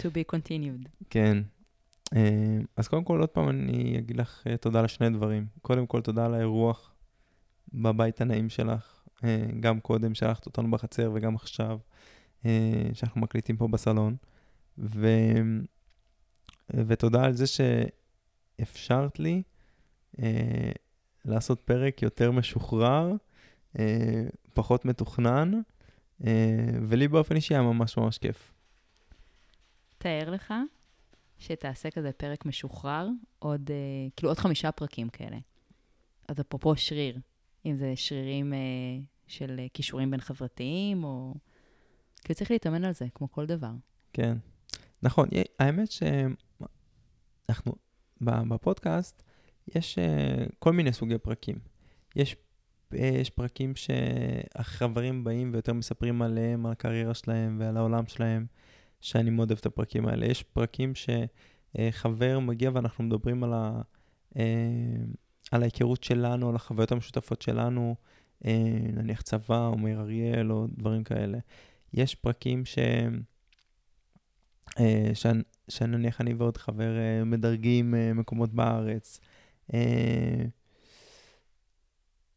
to 0.00 0.04
be 0.04 0.34
continued. 0.34 0.88
כן. 1.10 1.38
אז 2.76 2.88
קודם 2.88 3.04
כל, 3.04 3.20
עוד 3.20 3.28
פעם 3.28 3.48
אני 3.48 3.98
אגיד 3.98 4.16
לך 4.16 4.44
תודה 4.60 4.82
לשני 4.82 5.10
דברים. 5.10 5.46
קודם 5.62 5.86
כל, 5.86 6.00
תודה 6.00 6.24
על 6.26 6.34
האירוח 6.34 6.94
בבית 7.72 8.20
הנעים 8.20 8.48
שלך. 8.48 9.04
גם 9.60 9.80
קודם 9.80 10.14
שלחת 10.14 10.46
אותנו 10.46 10.70
בחצר 10.70 11.10
וגם 11.14 11.34
עכשיו, 11.34 11.78
שאנחנו 12.92 13.20
מקליטים 13.20 13.56
פה 13.56 13.68
בסלון. 13.68 14.16
ו... 14.78 15.08
ותודה 16.70 17.24
על 17.24 17.32
זה 17.32 17.44
שאפשרת 17.46 19.18
לי 19.18 19.42
אה, 20.22 20.72
לעשות 21.24 21.60
פרק 21.60 22.02
יותר 22.02 22.30
משוחרר, 22.30 23.12
אה, 23.78 24.24
פחות 24.52 24.84
מתוכנן, 24.84 25.52
אה, 26.26 26.66
ולי 26.88 27.08
באופן 27.08 27.36
אישי 27.36 27.54
היה 27.54 27.62
ממש 27.62 27.96
ממש 27.96 28.18
כיף. 28.18 28.52
תאר 29.98 30.30
לך 30.30 30.54
שתעשה 31.38 31.90
כזה 31.90 32.12
פרק 32.12 32.46
משוחרר, 32.46 33.08
עוד, 33.38 33.70
אה, 33.70 34.10
כאילו 34.16 34.30
עוד 34.30 34.38
חמישה 34.38 34.72
פרקים 34.72 35.08
כאלה. 35.08 35.36
אז 36.28 36.40
אפרופו 36.40 36.76
שריר, 36.76 37.18
אם 37.66 37.76
זה 37.76 37.92
שרירים 37.96 38.52
אה, 38.52 38.58
של 39.26 39.56
אה, 39.58 39.66
כישורים 39.74 40.10
בין 40.10 40.20
חברתיים, 40.20 41.04
או... 41.04 41.34
כאילו 42.22 42.34
צריך 42.34 42.50
להתאמן 42.50 42.84
על 42.84 42.92
זה, 42.92 43.06
כמו 43.14 43.32
כל 43.32 43.46
דבר. 43.46 43.70
כן. 44.12 44.36
נכון, 45.04 45.28
האמת 45.58 45.88
שאנחנו, 45.90 47.72
בפודקאסט, 48.20 49.22
יש 49.74 49.98
אה, 49.98 50.44
כל 50.58 50.72
מיני 50.72 50.92
סוגי 50.92 51.18
פרקים. 51.18 51.58
יש, 52.16 52.36
אה, 52.94 52.98
יש 53.20 53.30
פרקים 53.30 53.72
שהחברים 53.76 55.24
באים 55.24 55.50
ויותר 55.52 55.72
מספרים 55.72 56.22
עליהם, 56.22 56.66
על 56.66 56.72
הקריירה 56.72 57.14
שלהם 57.14 57.56
ועל 57.60 57.76
העולם 57.76 58.06
שלהם, 58.06 58.46
שאני 59.00 59.30
מאוד 59.30 59.50
אוהב 59.50 59.58
את 59.58 59.66
הפרקים 59.66 60.06
האלה. 60.06 60.26
יש 60.26 60.42
פרקים 60.42 60.92
שחבר 60.94 62.38
מגיע 62.38 62.70
ואנחנו 62.74 63.04
מדברים 63.04 63.44
על, 63.44 63.52
ה, 63.52 63.80
אה, 64.36 64.42
על 65.52 65.62
ההיכרות 65.62 66.04
שלנו, 66.04 66.48
על 66.48 66.56
החוויות 66.56 66.92
המשותפות 66.92 67.42
שלנו, 67.42 67.94
נניח 68.92 69.22
צבא 69.22 69.66
או 69.66 69.76
אריאל 69.86 70.52
או 70.52 70.66
דברים 70.78 71.04
כאלה. 71.04 71.38
יש 71.92 72.14
פרקים 72.14 72.64
שהם... 72.64 73.33
אה, 74.80 75.10
שנניח 75.68 76.20
אני 76.20 76.34
ועוד 76.34 76.56
חבר 76.56 76.98
אה, 76.98 77.24
מדרגים 77.24 77.94
אה, 77.94 78.12
מקומות 78.14 78.54
בארץ. 78.54 79.20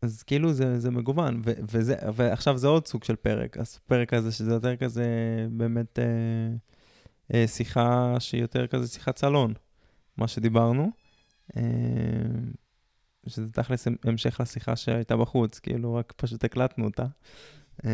אז 0.01 0.23
כאילו 0.23 0.53
זה, 0.53 0.79
זה 0.79 0.91
מגוון, 0.91 1.41
ו, 1.45 1.51
וזה, 1.71 1.95
ועכשיו 2.15 2.57
זה 2.57 2.67
עוד 2.67 2.87
סוג 2.87 3.03
של 3.03 3.15
פרק, 3.15 3.57
אז 3.57 3.77
פרק 3.77 4.13
הזה 4.13 4.31
שזה 4.31 4.53
יותר 4.53 4.75
כזה 4.75 5.05
באמת 5.51 5.99
אה, 5.99 6.05
אה, 7.33 7.47
שיחה 7.47 8.15
שהיא 8.19 8.41
יותר 8.41 8.67
כזה 8.67 8.87
שיחת 8.87 9.17
סלון, 9.17 9.53
מה 10.17 10.27
שדיברנו, 10.27 10.91
אה, 11.57 11.61
שזה 13.27 13.51
תכלס 13.51 13.87
המשך 14.03 14.39
לשיחה 14.39 14.75
שהייתה 14.75 15.17
בחוץ, 15.17 15.59
כאילו 15.59 15.93
רק 15.95 16.13
פשוט 16.17 16.43
הקלטנו 16.43 16.85
אותה. 16.85 17.05
אה, 17.85 17.91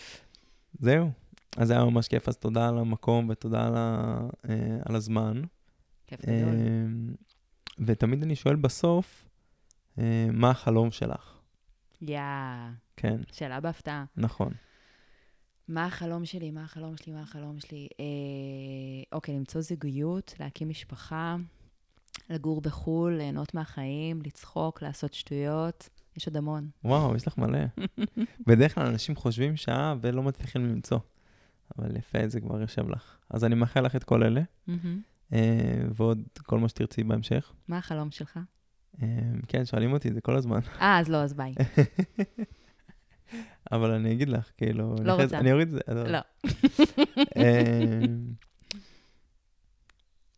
זהו. 0.80 1.21
אז 1.56 1.68
זה 1.68 1.74
היה 1.74 1.84
ממש 1.84 2.08
כיף, 2.08 2.28
אז 2.28 2.36
תודה 2.36 2.68
על 2.68 2.78
המקום 2.78 3.28
ותודה 3.28 3.66
על, 3.66 3.76
ה, 3.76 4.18
אה, 4.48 4.78
על 4.84 4.96
הזמן. 4.96 5.42
כיף 6.06 6.20
גדול. 6.20 6.54
אה, 6.54 6.86
ותמיד 7.86 8.22
אני 8.22 8.36
שואל 8.36 8.56
בסוף, 8.56 9.28
אה, 9.98 10.26
מה 10.32 10.50
החלום 10.50 10.90
שלך? 10.90 11.38
יאה. 12.00 12.70
כן. 12.96 13.20
שאלה 13.32 13.60
בהפתעה. 13.60 14.04
נכון. 14.16 14.52
מה 15.68 15.86
החלום 15.86 16.24
שלי? 16.24 16.50
מה 16.50 16.64
החלום 16.64 16.96
שלי? 16.96 17.12
מה 17.12 17.20
החלום 17.22 17.60
שלי? 17.60 17.88
אה, 18.00 18.04
אוקיי, 19.12 19.34
למצוא 19.34 19.60
זוגיות, 19.60 20.34
להקים 20.40 20.68
משפחה, 20.68 21.36
לגור 22.30 22.60
בחו"ל, 22.60 23.12
ליהנות 23.12 23.54
מהחיים, 23.54 24.22
לצחוק, 24.22 24.82
לעשות 24.82 25.14
שטויות, 25.14 25.88
יש 26.16 26.26
עוד 26.26 26.36
המון. 26.36 26.68
וואו, 26.84 27.16
יש 27.16 27.26
לך 27.26 27.38
מלא. 27.38 27.58
בדרך 28.48 28.74
כלל 28.74 28.86
אנשים 28.86 29.16
חושבים 29.16 29.56
שעה 29.56 29.94
ולא 30.00 30.22
מצליחים 30.22 30.66
למצוא. 30.66 30.98
אבל 31.78 31.96
יפה, 31.96 32.28
זה 32.28 32.40
כבר 32.40 32.60
יושב 32.60 32.88
לך. 32.90 33.16
אז 33.30 33.44
אני 33.44 33.54
מאחל 33.54 33.80
לך 33.80 33.96
את 33.96 34.04
כל 34.04 34.22
אלה. 34.22 34.42
אה, 35.32 35.82
ועוד 35.94 36.22
כל 36.42 36.58
מה 36.58 36.68
שתרצי 36.68 37.04
בהמשך. 37.04 37.52
מה 37.68 37.78
החלום 37.78 38.10
שלך? 38.10 38.38
אה, 39.02 39.08
כן, 39.48 39.64
שואלים 39.64 39.92
אותי 39.92 40.08
את 40.08 40.14
זה 40.14 40.20
כל 40.20 40.36
הזמן. 40.36 40.60
אה, 40.80 40.98
אז 40.98 41.08
לא, 41.08 41.16
אז 41.16 41.34
ביי. 41.34 41.54
אבל 43.72 43.90
אני 43.90 44.12
אגיד 44.12 44.28
לך, 44.28 44.50
כאילו... 44.56 44.96
לא 45.04 45.22
רוצה. 45.22 45.38
אני 45.38 45.52
אוריד 45.52 45.68
את 45.68 45.74
זה. 45.74 45.80
לא. 46.12 46.18
אה, 47.36 48.00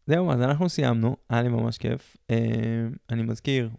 זהו, 0.06 0.32
אז 0.32 0.40
אנחנו 0.40 0.68
סיימנו, 0.68 1.16
היה 1.28 1.42
לי 1.42 1.48
ממש 1.48 1.78
כיף. 1.78 2.16
אני 3.10 3.22
מזכיר 3.22 3.70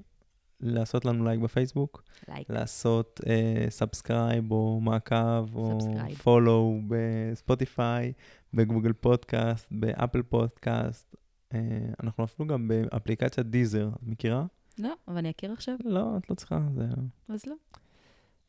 לעשות 0.59 1.05
לנו 1.05 1.25
לייק 1.25 1.39
בפייסבוק, 1.39 2.03
לייק. 2.27 2.49
לעשות 2.49 3.21
subscribe 3.69 4.51
או 4.51 4.79
מעקב 4.81 5.55
או. 5.55 5.79
follow 6.23 6.81
בספוטיפיי, 6.87 8.13
בגוגל 8.53 8.93
פודקאסט, 8.93 9.67
באפל 9.71 10.21
פודקאסט. 10.21 11.15
אה, 11.53 11.59
אנחנו 12.03 12.23
אפילו 12.23 12.47
גם 12.47 12.67
באפליקציית 12.67 13.47
דיזר, 13.47 13.89
את 13.95 14.03
מכירה? 14.03 14.45
לא, 14.79 14.93
אבל 15.07 15.17
אני 15.17 15.29
אכיר 15.29 15.51
עכשיו, 15.51 15.75
לא, 15.83 16.17
את 16.17 16.29
לא 16.29 16.35
צריכה, 16.35 16.59
זה... 16.75 16.85
אז 17.29 17.45
לא. 17.45 17.55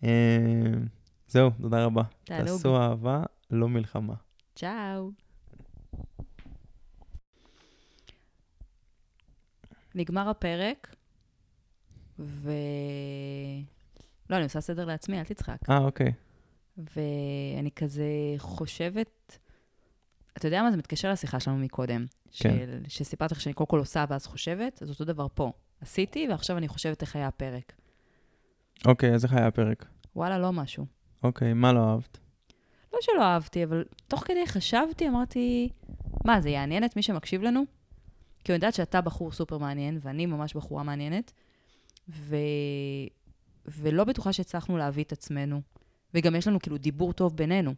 אה, 0.05 0.73
זהו, 1.29 1.51
תודה 1.61 1.85
רבה. 1.85 2.03
תענוג. 2.25 2.47
תעשו 2.47 2.77
אהבה, 2.77 3.23
לא 3.51 3.69
מלחמה. 3.69 4.15
צ'או. 4.55 5.11
נגמר 9.95 10.29
הפרק, 10.29 10.97
ו... 12.19 12.51
לא, 14.31 14.37
אני 14.37 14.45
עושה 14.45 14.61
סדר 14.61 14.85
לעצמי, 14.85 15.19
אל 15.19 15.25
תצחק. 15.25 15.59
אה, 15.71 15.79
אוקיי. 15.79 16.13
ואני 16.79 17.71
כזה 17.77 18.05
חושבת, 18.39 19.39
אתה 20.37 20.49
יודע 20.49 20.63
מה? 20.63 20.71
זה 20.71 20.77
מתקשר 20.77 21.13
לשיחה 21.13 21.41
שלנו 21.41 21.59
מקודם. 21.59 22.07
כן. 22.33 22.57
של, 22.59 22.83
שסיפרתי 22.89 23.35
לך 23.35 23.41
שאני 23.41 23.53
קודם 23.53 23.69
כל 23.69 23.79
עושה 23.79 24.05
ואז 24.09 24.27
חושבת, 24.27 24.83
אז 24.83 24.91
אותו 24.91 25.05
דבר 25.05 25.27
פה. 25.35 25.53
עשיתי, 25.81 26.27
ועכשיו 26.31 26.59
אני 26.59 26.69
חושבת 26.69 27.03
איך 27.03 27.17
היה 27.17 27.27
הפרק. 27.27 27.73
אוקיי, 28.85 29.15
אז 29.15 29.25
איך 29.25 29.33
היה 29.33 29.47
הפרק? 29.47 29.87
וואלה, 30.17 30.39
לא 30.39 30.53
משהו. 30.53 30.87
אוקיי, 31.23 31.53
מה 31.53 31.73
לא 31.73 31.91
אהבת? 31.91 32.19
לא 32.93 32.99
שלא 33.03 33.23
אהבתי, 33.23 33.65
אבל 33.65 33.85
תוך 34.09 34.25
כדי 34.25 34.47
חשבתי, 34.47 35.09
אמרתי, 35.09 35.69
מה, 36.25 36.41
זה 36.41 36.51
יעניין 36.51 36.85
את 36.85 36.97
מי 36.97 37.03
שמקשיב 37.03 37.43
לנו? 37.43 37.65
כי 38.45 38.53
אני 38.53 38.57
יודעת 38.57 38.75
שאתה 38.75 39.01
בחור 39.01 39.33
סופר 39.33 39.59
מעניין, 39.59 39.99
ואני 40.03 40.27
ממש 40.27 40.55
בחורה 40.55 40.83
מעניינת, 40.83 41.33
ו... 42.09 42.37
ולא 43.67 44.05
בטוחה 44.05 44.33
שהצלחנו 44.33 44.77
להביא 44.77 45.05
את 45.05 45.13
עצמנו. 45.13 45.61
וגם 46.15 46.35
יש 46.35 46.49
לנו 46.49 46.61
כאילו 46.61 46.79
דיבור 46.79 47.13
טוב 47.13 47.37
בינינו. 47.37 47.75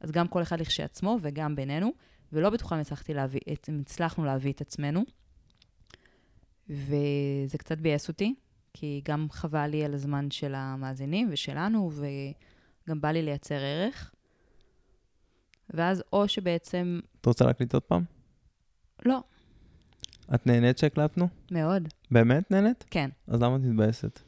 אז 0.00 0.10
גם 0.10 0.28
כל 0.28 0.42
אחד 0.42 0.60
לכשעצמו 0.60 1.18
וגם 1.22 1.56
בינינו, 1.56 1.92
ולא 2.32 2.50
בטוחה 2.50 2.76
אם 2.76 3.14
להביא, 3.14 3.40
אם 3.68 3.80
הצלחנו 3.80 4.24
להביא 4.24 4.52
את 4.52 4.60
עצמנו. 4.60 5.04
וזה 6.68 7.58
קצת 7.58 7.78
ביאס 7.78 8.08
אותי, 8.08 8.34
כי 8.72 9.00
גם 9.04 9.26
חבל 9.30 9.66
לי 9.66 9.84
על 9.84 9.94
הזמן 9.94 10.30
של 10.30 10.54
המאזינים 10.54 11.28
ושלנו, 11.32 11.90
וגם 11.92 13.00
בא 13.00 13.10
לי 13.10 13.22
לייצר 13.22 13.54
ערך. 13.54 14.12
ואז 15.70 16.02
או 16.12 16.28
שבעצם, 16.28 17.00
את 17.20 17.26
רוצה 17.26 17.44
להקליט 17.44 17.74
עוד 17.74 17.82
פעם? 17.82 18.04
לא, 19.04 19.22
את 20.34 20.46
נהנית 20.46 20.78
שהקלטנו? 20.78 21.28
מאוד, 21.50 21.88
באמת 22.10 22.50
נהנית? 22.50 22.84
כן. 22.90 23.10
אז 23.26 23.42
למה 23.42 23.56
את 23.56 23.60
מתבאסת? 23.60 24.20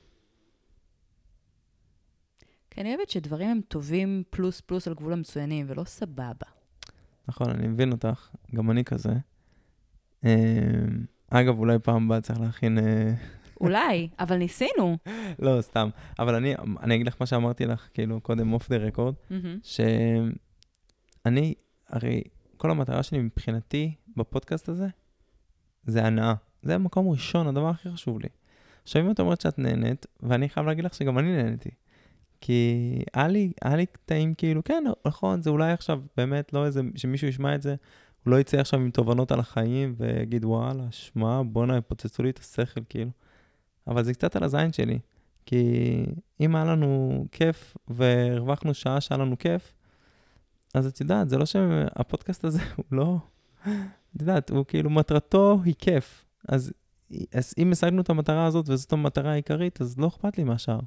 כי 2.70 2.80
אני 2.80 2.94
אוהבת 2.94 3.10
שדברים 3.10 3.48
הם 3.48 3.60
טובים 3.68 4.22
פלוס 4.30 4.60
פלוס 4.60 4.88
על 4.88 4.94
גבול 4.94 5.12
המצוינים, 5.12 5.66
ולא 5.68 5.84
סבבה. 5.84 6.46
נכון, 7.28 7.50
אני 7.50 7.68
מבין 7.68 7.92
אותך, 7.92 8.30
גם 8.54 8.70
אני 8.70 8.84
כזה. 8.84 9.12
אה, 10.24 10.30
אגב, 11.30 11.58
אולי 11.58 11.78
פעם 11.78 12.04
הבאה 12.06 12.20
צריך 12.20 12.40
להכין... 12.40 12.78
אה, 12.78 13.14
אולי, 13.60 14.08
אבל 14.18 14.36
ניסינו. 14.36 14.96
לא, 15.38 15.60
סתם. 15.60 15.88
אבל 16.18 16.34
אני, 16.34 16.54
אני 16.80 16.94
אגיד 16.94 17.06
לך 17.06 17.16
מה 17.20 17.26
שאמרתי 17.26 17.66
לך, 17.66 17.88
כאילו, 17.94 18.20
קודם 18.20 18.52
אוף 18.52 18.68
דה 18.68 18.76
רקורד. 18.76 19.14
שאני, 19.62 21.54
הרי 21.88 22.22
כל 22.56 22.70
המטרה 22.70 23.02
שלי 23.02 23.18
מבחינתי 23.18 23.94
בפודקאסט 24.16 24.68
הזה, 24.68 24.86
זה 25.86 26.04
הנאה. 26.04 26.34
זה 26.62 26.74
המקום 26.74 27.08
ראשון, 27.08 27.46
הדבר 27.46 27.68
הכי 27.68 27.90
חשוב 27.90 28.20
לי. 28.20 28.28
עכשיו, 28.82 29.02
אם 29.02 29.10
את 29.10 29.20
אומרת 29.20 29.40
שאת 29.40 29.58
נהנית, 29.58 30.06
ואני 30.22 30.48
חייב 30.48 30.66
להגיד 30.66 30.84
לך 30.84 30.94
שגם 30.94 31.18
אני 31.18 31.36
נהניתי. 31.36 31.70
כי 32.40 32.98
היה 33.14 33.28
לי, 33.28 33.52
היה 33.62 33.76
לי 33.76 33.86
קטעים 33.86 34.34
כאילו, 34.34 34.64
כן, 34.64 34.84
נכון, 35.06 35.42
זה 35.42 35.50
אולי 35.50 35.72
עכשיו 35.72 36.00
באמת 36.16 36.52
לא 36.52 36.66
איזה, 36.66 36.80
שמישהו 36.94 37.28
ישמע 37.28 37.54
את 37.54 37.62
זה, 37.62 37.74
הוא 38.24 38.32
לא 38.32 38.40
יצא 38.40 38.58
עכשיו 38.58 38.80
עם 38.80 38.90
תובנות 38.90 39.32
על 39.32 39.40
החיים 39.40 39.94
ויגיד, 39.98 40.44
וואלה, 40.44 40.84
שמע, 40.90 41.42
בואנה, 41.42 41.80
פוצצו 41.80 42.22
לי 42.22 42.30
את 42.30 42.38
השכל, 42.38 42.80
כאילו. 42.88 43.10
אבל 43.86 44.04
זה 44.04 44.14
קצת 44.14 44.36
על 44.36 44.42
הזין 44.42 44.72
שלי. 44.72 44.98
כי 45.46 46.04
אם 46.40 46.56
היה 46.56 46.64
לנו 46.64 47.24
כיף 47.32 47.76
והרווחנו 47.88 48.74
שעה 48.74 49.00
שהיה 49.00 49.18
לנו 49.18 49.38
כיף, 49.38 49.72
אז 50.74 50.86
את 50.86 51.00
יודעת, 51.00 51.28
זה 51.28 51.38
לא 51.38 51.46
שהפודקאסט 51.46 52.44
הזה 52.44 52.60
הוא 52.76 52.84
לא... 52.92 53.18
את 54.16 54.20
יודעת, 54.20 54.50
הוא 54.50 54.64
כאילו, 54.64 54.90
מטרתו 54.90 55.60
היא 55.64 55.74
כיף. 55.78 56.24
אז, 56.48 56.72
אז 57.32 57.54
אם 57.58 57.72
השגנו 57.72 58.02
את 58.02 58.10
המטרה 58.10 58.46
הזאת 58.46 58.68
וזאת 58.68 58.92
המטרה 58.92 59.32
העיקרית, 59.32 59.80
אז 59.80 59.98
לא 59.98 60.08
אכפת 60.08 60.38
לי 60.38 60.44
מהשאר. 60.44 60.80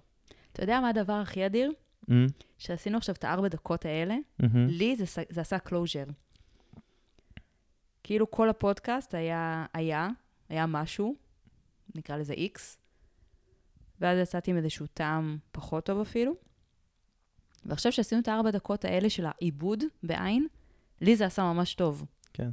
אתה 0.54 0.64
יודע 0.64 0.80
מה 0.80 0.90
הדבר 0.90 1.14
הכי 1.14 1.46
אדיר? 1.46 1.72
Mm, 2.10 2.14
שעשינו 2.58 2.98
עכשיו 2.98 3.16
את 3.16 3.24
הארבע 3.24 3.48
דקות 3.48 3.86
האלה, 3.86 4.16
מהמם. 4.40 4.68
לי 4.68 4.96
זה, 4.96 5.06
זה 5.30 5.42
עשה 5.42 5.60
closure. 5.60 6.04
כאילו 8.04 8.32
כל 8.32 8.50
הפודקאסט 8.50 9.16
היה, 9.16 9.66
היה, 9.74 10.08
היה 10.50 10.66
משהו, 10.66 11.16
נקרא 11.96 12.18
לזה 12.18 12.34
איקס, 12.34 12.78
ואז 14.02 14.20
יצאתי 14.20 14.52
עם 14.52 14.58
איזשהו 14.58 14.88
טעם 14.88 15.38
פחות 15.52 15.86
טוב 15.86 16.02
אפילו. 16.02 16.34
ועכשיו 17.66 17.92
שעשינו 17.92 18.22
את 18.22 18.28
הארבע 18.28 18.52
דקות 18.52 18.86
האלה 18.86 19.10
של 19.10 19.26
העיבוד 19.26 19.84
בעין, 20.04 20.48
לי 21.02 21.16
זה 21.16 21.26
עשה 21.26 21.44
ממש 21.44 21.76
טוב. 21.76 22.06
כן. 22.34 22.50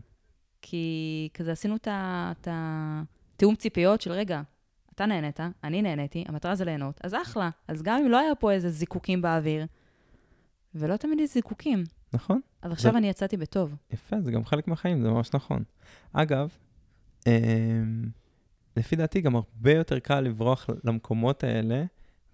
כי 0.69 1.29
כזה 1.35 1.53
עשינו 1.53 1.77
את 1.77 1.89
התיאום 2.51 3.55
ציפיות 3.57 4.01
של 4.01 4.13
רגע, 4.13 4.43
אתה 4.95 5.07
נהנית, 5.07 5.41
אני 5.65 5.83
נהניתי, 5.83 6.25
המטרה 6.29 6.55
זה 6.55 6.65
ליהנות, 6.65 7.01
אז 7.05 7.15
אחלה. 7.15 7.51
אז 7.69 7.83
גם 7.83 8.01
אם 8.05 8.11
לא 8.11 8.19
היה 8.21 8.35
פה 8.35 8.53
איזה 8.53 8.71
זיקוקים 8.71 9.23
באוויר, 9.23 9.67
ולא 10.75 10.97
תמיד 10.97 11.21
יש 11.21 11.35
זיקוקים, 11.35 11.85
נכון? 12.13 12.41
אז 12.63 12.73
עכשיו 12.73 12.93
זה- 12.93 12.99
אני 12.99 13.09
יצאתי 13.09 13.37
בטוב. 13.37 13.75
יפה, 13.93 14.21
זה 14.21 14.33
גם 14.33 14.45
חלק 14.45 14.69
מהחיים, 14.69 15.03
זה 15.03 15.11
ממש 15.11 15.31
נכון. 15.35 15.63
אגב, 16.13 16.49
אמ, 17.27 17.33
לפי 18.77 18.97
דעתי 18.97 19.21
גם 19.21 19.37
הרבה 19.37 19.73
יותר 19.73 19.99
קל 19.99 20.21
לברוח 20.21 20.67
למקומות 20.85 21.45
האלה, 21.45 21.85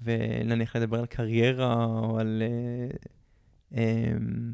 ונניח 0.03 0.77
לדבר 0.77 0.99
על 0.99 1.07
קריירה 1.07 1.85
או 1.85 2.19
על... 2.19 2.43
אה, 2.43 3.79
אמ, 3.79 4.53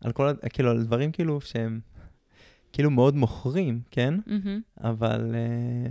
על 0.00 0.12
כל, 0.12 0.32
כאילו, 0.52 0.70
על 0.70 0.82
דברים 0.84 1.12
כאילו 1.12 1.40
שהם 1.40 1.80
כאילו 2.72 2.90
מאוד 2.90 3.16
מוכרים, 3.16 3.80
כן? 3.90 4.14
מהמם. 4.26 4.60
אבל 4.80 5.34
אה, 5.34 5.90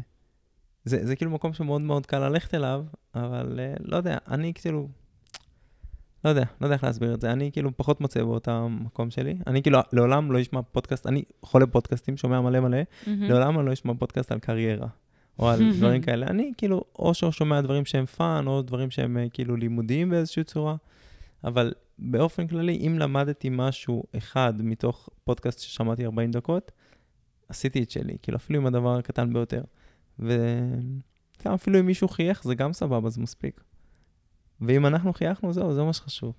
זה, 0.85 1.05
זה 1.05 1.15
כאילו 1.15 1.31
מקום 1.31 1.53
שמאוד 1.53 1.81
מאוד 1.81 2.05
קל 2.05 2.29
ללכת 2.29 2.55
אליו, 2.55 2.85
אבל 3.15 3.59
אה, 3.59 3.73
לא 3.79 3.97
יודע, 3.97 4.17
אני 4.27 4.53
כאילו, 4.53 4.87
לא 6.25 6.29
יודע, 6.29 6.43
לא 6.61 6.65
יודע 6.65 6.75
איך 6.75 6.83
להסביר 6.83 7.13
את 7.13 7.21
זה, 7.21 7.31
אני 7.31 7.51
כאילו 7.51 7.77
פחות 7.77 8.01
מוצא 8.01 8.23
באותה 8.23 8.67
מקום 8.67 9.09
שלי. 9.09 9.37
אני 9.47 9.61
כאילו 9.61 9.79
לעולם 9.93 10.31
לא 10.31 10.41
אשמע 10.41 10.61
פודקאסט, 10.61 11.07
אני 11.07 11.23
חולה 11.41 11.67
פודקאסטים, 11.67 12.17
שומע 12.17 12.41
מלא 12.41 12.59
מלא, 12.59 12.77
מהמם. 13.07 13.23
לעולם 13.23 13.59
אני 13.59 13.65
לא 13.67 13.73
אשמע 13.73 13.93
פודקאסט 13.99 14.31
על 14.31 14.39
קריירה, 14.39 14.87
או 15.39 15.49
על 15.49 15.73
דברים 15.77 16.01
כאלה. 16.01 16.27
אני 16.27 16.51
כאילו, 16.57 16.83
או 16.99 17.13
ששומע 17.13 17.61
דברים 17.61 17.85
שהם 17.85 18.05
fun, 18.05 18.47
או 18.47 18.61
דברים 18.61 18.91
שהם 18.91 19.17
אה, 19.17 19.25
כאילו 19.33 19.55
לימודיים 19.55 20.09
באיזושהי 20.09 20.43
צורה, 20.43 20.75
אבל 21.43 21.73
באופן 22.01 22.47
כללי, 22.47 22.87
אם 22.87 22.99
למדתי 22.99 23.49
משהו 23.51 24.03
אחד 24.17 24.53
מתוך 24.57 25.09
פודקאסט 25.23 25.59
ששמעתי 25.59 26.05
40 26.05 26.31
דקות, 26.31 26.71
עשיתי 27.49 27.83
את 27.83 27.91
שלי, 27.91 28.17
כאילו 28.21 28.37
אפילו 28.37 28.59
עם 28.59 28.65
הדבר 28.65 28.97
הקטן 28.97 29.33
ביותר. 29.33 29.63
וגם 30.19 31.53
אפילו 31.53 31.79
אם 31.79 31.85
מישהו 31.85 32.07
חייך, 32.07 32.43
זה 32.43 32.55
גם 32.55 32.73
סבבה, 32.73 33.09
זה 33.09 33.21
מספיק. 33.21 33.63
ואם 34.61 34.85
אנחנו 34.85 35.13
חייכנו, 35.13 35.53
זהו, 35.53 35.73
זה 35.73 35.83
מה 35.83 35.93
שחשוב. 35.93 36.33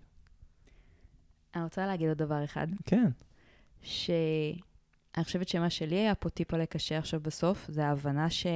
אני 1.55 1.63
רוצה 1.63 1.87
להגיד 1.87 2.09
עוד 2.09 2.19
דבר 2.19 2.45
אחד, 2.45 2.67
כן, 2.85 3.11
שאני 3.83 5.25
חושבת 5.25 5.49
שמה 5.49 5.71
שלי 5.71 5.97
היה 5.97 6.15
פה 6.15 6.29
טיפה 6.29 6.57
לקשה 6.57 6.99
עכשיו 6.99 7.21
בסוף, 7.21 7.67
זה 7.69 7.87
ההבנה 7.87 8.31
ש... 8.31 8.47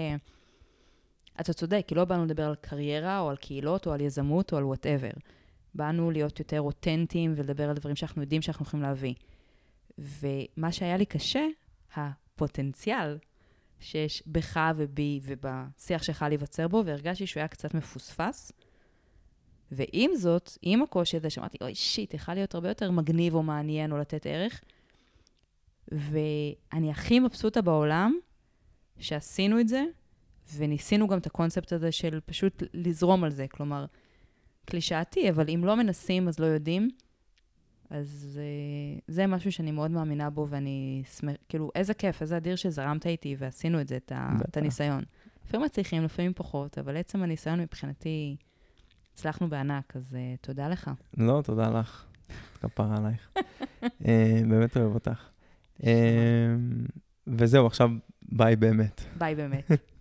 אתה 1.41 1.53
צודק, 1.53 1.85
כי 1.87 1.95
לא 1.95 2.05
באנו 2.05 2.25
לדבר 2.25 2.45
על 2.47 2.55
קריירה, 2.55 3.21
או 3.21 3.31
על 3.31 3.37
קהילות, 3.37 3.87
או 3.87 3.93
על 3.93 4.01
יזמות, 4.01 4.53
או 4.53 4.59
על 4.59 4.65
וואטאבר. 4.65 5.11
באנו 5.75 6.11
להיות 6.11 6.39
יותר 6.39 6.61
אותנטיים 6.61 7.35
ולדבר 7.37 7.69
על 7.71 7.77
דברים 7.77 7.97
שאנחנו 7.97 8.23
יודעים 8.23 8.43
שאנחנו 8.43 8.65
יכולים 8.67 8.83
להביא. 8.83 9.15
ומה 9.99 10.73
שהיה 10.73 10.97
לי 10.97 11.07
קשה, 11.07 11.47
הפוטנציאל 11.95 13.19
שיש 13.81 14.23
בך 14.27 14.61
ובי 14.77 15.21
ובשיח 15.23 16.03
שלך 16.03 16.25
להיווצר 16.29 16.69
בו, 16.69 16.83
והרגשתי 16.87 17.27
שהוא 17.27 17.41
היה 17.41 17.49
קצת 17.49 17.75
מפוספס. 17.75 18.53
ועם 19.71 20.11
זאת, 20.17 20.51
עם 20.63 20.83
הקושי 20.83 21.17
הזה, 21.17 21.31
שאמרתי, 21.31 21.59
אוי, 21.61 21.75
שיט, 21.75 22.15
יכול 22.15 22.35
להיות 22.35 22.55
הרבה 22.55 22.69
יותר 22.69 22.91
מגניב 22.91 23.35
או 23.35 23.43
מעניין 23.43 23.93
או 23.93 23.99
לתת 23.99 24.27
ערך. 24.27 24.61
ואני 25.93 26.91
הכי 26.91 27.21
מבסוטה 27.21 27.63
בעולם 27.63 28.19
שעשינו 28.99 29.61
את 29.61 29.69
זה, 29.69 29.85
וניסינו 30.57 31.09
גם 31.09 31.19
את 31.19 31.27
הקונספט 31.27 31.73
הזה 31.73 31.93
של 31.93 32.21
פשוט 32.27 32.63
לזרום 32.75 33.25
על 33.25 33.31
זה. 33.31 33.47
כלומר, 33.49 33.85
קלישאתי, 34.65 35.31
אבל 35.31 35.47
אם 35.55 35.65
לא 35.65 35.77
מנסים, 35.77 36.29
אז 36.29 36.39
לא 36.39 36.47
יודעים. 36.47 36.91
אז 37.91 38.39
uh, 38.41 39.03
זה 39.09 39.27
משהו 39.27 39.53
שאני 39.53 39.71
מאוד 39.71 39.91
מאמינה 39.91 40.31
בו, 40.31 40.47
ואני 40.51 41.03
שמח, 41.19 41.35
כאילו, 41.49 41.71
איזה 41.75 41.95
כיף, 41.95 42.23
איזה 42.23 42.37
אדיר 42.37 42.57
שזרמת 42.57 43.07
איתי 43.07 43.37
ועשינו 43.39 43.81
את 43.81 43.89
זה, 43.89 43.97
את, 43.97 44.13
ה, 44.15 44.29
את 44.49 44.57
הניסיון. 44.57 45.03
לפעמים 45.47 45.67
מצליחים, 45.67 46.05
לפעמים 46.05 46.33
פחות, 46.35 46.79
אבל 46.79 46.97
עצם 46.97 47.23
הניסיון 47.23 47.61
מבחינתי, 47.61 48.37
הצלחנו 49.13 49.49
בענק, 49.49 49.97
אז 49.97 50.13
uh, 50.13 50.47
תודה 50.47 50.69
לך. 50.69 50.91
לא, 51.17 51.43
תודה 51.45 51.71
לך. 51.71 52.05
כפרה 52.61 52.97
עלייך. 52.97 53.31
uh, 53.85 53.89
באמת 54.51 54.77
אוהב 54.77 54.95
אותך. 54.95 55.29
Uh, 55.81 55.85
וזהו, 57.27 57.67
עכשיו 57.67 57.91
ביי 58.23 58.57
באמת. 58.57 59.01
ביי 59.19 59.35
באמת. 59.35 59.71